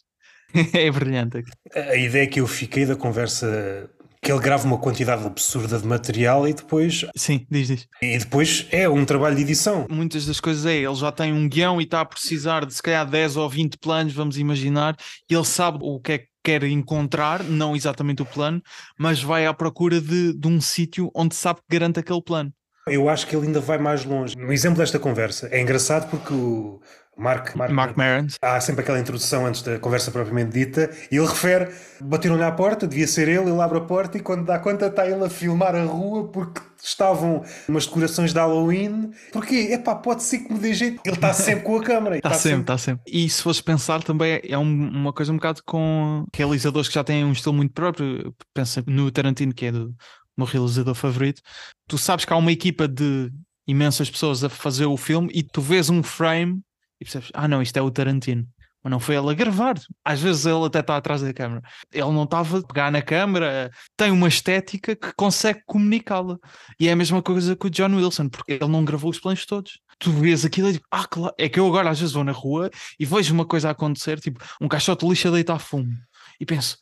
[0.74, 1.42] é brilhante.
[1.74, 3.90] A ideia que eu fiquei da conversa
[4.28, 7.06] que ele grava uma quantidade absurda de material e depois.
[7.16, 7.88] Sim, diz, diz.
[8.02, 9.86] E depois é um trabalho de edição.
[9.88, 12.82] Muitas das coisas é, ele já tem um guião e está a precisar de se
[12.82, 14.94] calhar 10 ou 20 planos, vamos imaginar,
[15.30, 18.60] e ele sabe o que é que quer encontrar, não exatamente o plano,
[18.98, 22.52] mas vai à procura de, de um sítio onde sabe que garante aquele plano.
[22.86, 24.36] Eu acho que ele ainda vai mais longe.
[24.36, 26.80] No exemplo desta conversa, é engraçado porque o,
[27.18, 28.28] Mark, Mark, Mark Maron.
[28.40, 31.68] Há sempre aquela introdução antes da conversa propriamente dita e ele refere:
[32.00, 35.04] bateram-lhe à porta, devia ser ele, ele abre a porta e quando dá conta está
[35.04, 39.10] ele a filmar a rua porque estavam umas decorações de Halloween.
[39.32, 39.70] Porquê?
[39.72, 41.00] Epá, pode ser que me dê jeito.
[41.04, 42.16] Ele está sempre com a câmera.
[42.16, 43.02] Está, está sempre, está sempre.
[43.06, 47.02] E se fores pensar também é um, uma coisa um bocado com realizadores que já
[47.02, 48.32] têm um estilo muito próprio.
[48.54, 49.92] Pensa no Tarantino, que é do
[50.36, 51.42] meu realizador favorito.
[51.88, 53.28] Tu sabes que há uma equipa de
[53.66, 56.62] imensas pessoas a fazer o filme e tu vês um frame
[57.00, 58.46] e percebes, ah não, isto é o Tarantino.
[58.82, 59.74] Mas não foi ele a gravar.
[60.04, 61.62] Às vezes ele até está atrás da câmera.
[61.92, 63.70] Ele não estava a pegar na câmera.
[63.96, 66.38] Tem uma estética que consegue comunicá-la.
[66.78, 69.44] E é a mesma coisa com o John Wilson, porque ele não gravou os planos
[69.44, 69.80] todos.
[69.98, 71.34] Tu vês aquilo e digo, ah, claro.
[71.36, 74.42] É que eu agora às vezes vou na rua e vejo uma coisa acontecer, tipo
[74.60, 75.92] um caixote de lixo a deitar fumo.
[76.40, 76.78] E penso,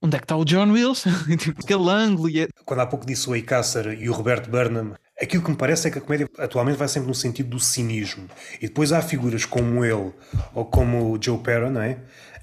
[0.00, 1.10] onde é que está o John Wilson?
[1.36, 2.30] tipo, aquele ângulo.
[2.30, 2.48] E é...
[2.64, 4.94] Quando há pouco disse o Eicacer e o Roberto Burnham
[5.24, 8.28] Aquilo que me parece é que a comédia atualmente vai sempre no sentido do cinismo.
[8.60, 10.12] E depois há figuras como ele
[10.54, 11.98] ou como o Joe Pera, não é?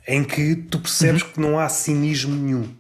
[0.08, 1.30] Em que tu percebes uhum.
[1.30, 2.76] que não há cinismo nenhum.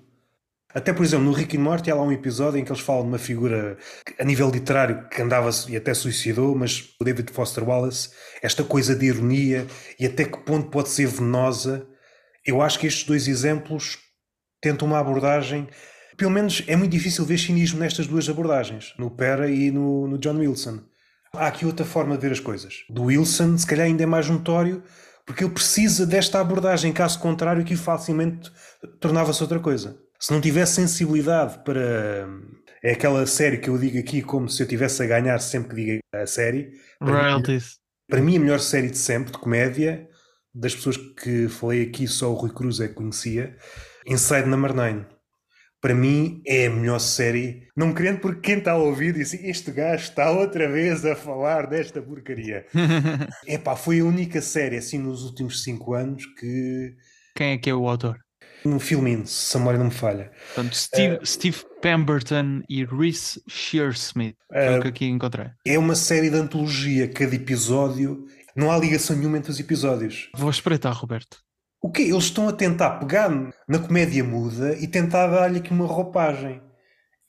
[0.73, 3.03] Até, por exemplo, no Rick and Morty há lá um episódio em que eles falam
[3.03, 3.77] de uma figura
[4.17, 8.09] a nível literário que andava e até suicidou, mas o David Foster Wallace,
[8.41, 9.67] esta coisa de ironia
[9.99, 11.85] e até que ponto pode ser venenosa,
[12.45, 13.99] eu acho que estes dois exemplos
[14.61, 15.67] tentam uma abordagem.
[16.21, 20.19] Pelo menos é muito difícil ver cinismo nestas duas abordagens, no Pera e no, no
[20.19, 20.81] John Wilson.
[21.33, 22.83] Há aqui outra forma de ver as coisas.
[22.91, 24.83] Do Wilson, se calhar, ainda é mais notório,
[25.25, 28.51] porque ele precisa desta abordagem, caso contrário, que facilmente
[28.99, 29.97] tornava-se outra coisa.
[30.19, 32.29] Se não tivesse sensibilidade para.
[32.83, 35.75] É aquela série que eu digo aqui como se eu tivesse a ganhar sempre que
[35.75, 36.69] diga a série.
[37.01, 37.79] Royalties.
[38.07, 40.07] Para mim, a melhor série de sempre, de comédia,
[40.53, 43.57] das pessoas que falei aqui, só o Rui Cruz é que conhecia,
[44.05, 45.10] Inside Number 9
[45.81, 47.67] para mim é a melhor série.
[47.75, 51.15] Não me querendo, porque quem está a ouvir disse: Este gajo está outra vez a
[51.15, 52.65] falar desta porcaria.
[53.47, 56.95] Epá, foi a única série assim nos últimos 5 anos que.
[57.35, 58.19] Quem é que é o autor?
[58.63, 60.31] Um filminho, se a memória não me falha.
[60.53, 64.35] Portanto, Steve, uh, Steve Pemberton e Reese Shearsmith.
[64.51, 65.47] Uh, o que aqui encontrei.
[65.65, 68.23] É uma série de antologia, cada episódio.
[68.55, 70.29] Não há ligação nenhuma entre os episódios.
[70.35, 71.37] Vou espreitar, Roberto.
[71.81, 72.03] O quê?
[72.03, 73.29] Eles estão a tentar pegar
[73.67, 76.61] na comédia muda e tentar dar-lhe aqui uma roupagem.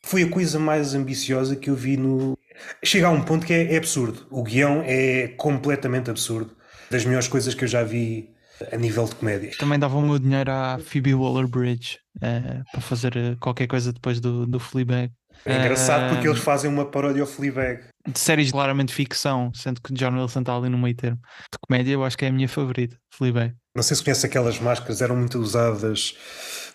[0.04, 2.36] Foi a coisa mais ambiciosa que eu vi no.
[2.84, 4.26] Chega a um ponto que é, é absurdo.
[4.30, 6.54] O guião é completamente absurdo.
[6.90, 8.28] Das melhores coisas que eu já vi
[8.70, 9.52] a nível de comédia.
[9.58, 14.20] Também dava o meu dinheiro à Phoebe Waller-Bridge uh, para fazer eh, qualquer coisa depois
[14.20, 15.10] do, do Fleabag.
[15.46, 17.84] É engraçado porque eles fazem uma paródia ao Fleabag.
[18.06, 21.18] De séries claramente ficção, sendo que John Wilson está ali no meio termo.
[21.50, 23.54] De comédia eu acho que é a minha favorita, Fleabag.
[23.74, 26.14] Não sei se conhece aquelas máscaras, eram muito usadas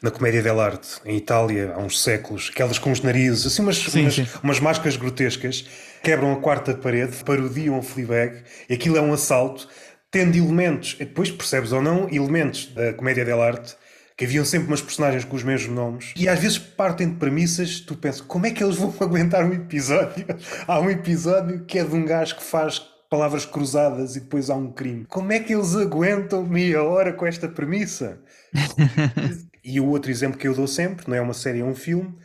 [0.02, 2.50] na comédia dell'arte, em Itália, há uns séculos.
[2.52, 4.28] Aquelas com os narizes, assim umas, sim, umas, sim.
[4.42, 5.64] umas máscaras grotescas,
[6.02, 9.68] quebram a quarta parede, parodiam o Fleabag, e aquilo é um assalto,
[10.10, 13.76] tendo elementos, depois percebes ou não, elementos da comédia dell'arte,
[14.18, 17.80] que haviam sempre umas personagens com os mesmos nomes e às vezes partem de premissas
[17.80, 20.26] tu pensas como é que eles vão aguentar um episódio
[20.68, 24.56] há um episódio que é de um gajo que faz palavras cruzadas e depois há
[24.56, 25.06] um crime.
[25.06, 28.20] Como é que eles aguentam meia hora com esta premissa?
[29.64, 32.16] e o outro exemplo que eu dou sempre, não é uma série, é um filme,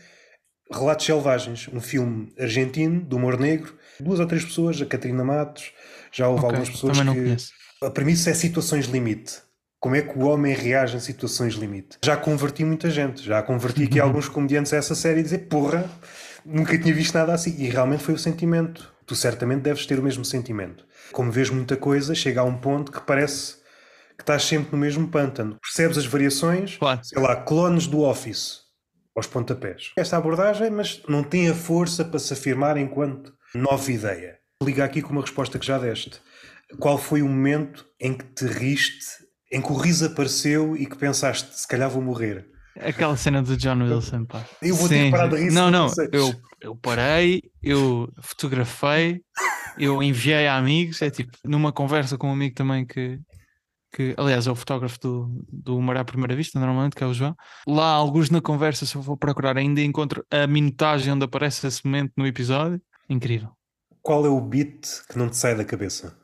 [0.70, 5.72] Relatos Selvagens, um filme argentino, do humor negro, duas ou três pessoas, a Catarina Matos,
[6.10, 7.04] já houve okay, algumas pessoas que...
[7.04, 7.52] Conheço.
[7.82, 9.40] A premissa é situações limite.
[9.80, 11.98] Como é que o homem reage em situações limite?
[12.04, 15.90] Já converti muita gente, já converti aqui alguns comediantes a essa série e dizer, porra,
[16.46, 17.56] nunca tinha visto nada assim.
[17.58, 20.86] E realmente foi o sentimento tu certamente deves ter o mesmo sentimento.
[21.12, 23.56] Como vês muita coisa, chega a um ponto que parece
[24.16, 25.58] que estás sempre no mesmo pântano.
[25.60, 27.00] Percebes as variações, claro.
[27.04, 28.62] sei lá, clones do Office
[29.14, 29.90] aos pontapés.
[29.98, 34.38] Esta abordagem, mas não tem a força para se afirmar enquanto nova ideia.
[34.62, 36.18] Liga aqui com uma resposta que já deste.
[36.78, 40.96] Qual foi o momento em que te riste, em que o riso apareceu e que
[40.96, 42.46] pensaste, se calhar vou morrer?
[42.80, 44.44] Aquela cena do John Wilson, pá.
[44.60, 45.10] Eu vou Sim.
[45.10, 45.52] ter de rir.
[45.52, 49.20] Não, não, eu, eu parei, eu fotografei,
[49.78, 53.18] eu enviei a amigos, é tipo, numa conversa com um amigo também que,
[53.92, 57.12] que aliás é o fotógrafo do, do Humor à Primeira Vista, normalmente, que é o
[57.12, 57.36] João.
[57.66, 61.84] Lá, alguns na conversa, se eu for procurar, ainda encontro a minutagem onde aparece esse
[61.84, 62.80] momento no episódio.
[63.08, 63.50] Incrível.
[64.00, 66.16] Qual é o beat que não te sai da cabeça?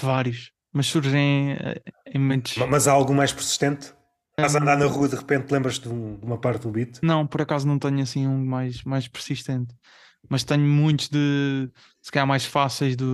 [0.00, 2.56] Vários, mas surgem eh, em momentos.
[2.56, 3.92] Mas há algo mais persistente?
[4.36, 6.98] Estás a andar na rua de repente lembras-te de, um, de, uma parte do beat?
[7.02, 9.74] Não, por acaso não tenho assim um mais, mais persistente.
[10.28, 11.70] Mas tenho muitos de
[12.02, 13.04] se calhar mais fáceis de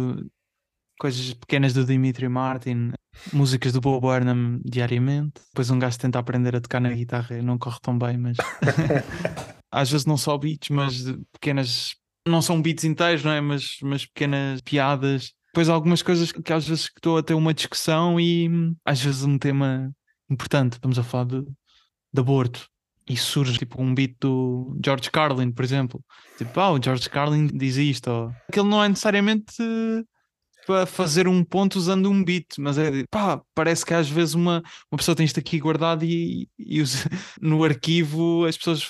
[0.99, 2.93] coisas pequenas do Dimitri Martin,
[3.33, 5.43] músicas do Bob Burnham diariamente.
[5.49, 8.37] Depois um gajo tenta aprender a tocar na guitarra e não corre tão bem, mas
[9.71, 11.97] às vezes não só beats, mas pequenas
[12.27, 13.41] não são beats inteiros, não é?
[13.41, 15.33] Mas, mas pequenas piadas.
[15.49, 18.49] Depois algumas coisas que às vezes estou a ter uma discussão e
[18.85, 19.93] às vezes um tema
[20.31, 20.75] importante.
[20.75, 22.69] Estamos a falar de, de aborto.
[23.09, 26.01] E surge tipo um beat do George Carlin, por exemplo.
[26.39, 28.09] Tipo, ah, o George Carlin diz isto.
[28.09, 28.33] Ou...
[28.49, 29.57] Aquilo não é necessariamente
[30.67, 34.63] para fazer um ponto usando um beat, mas é pá, parece que às vezes uma,
[34.91, 36.81] uma pessoa tem isto aqui guardado e, e
[37.41, 38.89] no arquivo as pessoas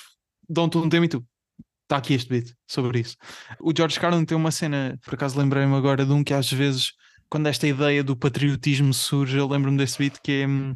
[0.49, 1.25] dão-te um tema e tu
[1.85, 3.17] está aqui este beat sobre isso.
[3.61, 6.93] O George Carlin tem uma cena, por acaso lembrei-me agora de um que às vezes,
[7.29, 10.75] quando esta ideia do patriotismo surge, eu lembro-me desse beat que é hum,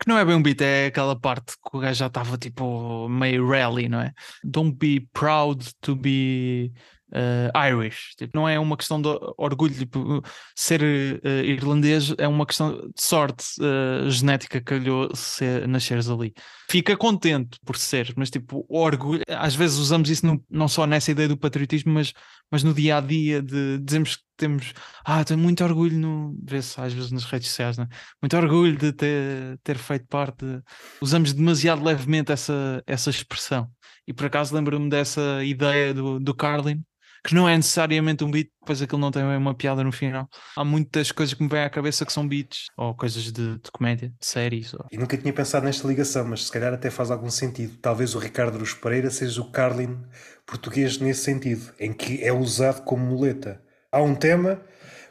[0.00, 3.08] que não é bem um beat, é aquela parte que o gajo já estava tipo
[3.08, 4.12] meio rally, não é?
[4.42, 6.72] Don't be proud to be
[7.12, 8.14] uh, Irish.
[8.16, 9.74] Tipo, não é uma questão de orgulho.
[9.74, 10.22] Tipo,
[10.56, 16.32] ser uh, irlandês é uma questão de sorte uh, genética que calhou ser, nasceres ali.
[16.68, 19.22] Fica contente por ser, mas tipo, orgulho.
[19.28, 22.12] Às vezes usamos isso no, não só nessa ideia do patriotismo, mas,
[22.50, 24.72] mas no dia a dia de dizemos que temos,
[25.04, 27.86] ah, tenho muito orgulho no, vê-se às vezes nas redes sociais, né?
[28.22, 30.62] muito orgulho de ter, ter feito parte, de...
[31.00, 33.70] usamos demasiado levemente essa, essa expressão.
[34.06, 36.82] E por acaso lembro-me dessa ideia do, do Carlin,
[37.24, 40.28] que não é necessariamente um beat, depois aquilo não tem uma piada no final.
[40.56, 43.70] Há muitas coisas que me vêm à cabeça que são beats, ou coisas de, de
[43.72, 44.72] comédia, de séries.
[44.74, 44.86] Ou...
[44.90, 47.76] E nunca tinha pensado nesta ligação, mas se calhar até faz algum sentido.
[47.80, 49.98] Talvez o Ricardo Ruz Pereira seja o Carlin
[50.46, 53.62] português nesse sentido, em que é usado como muleta.
[53.92, 54.60] Há um tema,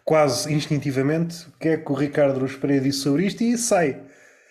[0.04, 4.02] quase instintivamente, o que é que o Ricardo Ruz Pereira disse sobre isto e sai.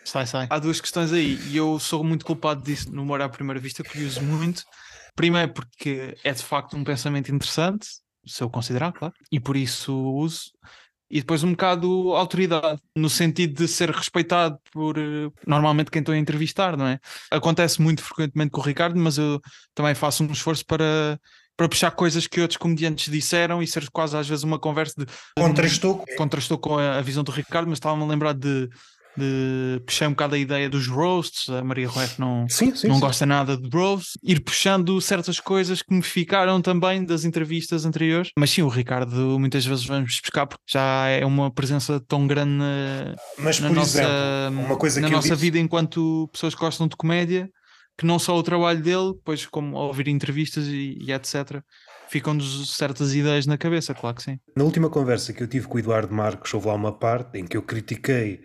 [0.04, 0.46] Sai, sai.
[0.48, 3.82] Há duas questões aí, e eu sou muito culpado disso no humor à primeira vista,
[3.82, 4.64] que uso muito
[5.18, 7.88] Primeiro porque é de facto um pensamento interessante,
[8.24, 10.52] se eu considerar, claro, e por isso uso.
[11.10, 16.14] E depois um bocado autoridade, no sentido de ser respeitado por eh, normalmente quem estou
[16.14, 17.00] a entrevistar, não é?
[17.32, 19.40] Acontece muito frequentemente com o Ricardo, mas eu
[19.74, 21.18] também faço um esforço para
[21.56, 25.06] para puxar coisas que outros comediantes disseram e ser quase às vezes uma conversa de
[25.36, 28.68] contrastou, contrastou com a, a visão do Ricardo, mas estava-me a lembrar de
[29.18, 32.96] de puxar um bocado a ideia dos roasts, a Maria Rueff não, sim, sim, não
[32.96, 33.00] sim.
[33.00, 38.30] gosta nada de roasts, ir puxando certas coisas que me ficaram também das entrevistas anteriores,
[38.38, 42.52] mas sim, o Ricardo muitas vezes vamos buscar porque já é uma presença tão grande
[42.52, 45.40] na, mas, na nossa, exemplo, uma coisa na nossa disse...
[45.40, 47.48] vida enquanto pessoas que gostam de comédia,
[47.96, 51.60] que não só o trabalho dele, depois como ouvir entrevistas e, e etc.,
[52.08, 54.38] ficam-nos certas ideias na cabeça, claro que sim.
[54.56, 57.46] Na última conversa que eu tive com o Eduardo Marcos, houve lá uma parte em
[57.46, 58.40] que eu critiquei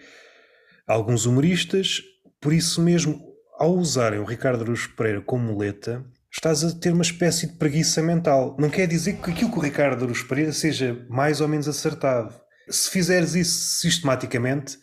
[0.87, 2.01] alguns humoristas,
[2.41, 3.21] por isso mesmo,
[3.57, 8.01] ao usarem o Ricardo Aruz Pereira como muleta, estás a ter uma espécie de preguiça
[8.01, 8.55] mental.
[8.59, 12.33] Não quer dizer que aquilo que o Ricardo Aruz Pereira seja mais ou menos acertado.
[12.69, 14.77] Se fizeres isso sistematicamente,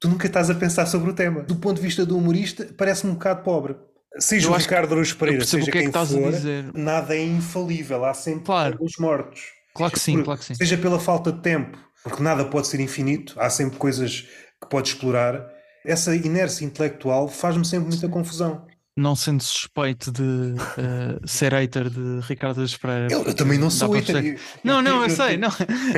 [0.00, 1.42] tu nunca estás a pensar sobre o tema.
[1.42, 3.76] Do ponto de vista do humorista, parece-me um bocado pobre.
[4.18, 6.32] Seja o Ricardo Aruz Pereira, seja que é quem que for,
[6.74, 8.04] nada é infalível.
[8.04, 8.78] Há sempre claro.
[8.80, 9.42] os mortos.
[9.74, 10.54] Claro que sim, por, claro que sim.
[10.54, 14.26] Seja pela falta de tempo, porque nada pode ser infinito, há sempre coisas
[14.66, 15.46] que pode explorar,
[15.84, 18.66] essa inércia intelectual faz-me sempre muita confusão.
[18.98, 23.08] Não sendo suspeito de uh, ser hater de Ricardo Espreira.
[23.10, 24.40] Eu, eu, também não sou hater.
[24.64, 25.36] Não, não, eu sei.
[25.36, 25.50] Não,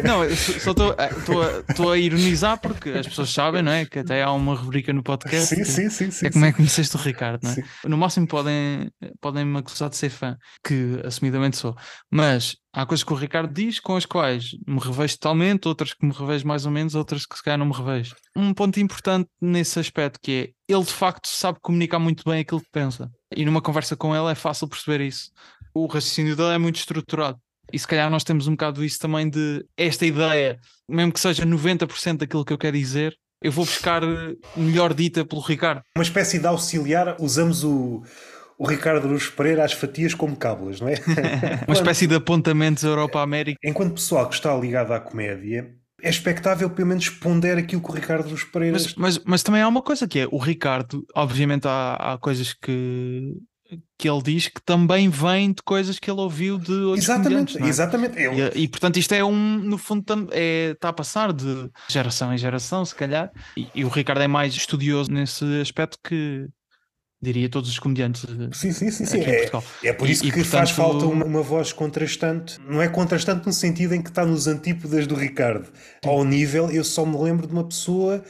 [0.02, 3.86] não só estou a, a ironizar porque as pessoas sabem, não é?
[3.86, 5.54] Que até há uma rubrica no podcast.
[5.54, 6.26] Sim, sim, sim, sim.
[6.26, 7.54] É como é que conheceste o Ricardo, não é?
[7.54, 7.62] Sim.
[7.84, 8.90] No máximo podem,
[9.20, 11.76] podem me acusar de ser fã, que assumidamente sou.
[12.10, 16.06] Mas há coisas que o Ricardo diz com as quais me revejo totalmente, outras que
[16.06, 18.14] me revejo mais ou menos, outras que se calhar não me revejo.
[18.36, 22.60] Um ponto importante nesse aspecto que é ele de facto sabe comunicar muito bem aquilo
[22.60, 23.10] que pensa.
[23.34, 25.30] E numa conversa com ele é fácil perceber isso.
[25.74, 27.36] O raciocínio dele é muito estruturado.
[27.72, 30.58] E se calhar nós temos um bocado isso também de esta ideia,
[30.88, 34.02] mesmo que seja 90% daquilo que eu quero dizer, eu vou buscar
[34.56, 35.82] melhor dita pelo Ricardo.
[35.96, 38.02] Uma espécie de auxiliar, usamos o,
[38.59, 40.94] o Ricardo Luz Pereira às fatias como cábulas, não é?
[41.66, 43.59] Uma espécie de apontamentos Europa-América.
[43.62, 47.94] Enquanto pessoal que está ligado à comédia, é expectável pelo menos ponder aquilo que o
[47.94, 48.72] Ricardo Luz Pereira...
[48.72, 52.52] Mas, mas, mas, também há uma coisa que é, o Ricardo, obviamente há, há coisas
[52.52, 53.32] que
[53.98, 57.66] que ele diz que também vem de coisas que ele ouviu de outros Exatamente, é?
[57.66, 58.22] exatamente.
[58.22, 58.32] Eu...
[58.32, 62.38] E, e, portanto isto é um, no fundo, é, está a passar de geração em
[62.38, 66.46] geração, se calhar, e, e, o Ricardo é mais estudioso nesse aspecto que,
[67.20, 68.24] diria todos os comediantes.
[68.52, 69.04] Sim, sim, sim.
[69.04, 69.20] sim.
[69.20, 69.50] É,
[69.84, 70.50] é, por isso e, que e, portanto...
[70.50, 72.58] faz falta uma, uma, voz contrastante.
[72.60, 75.66] Não é contrastante no sentido em que está nos antípodas do Ricardo.
[75.66, 76.08] Sim.
[76.08, 78.24] Ao nível, eu só me lembro de uma pessoa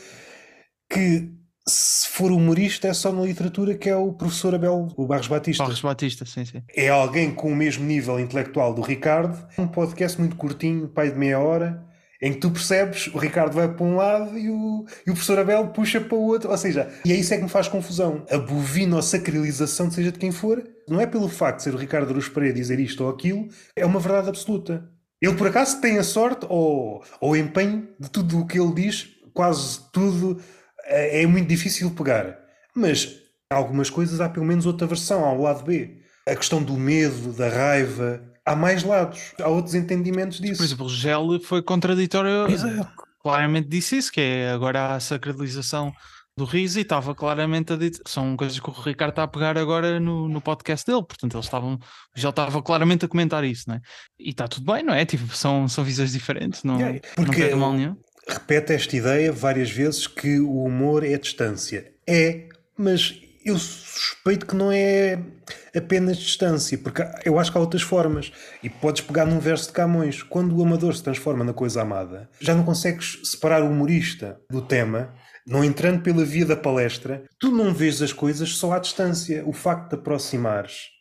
[0.91, 1.37] que.
[1.71, 5.65] Se for humorista, é só na literatura que é o professor Abel o Barros Batista.
[5.65, 6.63] Barros Batista, sim, sim.
[6.75, 9.47] É alguém com o mesmo nível intelectual do Ricardo.
[9.59, 11.87] Um podcast muito curtinho, pai de meia hora,
[12.21, 15.39] em que tu percebes, o Ricardo vai para um lado e o, e o professor
[15.39, 16.51] Abel puxa para o outro.
[16.51, 18.25] Ou seja, e é isso é que me faz confusão.
[18.31, 22.11] A bovina sacralização, seja de quem for, não é pelo facto de ser o Ricardo
[22.11, 24.91] Aruz Pereira dizer isto ou aquilo, é uma verdade absoluta.
[25.21, 28.75] Ele por acaso tem a sorte ou, ou o empenho de tudo o que ele
[28.75, 30.41] diz, quase tudo
[30.85, 32.39] é, é muito difícil pegar.
[32.75, 33.17] Mas
[33.51, 35.99] algumas coisas há pelo menos outra versão, ao lado B.
[36.27, 40.57] A questão do medo, da raiva, há mais lados, há outros entendimentos disso.
[40.57, 42.89] Por exemplo, o Gel foi contraditório, Exato.
[43.23, 45.93] claramente disse isso, que é agora a sacralização
[46.37, 49.59] do riso e estava claramente a dizer, são coisas que o Ricardo está a pegar
[49.59, 51.79] agora no, no podcast dele, portanto eles estavam,
[52.15, 53.81] já estava claramente a comentar isso, não é?
[54.19, 55.05] E está tudo bem, não é?
[55.05, 57.01] Tipo, são, são visões diferentes, não, é?
[57.17, 57.97] Porque não mal nenhum.
[58.27, 61.93] repete esta ideia várias vezes que o humor é distância.
[62.07, 63.21] É, mas
[63.51, 65.19] eu suspeito que não é
[65.75, 68.33] apenas distância, porque eu acho que há outras formas.
[68.63, 70.23] E podes pegar num verso de Camões.
[70.23, 74.63] Quando o amador se transforma na coisa amada, já não consegues separar o humorista do
[74.63, 75.15] tema,
[75.47, 77.25] não entrando pela via da palestra.
[77.39, 79.43] Tu não vês as coisas só à distância.
[79.47, 80.99] O facto de aproximares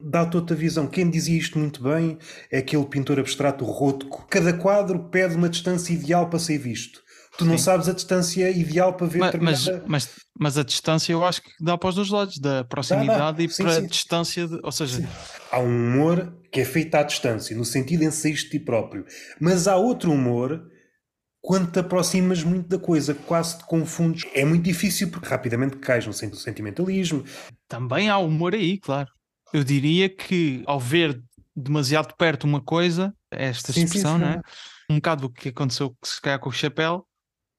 [0.00, 0.86] dá-te outra visão.
[0.86, 2.18] Quem dizia isto muito bem
[2.50, 4.26] é aquele pintor abstrato Rothko.
[4.28, 7.03] Cada quadro pede uma distância ideal para ser visto.
[7.36, 7.64] Tu não Sim.
[7.64, 11.50] sabes a distância ideal para ver mas, mas, mas, mas, a distância eu acho que
[11.60, 13.42] dá para os dois lados, da proximidade dá, dá.
[13.42, 13.84] e sim, para sim.
[13.84, 14.98] a distância, de, ou seja...
[14.98, 15.08] Sim.
[15.50, 19.04] Há um humor que é feito à distância, no sentido em sair de ti próprio.
[19.40, 20.64] Mas há outro humor
[21.44, 24.24] quando te aproximas muito da coisa, quase te confundes.
[24.32, 27.22] É muito difícil porque rapidamente cais no sentimentalismo.
[27.68, 29.10] Também há humor aí, claro.
[29.52, 31.20] Eu diria que ao ver
[31.54, 34.30] demasiado perto uma coisa, esta sim, expressão, sim, sim.
[34.30, 34.42] Né?
[34.88, 37.06] um bocado o que aconteceu se calhar com o chapéu,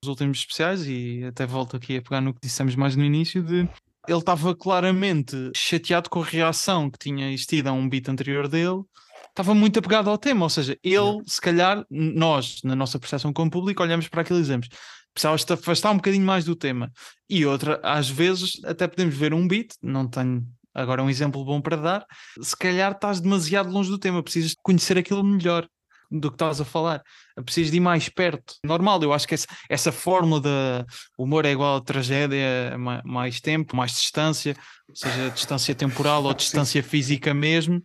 [0.08, 3.68] últimos especiais, e até volto aqui a pegar no que dissemos mais no início, de
[4.08, 8.84] ele estava claramente chateado com a reação que tinha existido a um beat anterior dele,
[9.30, 13.50] estava muito apegado ao tema, ou seja, ele, se calhar, nós, na nossa percepção como
[13.50, 14.68] público, olhamos para aquilo e dizemos
[15.16, 16.92] precisava te afastar um bocadinho mais do tema.
[17.30, 21.62] E outra, às vezes, até podemos ver um beat, não tenho agora um exemplo bom
[21.62, 22.06] para dar,
[22.42, 25.66] se calhar estás demasiado longe do tema, precisas conhecer aquilo melhor
[26.12, 27.04] do que estás a falar.
[27.44, 28.56] Precisas de ir mais perto.
[28.64, 30.86] Normal, eu acho que essa, essa fórmula de
[31.18, 34.56] humor é igual a tragédia, mais tempo, mais distância,
[34.94, 37.82] seja distância temporal ou distância física mesmo.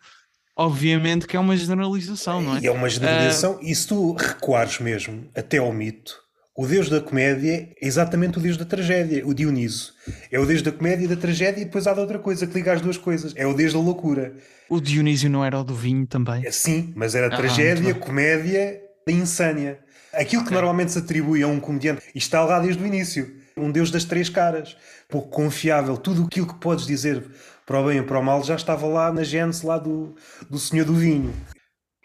[0.56, 2.60] Obviamente que é uma generalização, não é?
[2.60, 3.62] E é uma generalização, uh...
[3.62, 6.19] e se tu recuares mesmo até ao mito,
[6.56, 9.94] o deus da comédia é exatamente o deus da tragédia, o Dioniso.
[10.30, 12.54] É o deus da comédia e da tragédia, e depois há de outra coisa que
[12.54, 13.32] liga as duas coisas.
[13.36, 14.34] É o deus da loucura.
[14.68, 16.44] O Dionísio não era o do vinho também?
[16.44, 19.78] É, sim, mas era ah, tragédia, comédia e insânia.
[20.12, 20.56] Aquilo que okay.
[20.56, 23.32] normalmente se atribui a um comediante, e está lá desde o início.
[23.56, 24.76] Um deus das três caras.
[25.08, 25.96] Pouco confiável.
[25.96, 27.24] Tudo aquilo que podes dizer
[27.64, 30.16] para o bem ou para o mal já estava lá na gênese lá do,
[30.48, 31.32] do Senhor do Vinho.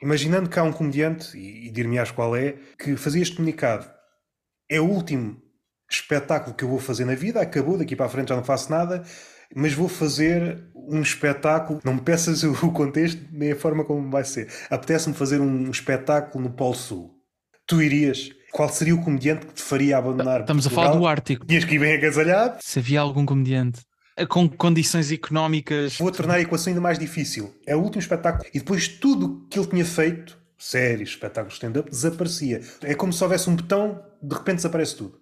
[0.02, 3.95] Imaginando que há um comediante, e, e dir-me-ás qual é, que fazia este comunicado
[4.70, 5.38] é o último
[5.90, 8.72] espetáculo que eu vou fazer na vida, acabou, daqui para a frente já não faço
[8.72, 9.04] nada,
[9.56, 11.80] mas vou fazer um espetáculo.
[11.84, 14.52] Não me peças o contexto nem a forma como vai ser.
[14.70, 17.12] Apetece-me fazer um espetáculo no Polo Sul.
[17.68, 18.30] Tu irias?
[18.52, 20.42] Qual seria o comediante que te faria abandonar?
[20.42, 20.86] Estamos Portugal?
[20.86, 21.46] a falar do Ártico.
[21.46, 22.58] Tinhas que ir bem agasalhado.
[22.62, 23.82] Se havia algum comediante
[24.30, 25.98] com condições económicas.
[25.98, 27.54] Vou tornar a equação ainda mais difícil.
[27.68, 28.46] É o último espetáculo.
[28.54, 32.62] E depois tudo que ele tinha feito séries, espetáculos stand-up, desaparecia.
[32.82, 35.20] É como se houvesse um botão, de repente desaparece tudo.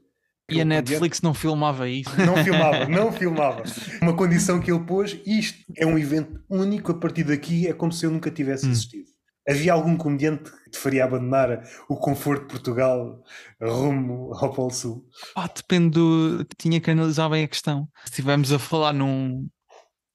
[0.50, 2.10] E a Netflix não filmava isso?
[2.18, 3.64] Não filmava, não filmava.
[4.02, 7.92] Uma condição que ele pôs, isto é um evento único, a partir daqui é como
[7.92, 8.72] se eu nunca tivesse hum.
[8.72, 9.14] existido.
[9.48, 13.22] Havia algum comediante que te faria abandonar o conforto de Portugal
[13.62, 15.06] rumo ao Polo Sul?
[15.36, 16.46] Ah, depende do.
[16.58, 17.90] Tinha que analisar bem a questão.
[18.06, 19.50] Se estivermos a falar num.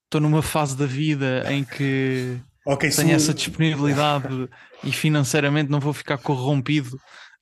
[0.05, 2.41] Estou numa fase da vida em que
[2.73, 4.49] okay, tenho essa disponibilidade
[4.83, 6.95] e financeiramente não vou ficar corrompido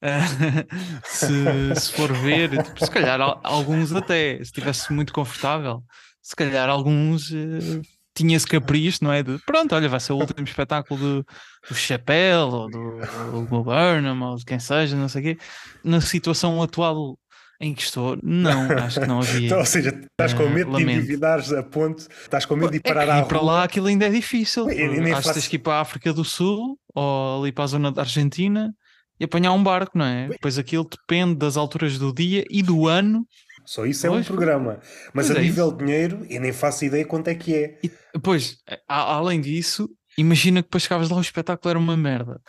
[0.03, 2.63] uh, se, se, for ver.
[2.63, 5.83] Tipo, se calhar alguns até, se estivesse muito confortável,
[6.21, 7.81] se calhar alguns uh,
[8.17, 9.21] tinha esse capricho, não é?
[9.21, 11.25] De pronto, olha, vai ser o último espetáculo do,
[11.69, 12.99] do Chappelle ou do,
[13.31, 15.37] do Burnham ou de quem seja, não sei o quê.
[15.83, 17.17] Na situação atual
[17.59, 19.47] em que estou, não, acho que não havia.
[19.47, 22.77] então, ou seja, estás com medo uh, de endividares a ponte, estás com medo de
[22.77, 23.27] ir é parar é, à rua.
[23.27, 24.67] para lá aquilo ainda é difícil.
[24.67, 25.27] Acho faço...
[25.27, 28.01] que tens que ir para a África do Sul ou ali para a zona da
[28.01, 28.73] Argentina
[29.19, 30.27] e apanhar um barco, não é?
[30.27, 33.25] Bem, Pois aquilo depende das alturas do dia e do ano.
[33.65, 34.79] Só isso é pois, um programa.
[35.13, 35.77] Mas a é nível isso.
[35.77, 37.79] de dinheiro, eu nem faço ideia quanto é que é.
[37.83, 37.91] E,
[38.23, 42.41] pois, a, além disso, Imagina que depois chegavas lá o espetáculo era uma merda.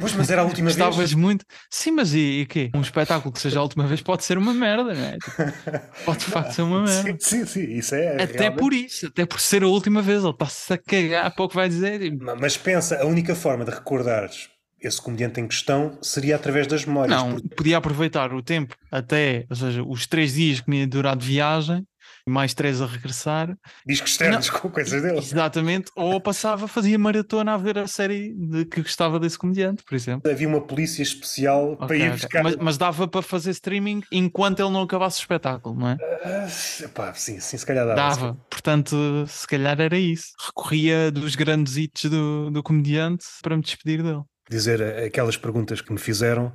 [0.00, 1.14] Pois, mas era a última Estavas vez.
[1.14, 1.44] muito.
[1.70, 2.70] Sim, mas e, e quê?
[2.74, 5.18] Um espetáculo que seja a última vez pode ser uma merda, não é?
[5.18, 7.16] Tipo, pode de facto ser uma merda.
[7.20, 7.72] Sim, sim, sim.
[7.72, 8.22] isso é.
[8.22, 8.58] Até realmente...
[8.58, 12.00] por isso, até por ser a última vez, ele está-se a cagar, pouco vai dizer.
[12.40, 14.50] Mas pensa, a única forma de recordares
[14.82, 17.16] esse comediante em questão seria através das memórias.
[17.16, 17.54] Não, porque...
[17.54, 21.24] podia aproveitar o tempo até, ou seja, os três dias que me ia durar de
[21.24, 21.86] viagem
[22.26, 23.56] mais três a regressar.
[23.86, 25.18] Discos externos com coisas dele.
[25.18, 29.94] Exatamente, ou passava, fazia maratona a ver a série de que gostava desse comediante, por
[29.94, 30.30] exemplo.
[30.30, 32.40] Havia uma polícia especial okay, para ir buscar.
[32.40, 32.42] Okay.
[32.42, 35.94] Mas, mas, dava para fazer streaming enquanto ele não acabasse o espetáculo, não é?
[35.94, 37.96] Uh, epá, sim, sim, se calhar dava.
[37.96, 40.32] Dava, portanto, se calhar era isso.
[40.46, 44.22] Recorria dos grandes hits do, do comediante para me despedir dele.
[44.50, 46.52] Dizer aquelas perguntas que me fizeram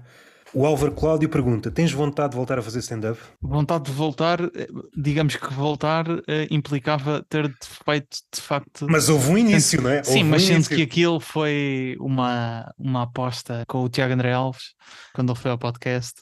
[0.54, 3.20] o Álvaro Cláudio pergunta: tens vontade de voltar a fazer stand-up?
[3.42, 7.54] Vontade de voltar, eh, digamos que voltar eh, implicava ter
[7.86, 8.88] feito de facto.
[8.90, 10.04] Mas houve um início, não é?
[10.04, 14.34] Sim, houve mas um sendo que aquilo foi uma, uma aposta com o Tiago André
[14.34, 14.74] Alves,
[15.14, 16.22] quando ele foi ao podcast,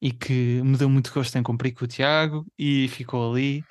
[0.00, 3.64] e que me deu muito gosto em cumprir com o Tiago e ficou ali.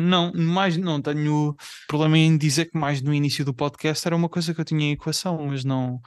[0.00, 1.54] Não, mais não tenho
[1.86, 4.86] problema em dizer que mais no início do podcast era uma coisa que eu tinha
[4.86, 6.00] em equação, mas não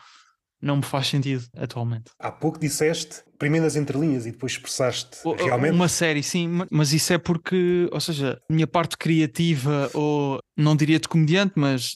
[0.66, 2.12] não me faz sentido atualmente.
[2.20, 5.76] Há pouco disseste, primeiro nas entrelinhas e depois expressaste realmente.
[5.76, 11.00] Uma série, sim, mas isso é porque, ou seja, minha parte criativa, ou não diria
[11.00, 11.96] de comediante, mas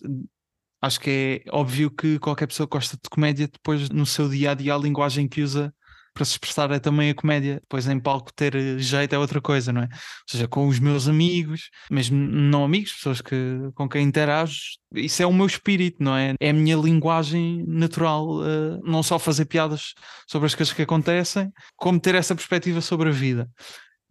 [0.82, 4.52] Acho que é óbvio que qualquer pessoa que gosta de comédia, depois no seu dia
[4.52, 5.74] a dia, a linguagem que usa
[6.20, 7.62] para se expressar é também a comédia.
[7.62, 9.86] Depois em palco ter jeito é outra coisa, não é?
[9.86, 9.90] Ou
[10.28, 13.36] seja, com os meus amigos, mesmo não amigos, pessoas que,
[13.74, 14.60] com quem interajo,
[14.94, 16.34] isso é o meu espírito, não é?
[16.42, 19.94] É a minha linguagem natural, uh, não só fazer piadas
[20.28, 23.50] sobre as coisas que acontecem, como ter essa perspectiva sobre a vida.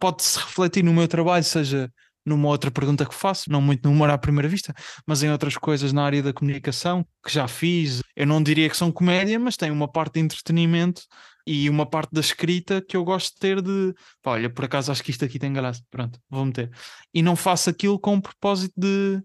[0.01, 1.93] Pode-se refletir no meu trabalho, seja
[2.25, 4.75] numa outra pergunta que faço, não muito no humor à primeira vista,
[5.07, 8.01] mas em outras coisas na área da comunicação que já fiz.
[8.17, 11.03] Eu não diria que são comédia, mas tem uma parte de entretenimento
[11.49, 14.93] e uma parte da escrita que eu gosto de ter de pá, olha, por acaso
[14.93, 16.71] acho que isto aqui tem graça, pronto, vou meter.
[17.15, 19.23] E não faço aquilo com o propósito de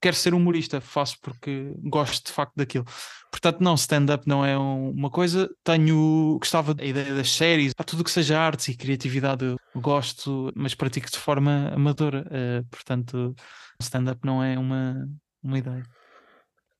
[0.00, 2.84] quero ser humorista, faço porque gosto de facto daquilo.
[3.30, 5.48] Portanto, não, stand-up não é uma coisa.
[5.64, 10.52] Tenho, gostava da ideia das séries, a tudo que seja artes e criatividade eu gosto,
[10.54, 12.24] mas pratico de forma amadora.
[12.28, 13.34] Uh, portanto,
[13.80, 15.08] stand-up não é uma,
[15.42, 15.82] uma ideia.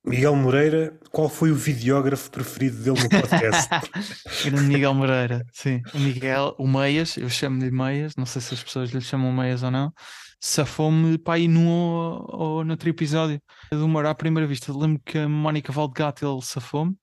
[0.09, 3.69] Miguel Moreira, qual foi o videógrafo preferido dele no podcast?
[4.45, 5.81] Grande Miguel Moreira, sim.
[5.95, 9.63] O Miguel, o Meias, eu chamo-lhe Meias, não sei se as pessoas lhe chamam Meias
[9.63, 9.93] ou não
[10.41, 13.41] safou-me para ir num ou, ou noutro episódio
[13.73, 14.73] do Humor à Primeira Vista.
[14.73, 16.95] Lembro que a Mónica Valdegato ele safou-me.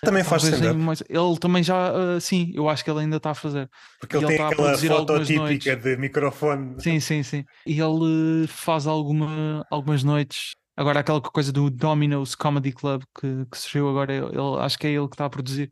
[0.00, 0.76] Também faz stand
[1.08, 3.68] Ele também já, uh, sim, eu acho que ele ainda está a fazer.
[3.98, 6.80] Porque ele, ele tem aquela foto típica de microfone.
[6.80, 7.44] Sim, sim, sim.
[7.66, 10.52] E ele faz alguma, algumas noites.
[10.76, 14.90] Agora, aquela coisa do Domino's Comedy Club que, que surgiu agora, ele, acho que é
[14.90, 15.70] ele que está a produzir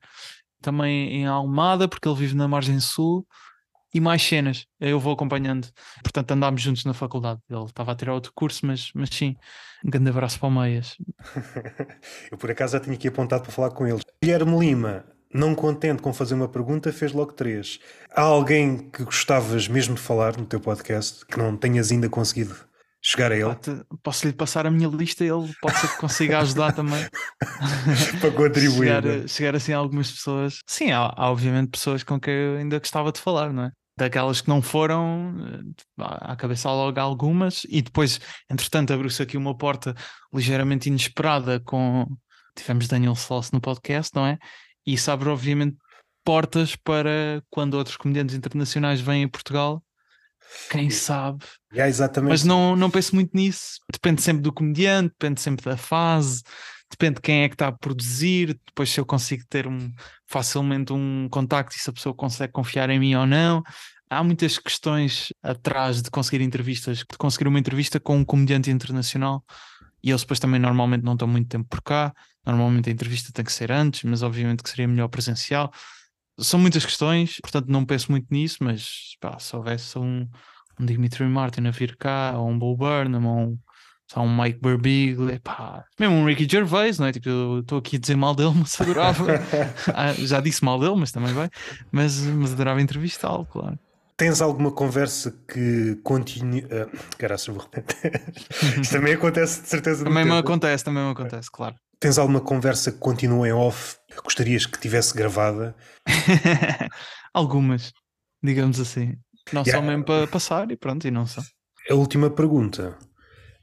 [0.60, 3.26] também em Almada, porque ele vive na margem sul
[3.92, 4.66] e mais cenas.
[4.80, 5.68] Eu vou acompanhando.
[6.02, 7.40] Portanto, andámos juntos na faculdade.
[7.50, 9.36] Ele estava a tirar outro curso, mas, mas sim,
[9.84, 10.96] um grande abraço para o Meias.
[12.30, 14.02] Eu por acaso já tinha aqui apontado para falar com eles.
[14.22, 15.04] Guilherme Lima,
[15.34, 17.80] não contente com fazer uma pergunta, fez logo três.
[18.14, 22.54] Há alguém que gostavas mesmo de falar no teu podcast que não tenhas ainda conseguido
[23.02, 23.56] chegar a ele?
[24.02, 27.04] Posso-lhe passar a minha lista, ele pode ser que consiga ajudar também.
[28.20, 28.86] para contribuir.
[28.86, 29.28] chegar, né?
[29.28, 30.60] chegar assim a algumas pessoas.
[30.66, 33.70] Sim, há, há, obviamente pessoas com quem eu ainda gostava de falar, não é?
[33.98, 35.34] Daquelas que não foram,
[36.00, 38.20] eh, à cabeça logo algumas, e depois,
[38.50, 39.94] entretanto, abriu-se aqui uma porta
[40.32, 42.06] ligeiramente inesperada com.
[42.56, 44.38] Tivemos Daniel Sloss no podcast, não é?
[44.86, 45.76] E isso abre, obviamente,
[46.24, 49.82] portas para quando outros comediantes internacionais vêm a Portugal
[50.70, 51.44] quem sabe?
[51.72, 52.30] Yeah, exatamente.
[52.30, 53.80] Mas não, não penso muito nisso.
[53.90, 56.42] Depende sempre do comediante, depende sempre da fase,
[56.90, 58.58] depende de quem é que está a produzir.
[58.66, 59.90] Depois, se eu consigo ter um,
[60.26, 63.62] facilmente um contacto e se a pessoa consegue confiar em mim ou não.
[64.08, 69.42] Há muitas questões atrás de conseguir entrevistas, de conseguir uma entrevista com um comediante internacional
[70.02, 72.12] e eles depois também normalmente não estão muito tempo por cá.
[72.44, 75.72] Normalmente a entrevista tem que ser antes, mas obviamente que seria melhor presencial
[76.42, 80.28] são muitas questões, portanto não penso muito nisso, mas pá, se houvesse um,
[80.78, 83.58] um Dimitri Martin a vir cá, ou um Bo Burnham, ou um,
[84.10, 87.12] só um Mike Birbiglia, pá, mesmo um Ricky Gervais, não é?
[87.12, 89.26] Tipo, eu estou aqui a dizer mal dele, mas adorava.
[89.94, 91.48] ah, já disse mal dele, mas também vai.
[91.90, 93.78] Mas, mas adorava entrevistá-lo, claro.
[94.16, 96.60] Tens alguma conversa que continue.
[96.64, 97.66] Uh, Caraca, vou
[98.80, 100.04] Isto também acontece de certeza.
[100.04, 101.74] Também me acontece, também me acontece, claro.
[102.02, 105.72] Tens alguma conversa que continua em off que gostarias que tivesse gravada?
[107.32, 107.92] Algumas,
[108.42, 109.14] digamos assim.
[109.52, 109.80] Não yeah.
[109.80, 111.44] só mesmo para passar e pronto, e não são.
[111.88, 112.98] A última pergunta.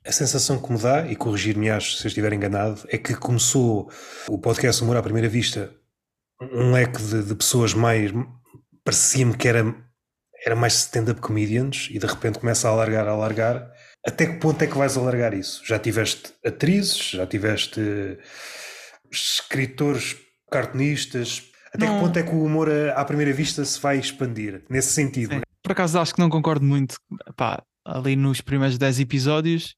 [0.07, 3.91] A sensação que me dá, e corrigir-me acho se eu estiver enganado, é que começou
[4.29, 5.75] o podcast Humor à Primeira Vista
[6.41, 8.09] um leque de, de pessoas mais.
[8.85, 9.75] parecia-me que era,
[10.45, 13.69] era mais stand-up comedians e de repente começa a alargar, a alargar
[14.09, 15.61] até que ponto é que vais alargar isso?
[15.65, 17.79] Já tiveste atrizes, já tiveste
[19.11, 20.17] escritores,
[20.51, 21.43] cartunistas.
[21.73, 21.95] Até não.
[21.95, 25.35] que ponto é que o humor à primeira vista se vai expandir nesse sentido?
[25.35, 25.41] Sim.
[25.63, 26.97] Por acaso acho que não concordo muito.
[27.35, 29.75] Pá, ali nos primeiros 10 episódios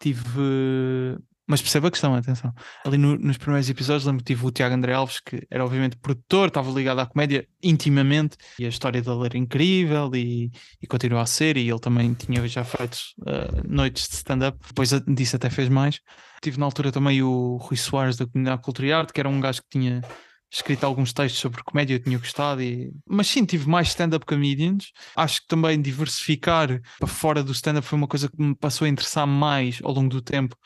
[0.00, 2.52] tive mas perceba a questão, atenção.
[2.84, 5.96] Ali no, nos primeiros episódios lembro que tive o Tiago André Alves, que era obviamente
[5.96, 10.50] produtor, estava ligado à comédia intimamente, e a história dele era incrível e,
[10.82, 14.90] e continua a ser, e ele também tinha já feito uh, noites de stand-up, depois
[15.06, 16.00] disso até fez mais.
[16.42, 19.40] Tive na altura também o Rui Soares da Comunidade Cultura e Arte, que era um
[19.40, 20.02] gajo que tinha
[20.50, 22.92] escrito alguns textos sobre comédia, eu tinha gostado, e...
[23.08, 24.92] mas sim, tive mais stand-up comedians.
[25.14, 28.88] Acho que também diversificar para fora do stand-up foi uma coisa que me passou a
[28.88, 30.56] interessar mais ao longo do tempo,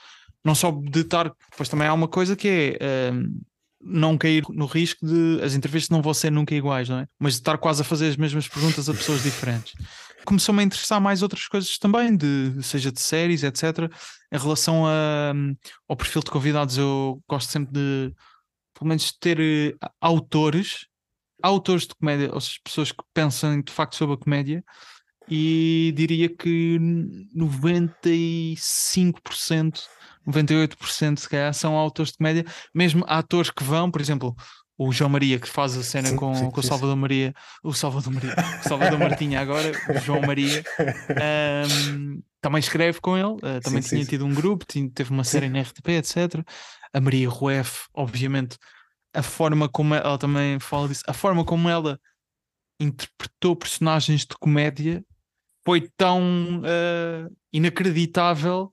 [0.44, 2.78] não só de estar, pois também há uma coisa que é
[3.12, 3.40] uh,
[3.80, 7.06] não cair no risco de as entrevistas não vão ser nunca iguais, não é?
[7.18, 9.74] Mas de estar quase a fazer as mesmas perguntas a pessoas diferentes.
[10.24, 13.90] Começou-me a interessar mais outras coisas também, de, seja de séries, etc.
[14.30, 15.32] Em relação a,
[15.88, 18.14] ao perfil de convidados, eu gosto sempre de,
[18.74, 20.86] pelo menos, ter uh, autores,
[21.42, 24.62] autores de comédia, ou seja, pessoas que pensam de facto sobre a comédia,
[25.28, 26.78] e diria que
[27.34, 29.80] 95%
[30.28, 32.44] 98% se calhar são autores de comédia,
[32.74, 34.34] mesmo atores que vão, por exemplo,
[34.76, 37.01] o João Maria que faz a cena sim, com, sim, com o Salvador sim.
[37.01, 38.34] Maria, o Salvador Maria,
[38.64, 40.64] o Salvador Martinha agora, o João Maria,
[41.94, 45.51] um, também escreve com ele, uh, também tinha tido um grupo, tinha, teve uma série
[45.51, 46.42] na RTP, etc.
[46.94, 48.56] A Maria Rueff, obviamente,
[49.12, 52.01] a forma como ela, ela também fala disso, a forma como ela
[52.80, 55.05] interpretou personagens de comédia
[55.62, 58.72] foi tão uh, inacreditável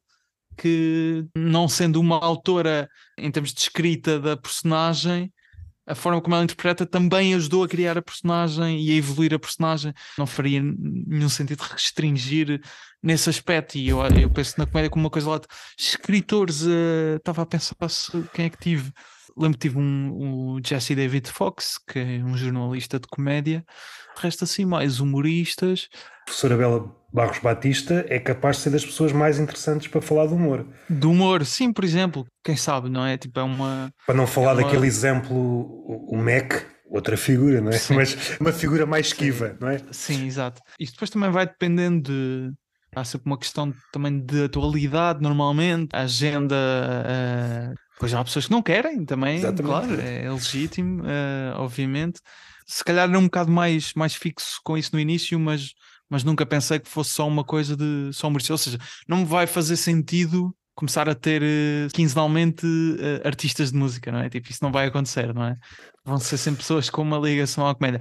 [0.58, 5.32] que, não sendo uma autora em termos de escrita da personagem,
[5.88, 9.40] a forma como ela interpreta também ajudou a criar a personagem e a evoluir a
[9.40, 9.94] personagem.
[10.18, 12.62] Não faria nenhum sentido restringir
[13.02, 13.78] nesse aspecto.
[13.78, 15.48] E eu, eu penso na comédia como uma coisa lá de
[15.80, 16.64] escritores.
[16.64, 17.74] Uh, estava a pensar
[18.34, 18.92] quem é que tive.
[19.38, 23.64] Lembro que tive um, o Jesse David Fox, que é um jornalista de comédia.
[24.18, 25.88] Resta assim mais humoristas.
[26.26, 30.36] Professora Bela Barros Batista é capaz de ser das pessoas mais interessantes para falar do
[30.36, 30.68] humor.
[30.88, 33.18] Do humor, sim, por exemplo, quem sabe, não é?
[33.18, 33.92] Tipo, é uma.
[34.06, 34.62] Para não falar é uma...
[34.62, 37.78] daquele exemplo, o Mac, outra figura, não é?
[37.80, 37.96] Sim.
[37.96, 39.82] Mas uma figura mais esquiva, não é?
[39.90, 40.62] Sim, exato.
[40.80, 42.52] Isto depois também vai dependendo de.
[42.96, 46.56] Há sempre uma questão também de atualidade, normalmente, a agenda.
[46.56, 47.74] Uh...
[48.00, 49.64] Pois há pessoas que não querem também, Exatamente.
[49.64, 52.20] claro, é legítimo, uh, obviamente.
[52.68, 55.72] Se calhar era um bocado mais, mais fixo com isso no início, mas
[56.10, 58.78] mas nunca pensei que fosse só uma coisa de só um Ou seja,
[59.08, 64.20] não me vai fazer sentido começar a ter uh, quinzenalmente uh, artistas de música, não
[64.20, 64.30] é?
[64.30, 65.56] Tipo, isso não vai acontecer, não é?
[66.06, 68.00] Vão ser sempre pessoas com uma ligação à comédia.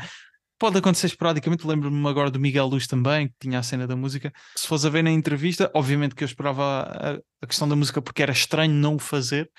[0.59, 4.33] Pode acontecer esporadicamente, lembro-me agora do Miguel Luz também, que tinha a cena da música.
[4.57, 8.01] Se fosse a ver na entrevista, obviamente que eu esperava a, a questão da música
[8.01, 9.51] porque era estranho não o fazer,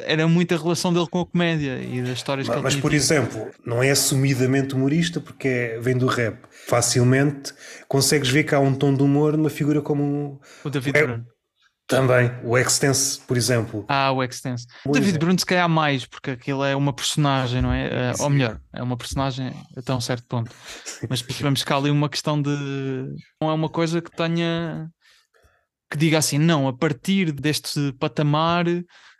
[0.00, 2.92] era muita relação dele com a comédia e das histórias mas, que ele Mas, por
[2.92, 6.38] exemplo, não é assumidamente humorista porque é, vem do rap.
[6.66, 7.54] Facilmente
[7.88, 11.26] consegues ver que há um tom de humor numa figura como o David é, Bruno.
[11.86, 13.86] Também, o Extense, por exemplo.
[13.88, 14.66] Ah, o Extense.
[14.84, 15.18] O David é.
[15.18, 18.12] Bruno, se calhar mais, porque aquilo é uma personagem, não é?
[18.12, 20.50] Uh, ou melhor, é uma personagem até um certo ponto.
[21.08, 22.50] Mas percebemos que há ali uma questão de.
[23.40, 24.90] Não é uma coisa que tenha.
[25.90, 28.66] que diga assim, não, a partir deste patamar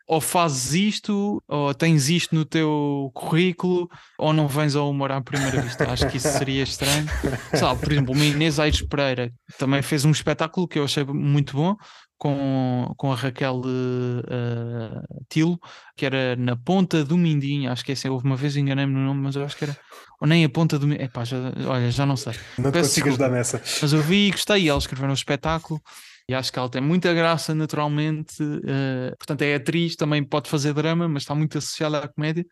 [0.09, 5.21] ou fazes isto, ou tens isto no teu currículo, ou não vens ao humor à
[5.21, 5.89] primeira vista.
[5.91, 7.07] Acho que isso seria estranho.
[7.55, 11.55] Sabe, por exemplo, o Inês Aires Pereira também fez um espetáculo que eu achei muito
[11.55, 11.77] bom.
[12.21, 15.57] Com, com a Raquel uh, Tilo,
[15.97, 18.99] que era na ponta do Mindinho, acho que é assim, houve uma vez enganei-me no
[18.99, 19.79] nome, mas eu acho que era,
[20.21, 21.37] ou nem a ponta do Mindinho, já,
[21.69, 22.33] olha, já não sei.
[22.59, 23.63] Não Peço consigo ajudar nessa.
[23.81, 25.81] Mas eu vi e gostei, ela escreveu um espetáculo
[26.29, 28.43] e acho que ela tem muita graça naturalmente.
[28.43, 32.45] Uh, portanto, é atriz, também pode fazer drama, mas está muito associada à comédia.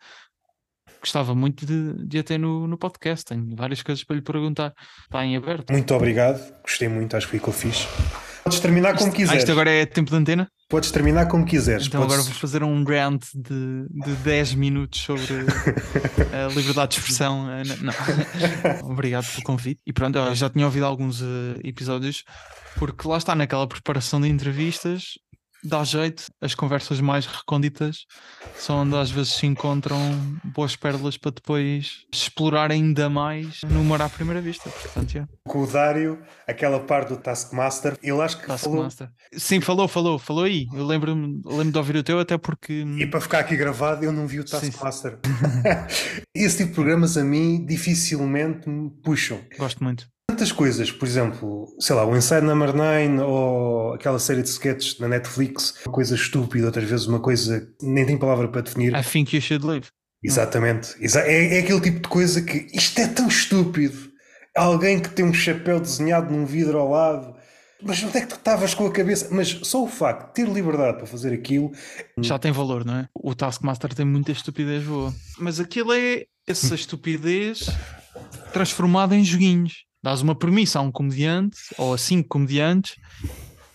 [0.99, 3.25] Gostava muito de, de a ter no, no podcast.
[3.25, 4.73] Tenho várias coisas para lhe perguntar.
[5.03, 5.71] Está em aberto.
[5.71, 7.87] Muito obrigado, gostei muito, acho que ficou fixe.
[8.47, 9.43] Podes terminar como isto, quiseres.
[9.43, 10.49] Isto agora é tempo de antena?
[10.69, 11.87] Podes terminar como quiseres.
[11.87, 12.15] Então Podes...
[12.15, 15.25] agora vou fazer um rant de, de 10 minutos sobre
[16.33, 17.45] a liberdade de expressão.
[17.51, 17.93] Eh, não.
[18.89, 19.81] Obrigado pelo convite.
[19.85, 22.23] E pronto, já tinha ouvido alguns uh, episódios
[22.77, 25.15] porque lá está, naquela preparação de entrevistas,
[25.67, 28.05] dá jeito, as conversas mais recônditas
[28.55, 29.99] são onde às vezes se encontram
[30.43, 34.69] boas pérolas para depois explorar ainda mais no humor à primeira vista.
[34.69, 35.31] Portanto, yeah.
[35.47, 39.07] Com o Dário, aquela parte do Taskmaster, ele acho que Taskmaster.
[39.07, 39.39] falou.
[39.39, 40.67] Sim, falou, falou, falou aí.
[40.73, 42.85] Eu lembro-me lembro de ouvir o teu, até porque.
[42.97, 45.19] E para ficar aqui gravado, eu não vi o Taskmaster.
[46.33, 49.39] Esse tipo de programas a mim dificilmente me puxam.
[49.57, 54.43] Gosto muito tantas coisas, por exemplo, sei lá, o Inside Number 9 ou aquela série
[54.43, 58.61] de sketches na Netflix, uma coisa estúpida, outras vezes uma coisa nem tem palavra para
[58.61, 58.93] definir.
[58.93, 59.87] I think you should live.
[60.23, 60.95] Exatamente.
[61.01, 64.11] É, é aquele tipo de coisa que isto é tão estúpido.
[64.55, 67.35] Alguém que tem um chapéu desenhado num vidro ao lado.
[67.81, 69.27] Mas onde é que tu estavas com a cabeça?
[69.31, 71.71] Mas só o facto de ter liberdade para fazer aquilo.
[72.19, 73.09] Já tem valor, não é?
[73.13, 75.13] O Taskmaster tem muita estupidez boa.
[75.39, 77.69] Mas aquilo é essa estupidez
[78.51, 82.95] transformada em joguinhos dás uma premissa a um comediante ou a cinco comediantes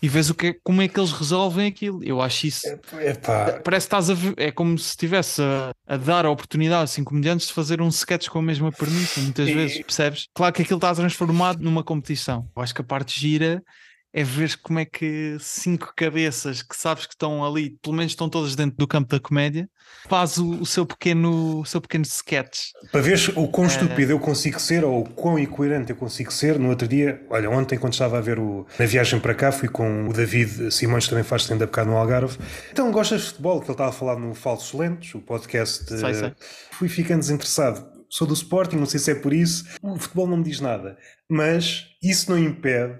[0.01, 2.03] e vês o que é, como é que eles resolvem aquilo.
[2.03, 2.67] Eu acho isso.
[2.99, 3.61] Epá.
[3.63, 7.11] Parece que estás a é como se estivesse a, a, dar a oportunidade a cinco
[7.11, 9.53] comediantes de fazer um sketch com a mesma premissa, muitas e...
[9.53, 10.27] vezes, percebes?
[10.33, 12.49] Claro que aquilo está transformado numa competição.
[12.55, 13.63] Eu acho que a parte gira
[14.13, 18.29] é ver como é que cinco cabeças que sabes que estão ali, pelo menos estão
[18.29, 19.67] todas dentro do campo da comédia,
[20.07, 22.67] faz o, o seu, pequeno, o seu pequeno sketch.
[22.91, 23.69] Para ver o quão é...
[23.69, 27.49] estúpido eu consigo ser ou o quão incoerente eu consigo ser, no outro dia, olha,
[27.49, 31.07] ontem quando estava a ver o, na viagem para cá, fui com o David Simões,
[31.07, 32.37] também faz stand-up cá no Algarve.
[32.71, 35.85] Então gostas de futebol, que ele estava a falar no Falsos Lentos, o podcast.
[35.87, 36.33] Sei, sei.
[36.71, 37.91] Fui ficando desinteressado.
[38.07, 39.65] Sou do Sporting, não sei se é por isso.
[39.81, 40.95] O futebol não me diz nada.
[41.27, 42.95] Mas isso não impede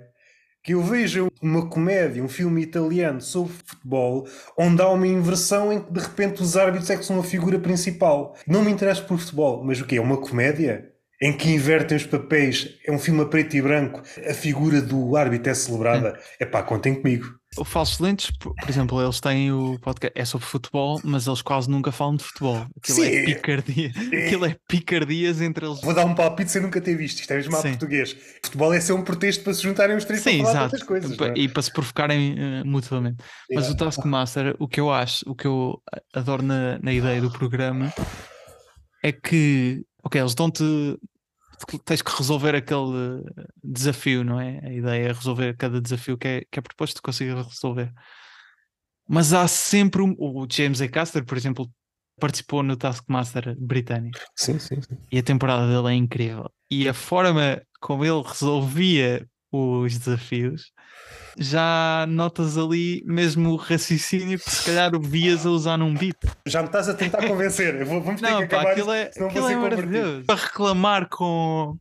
[0.64, 4.26] que eu veja uma comédia, um filme italiano sobre futebol,
[4.58, 7.60] onde há uma inversão em que de repente os árbitros é que são a figura
[7.60, 8.36] principal.
[8.48, 10.02] Não me interessa por futebol, mas o que é?
[10.02, 10.90] Uma comédia?
[11.22, 15.16] Em que invertem os papéis, é um filme a preto e branco, a figura do
[15.16, 16.20] árbitro é celebrada.
[16.40, 17.28] É pá, contem comigo.
[17.58, 21.70] O Falsos Lentes, por exemplo, eles têm o podcast, é sobre futebol, mas eles quase
[21.70, 22.66] nunca falam de futebol.
[22.78, 23.16] Aquilo é Sim.
[23.16, 23.92] é picardia.
[24.26, 25.82] Aquilo é picardias entre eles.
[25.82, 27.20] Vou dar um palpite sem nunca ter visto.
[27.20, 28.16] Isto é mesmo a português.
[28.44, 30.86] Futebol é ser um pretexto para se juntarem os três Sim, para falar exato.
[30.86, 31.20] coisas.
[31.20, 31.34] É?
[31.36, 33.24] E para se provocarem uh, mutuamente.
[33.52, 35.82] Mas o Taskmaster, o que eu acho, o que eu
[36.14, 37.94] adoro na, na ideia do programa
[39.04, 40.64] é que, ok, eles dão-te
[41.86, 43.24] tens que resolver aquele
[43.64, 44.60] desafio, não é?
[44.64, 47.92] A ideia é resolver cada desafio que é, que é proposto, consigas resolver.
[49.08, 50.88] Mas há sempre um, o James A.
[50.88, 51.70] Caster, por exemplo,
[52.20, 54.20] participou no Taskmaster britânico.
[54.36, 54.98] Sim, sim, sim.
[55.12, 56.50] E a temporada dele é incrível.
[56.70, 60.72] E a forma como ele resolvia os desafios
[61.38, 66.18] já notas ali mesmo o raciocínio que se calhar o vias a usar num beat.
[66.48, 67.84] Já me estás a tentar convencer.
[67.86, 70.26] Vou, vamos ter não, que pá, acabar aquilo é, aquilo é maravilhoso.
[70.26, 71.78] Para reclamar com,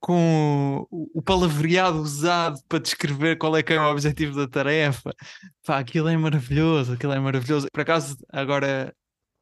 [0.00, 5.12] com o palavreado usado para descrever qual é que é o objetivo da tarefa.
[5.66, 7.66] Pá, aquilo é maravilhoso, aquilo é maravilhoso.
[7.72, 8.94] Por acaso, agora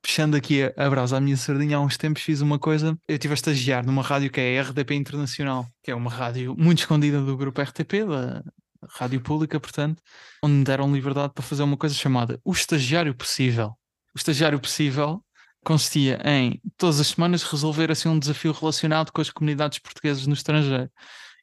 [0.05, 2.95] puxando aqui a, brasa à minha sardinha, há uns tempos fiz uma coisa.
[3.09, 6.55] Eu estive a estagiar numa rádio que é a RDP Internacional, que é uma rádio
[6.59, 8.45] muito escondida do grupo RTP, da,
[8.91, 10.03] rádio pública, portanto,
[10.43, 13.69] onde me deram liberdade para fazer uma coisa chamada o estagiário possível.
[14.15, 15.25] O estagiário possível
[15.65, 20.35] consistia em todas as semanas resolver assim um desafio relacionado com as comunidades portuguesas no
[20.35, 20.91] estrangeiro.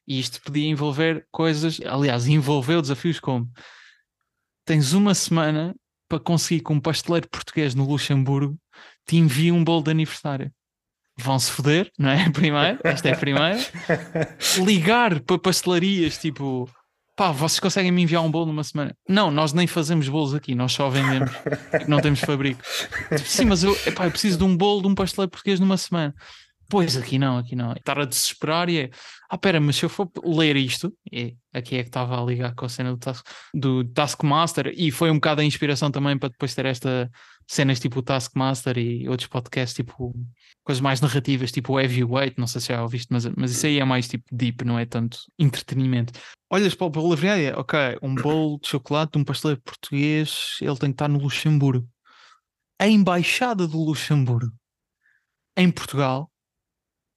[0.06, 3.50] E isto podia envolver coisas, aliás, envolveu desafios como
[4.64, 5.74] tens uma semana
[6.12, 8.58] para conseguir que um pasteleiro português no Luxemburgo
[9.06, 10.52] te envie um bolo de aniversário.
[11.18, 12.28] Vão-se foder, não é?
[12.28, 13.58] Primeiro, esta é a primeira.
[14.62, 16.68] Ligar para pastelarias tipo
[17.16, 18.94] pá, vocês conseguem me enviar um bolo numa semana?
[19.08, 21.30] Não, nós nem fazemos bolos aqui, nós só vendemos,
[21.88, 22.60] não temos fabrico.
[23.24, 26.14] Sim, mas eu, epá, eu preciso de um bolo de um pasteleiro português numa semana.
[26.72, 27.72] Pois aqui não, aqui não.
[27.72, 28.90] Estar a desesperar e é,
[29.28, 32.54] ah, pera, mas se eu for ler isto, e aqui é que estava a ligar
[32.54, 36.30] com a cena do, task, do Taskmaster, e foi um bocado a inspiração também para
[36.30, 37.10] depois ter esta
[37.46, 40.14] cenas tipo o Taskmaster e outros podcasts, tipo
[40.64, 43.78] coisas mais narrativas, tipo o Heavyweight, não sei se já ouviste, mas, mas isso aí
[43.78, 46.18] é mais tipo deep, não é tanto entretenimento.
[46.50, 50.78] Olhas para o palavreado é, ok, um bolo de chocolate de um pasteleiro português, ele
[50.78, 51.86] tem que estar no Luxemburgo.
[52.80, 54.50] A embaixada do Luxemburgo
[55.54, 56.31] em Portugal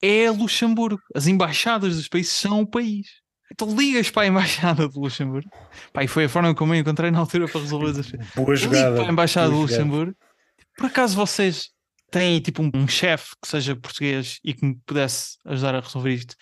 [0.05, 1.01] é Luxemburgo.
[1.13, 3.07] As embaixadas dos países são o país.
[3.51, 5.49] Então ligas para a embaixada de Luxemburgo.
[5.93, 8.95] Pá, e foi a forma como eu encontrei na altura para resolver as Boa jogada.
[8.95, 10.15] para a embaixada de Luxemburgo.
[10.77, 11.69] Por acaso vocês
[12.11, 16.13] têm tipo um, um chefe que seja português e que me pudesse ajudar a resolver
[16.13, 16.35] isto?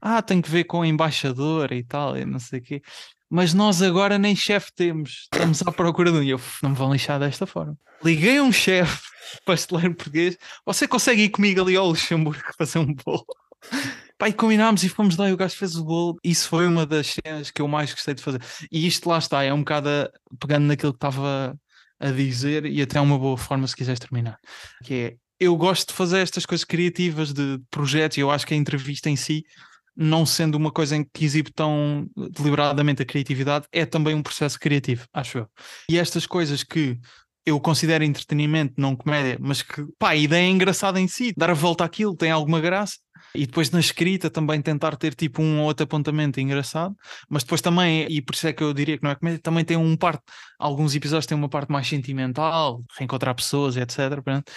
[0.00, 2.82] Ah, tem que ver com a embaixadora e tal, e não sei o quê.
[3.30, 5.28] Mas nós agora nem chefe temos.
[5.32, 6.22] Estamos à procura de um.
[6.22, 7.78] E eu, não me vão lixar desta forma.
[8.02, 9.08] Liguei a um chefe
[9.46, 10.36] pasteleiro português.
[10.66, 13.24] Você consegue ir comigo ali ao Luxemburgo fazer um bolo?
[14.18, 16.18] Pai, combinámos e fomos lá e o gajo fez o bolo.
[16.24, 18.42] Isso foi uma das cenas que eu mais gostei de fazer.
[18.70, 19.88] E isto lá está, é um bocado
[20.40, 21.56] pegando naquilo que estava
[22.00, 24.38] a dizer e até uma boa forma se quiseres terminar.
[24.84, 28.54] Que é, eu gosto de fazer estas coisas criativas de projetos e eu acho que
[28.54, 29.44] a entrevista em si,
[29.96, 34.58] não sendo uma coisa em que exibe tão deliberadamente a criatividade, é também um processo
[34.58, 35.48] criativo, acho eu.
[35.88, 36.98] E estas coisas que
[37.44, 41.50] eu considero entretenimento, não comédia, mas que pá, a ideia é engraçada em si, dar
[41.50, 42.96] a volta àquilo tem alguma graça.
[43.34, 46.94] E depois na escrita também tentar ter tipo um ou outro apontamento engraçado,
[47.28, 49.64] mas depois também, e por isso é que eu diria que não é comédia, também
[49.64, 50.22] tem um parte,
[50.58, 53.98] alguns episódios têm uma parte mais sentimental, reencontrar pessoas, etc.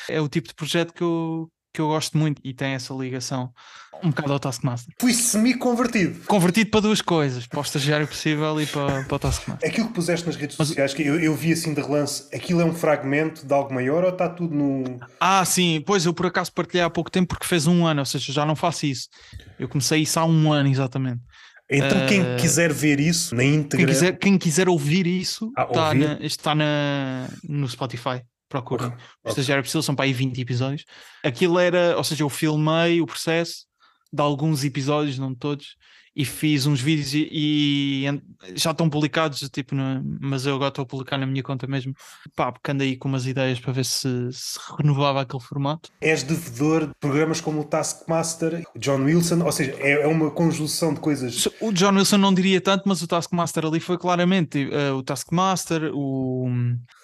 [0.10, 3.51] É o tipo de projeto que eu, que eu gosto muito e tem essa ligação
[4.03, 4.93] um bocado ao Taskmaster.
[4.99, 6.25] Fui semi-convertido.
[6.25, 9.69] Convertido para duas coisas, para o estagiário possível e para, para o Taskmaster.
[9.69, 10.67] Aquilo que puseste nas redes Mas...
[10.67, 14.03] sociais, que eu, eu, vi assim de relance, aquilo é um fragmento de algo maior
[14.03, 14.99] ou está tudo no.
[15.19, 18.05] Ah, sim, pois eu por acaso partilhei há pouco tempo porque fez um ano, ou
[18.05, 19.07] seja, já não faço isso.
[19.57, 21.21] Eu comecei isso há um ano exatamente.
[21.71, 23.77] Então, quem uh, quiser ver isso na íntegra.
[23.77, 26.07] Quem quiser, quem quiser ouvir isso, ah, está, ouvir?
[26.07, 28.21] Na, está na, no Spotify
[28.53, 28.88] procurem.
[28.88, 28.99] Okay.
[29.25, 30.85] O Estagiário Possível são para aí 20 episódios.
[31.23, 33.65] Aquilo era, ou seja, eu filmei o processo
[34.11, 35.75] de alguns episódios, não de todos,
[36.15, 38.22] e fiz uns vídeos e, e
[38.56, 41.94] já estão publicados, tipo, no, mas eu agora estou a publicar na minha conta mesmo,
[42.35, 45.90] pá, porque ando aí com umas ideias para ver se, se renovava aquele formato.
[45.99, 50.30] És devedor de programas como o Taskmaster, o John Wilson, ou seja, é, é, uma
[50.30, 51.48] conjunção de coisas.
[51.60, 55.91] O John Wilson não diria tanto, mas o Taskmaster ali foi claramente uh, o Taskmaster,
[55.94, 56.48] o,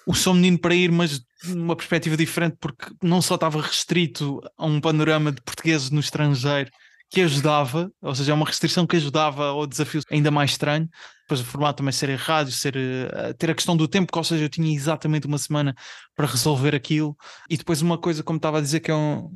[0.06, 4.66] o Sou Menino para Ir, mas uma perspectiva diferente, porque não só estava restrito a
[4.66, 6.70] um panorama de portugueses no estrangeiro
[7.10, 10.88] que ajudava, ou seja, é uma restrição que ajudava ao desafio ainda mais estranho.
[11.22, 14.24] Depois o formato também ser errado, ser, uh, ter a questão do tempo, que, ou
[14.24, 15.74] seja, eu tinha exatamente uma semana
[16.14, 17.16] para resolver aquilo.
[17.48, 19.28] E depois uma coisa, como estava a dizer, que é um,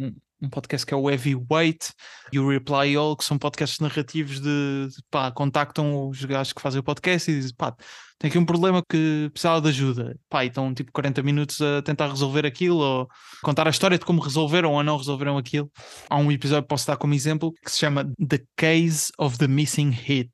[0.42, 1.92] um podcast que é o Heavyweight
[2.32, 6.60] e o Reply All, que são podcasts narrativos de, de pá, contactam os gajos que
[6.60, 7.74] fazem o podcast e dizem, pá,
[8.18, 10.16] tem aqui um problema que precisava de ajuda.
[10.28, 13.08] Pá, e estão tipo 40 minutos a tentar resolver aquilo ou
[13.42, 15.70] contar a história de como resolveram ou não resolveram aquilo.
[16.08, 19.48] Há um episódio que posso dar como exemplo que se chama The Case of the
[19.48, 20.30] Missing Hit,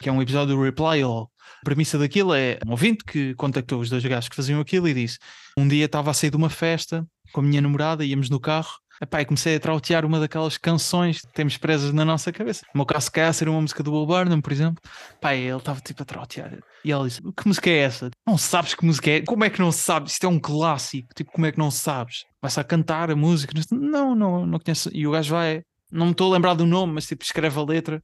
[0.00, 1.30] que é um episódio do Reply All.
[1.60, 4.94] A premissa daquilo é um ouvinte que contactou os dois gajos que faziam aquilo e
[4.94, 5.18] disse:
[5.58, 8.83] Um dia estava a sair de uma festa com a minha namorada, íamos no carro
[9.04, 12.64] Epá, e comecei a trautear uma daquelas canções que temos presas na nossa cabeça.
[12.72, 14.82] No meu caso, se ser uma música do Will Burnham, por exemplo.
[15.20, 16.58] Pai, ele estava tipo a trautear.
[16.82, 18.10] E ela disse: Que música é essa?
[18.26, 19.20] Não sabes que música é?
[19.20, 20.12] Como é que não sabes?
[20.12, 21.08] Isto é um clássico.
[21.14, 22.24] Tipo, como é que não sabes?
[22.40, 23.52] Vai-se a cantar a música?
[23.70, 24.88] Não, não, não conheço.
[24.90, 25.62] E o gajo vai.
[25.92, 28.02] Não me estou a lembrar do nome, mas tipo, escreve a letra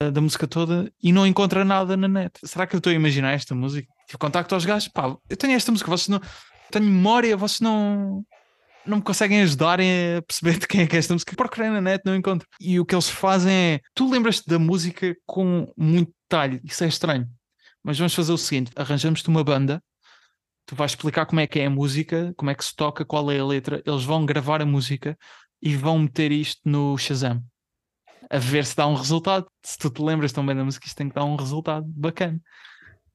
[0.00, 2.32] eh, da música toda e não encontra nada na net.
[2.42, 3.86] Será que eu estou a imaginar esta música?
[4.06, 6.20] Tipo, contacto aos gajos, pá, eu tenho esta música, vocês não.
[6.70, 8.24] Tenho memória, vocês não
[8.86, 11.36] não me conseguem ajudar a perceber de quem é que é esta música.
[11.36, 12.48] Procurei na net, não encontro.
[12.60, 16.88] E o que eles fazem é: tu lembras-te da música com muito detalhe, isso é
[16.88, 17.28] estranho.
[17.82, 19.82] Mas vamos fazer o seguinte: arranjamos-te uma banda,
[20.66, 23.30] tu vais explicar como é que é a música, como é que se toca, qual
[23.30, 25.16] é a letra, eles vão gravar a música
[25.62, 27.42] e vão meter isto no Shazam.
[28.30, 29.46] A ver se dá um resultado.
[29.62, 32.40] Se tu te lembras também da música, isto tem que dar um resultado bacana.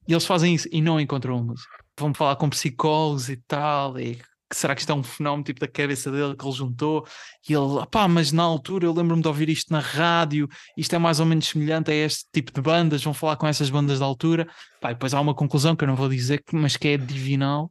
[0.08, 1.84] E eles fazem isso e não encontram a música.
[1.98, 5.60] Vão falar com psicólogos e tal, e que será que isto é um fenómeno tipo
[5.60, 7.06] da cabeça dele que ele juntou?
[7.48, 10.98] E ele, pá, mas na altura eu lembro-me de ouvir isto na rádio, isto é
[10.98, 14.04] mais ou menos semelhante a este tipo de bandas, vão falar com essas bandas da
[14.04, 14.46] altura.
[14.80, 17.70] Pá, e depois há uma conclusão que eu não vou dizer, mas que é divinal.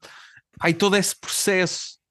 [0.59, 2.02] Aí todo esse processo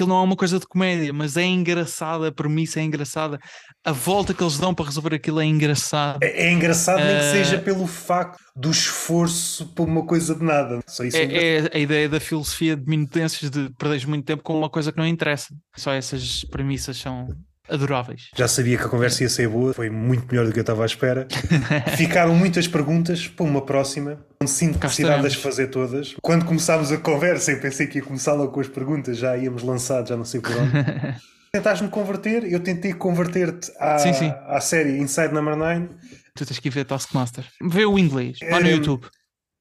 [0.00, 3.38] aquilo não é uma coisa de comédia, mas é engraçada, a premissa é engraçada,
[3.84, 6.22] a volta que eles dão para resolver aquilo é engraçado.
[6.22, 10.42] É, é engraçado, nem que seja eh, pelo facto do esforço por uma coisa de
[10.42, 10.80] nada.
[10.86, 14.42] Só isso é, é, é a ideia da filosofia de minutências de perderes muito tempo
[14.42, 15.54] com uma coisa que não interessa.
[15.76, 17.28] Só essas premissas são,
[17.70, 18.28] adoráveis.
[18.36, 20.82] Já sabia que a conversa ia ser boa, foi muito melhor do que eu estava
[20.82, 21.26] à espera.
[21.96, 24.18] Ficaram muitas perguntas para uma próxima.
[24.40, 26.14] Não sinto necessidade de as fazer todas.
[26.20, 29.62] Quando começámos a conversa, eu pensei que ia começar logo com as perguntas, já íamos
[29.62, 30.72] lançar, já não sei por onde.
[31.52, 34.32] Tentaste-me converter, eu tentei converter-te à, sim, sim.
[34.46, 35.88] à série Inside Number 9.
[36.34, 37.44] Tu tens que ir ver Taskmaster.
[37.60, 39.06] Vê o inglês, lá no um, YouTube.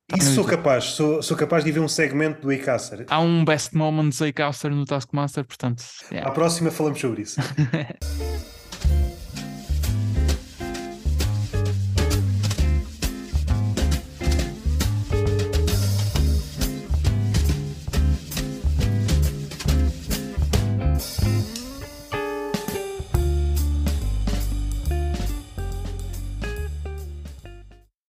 [0.10, 3.06] Tá Isso sou capaz, sou, sou capaz de ver um segmento do Acaster.
[3.07, 5.84] Há um Best Moments Acaster no Taskmaster, portanto.
[6.11, 6.27] Yeah.
[6.27, 7.40] À próxima falamos sobre isso.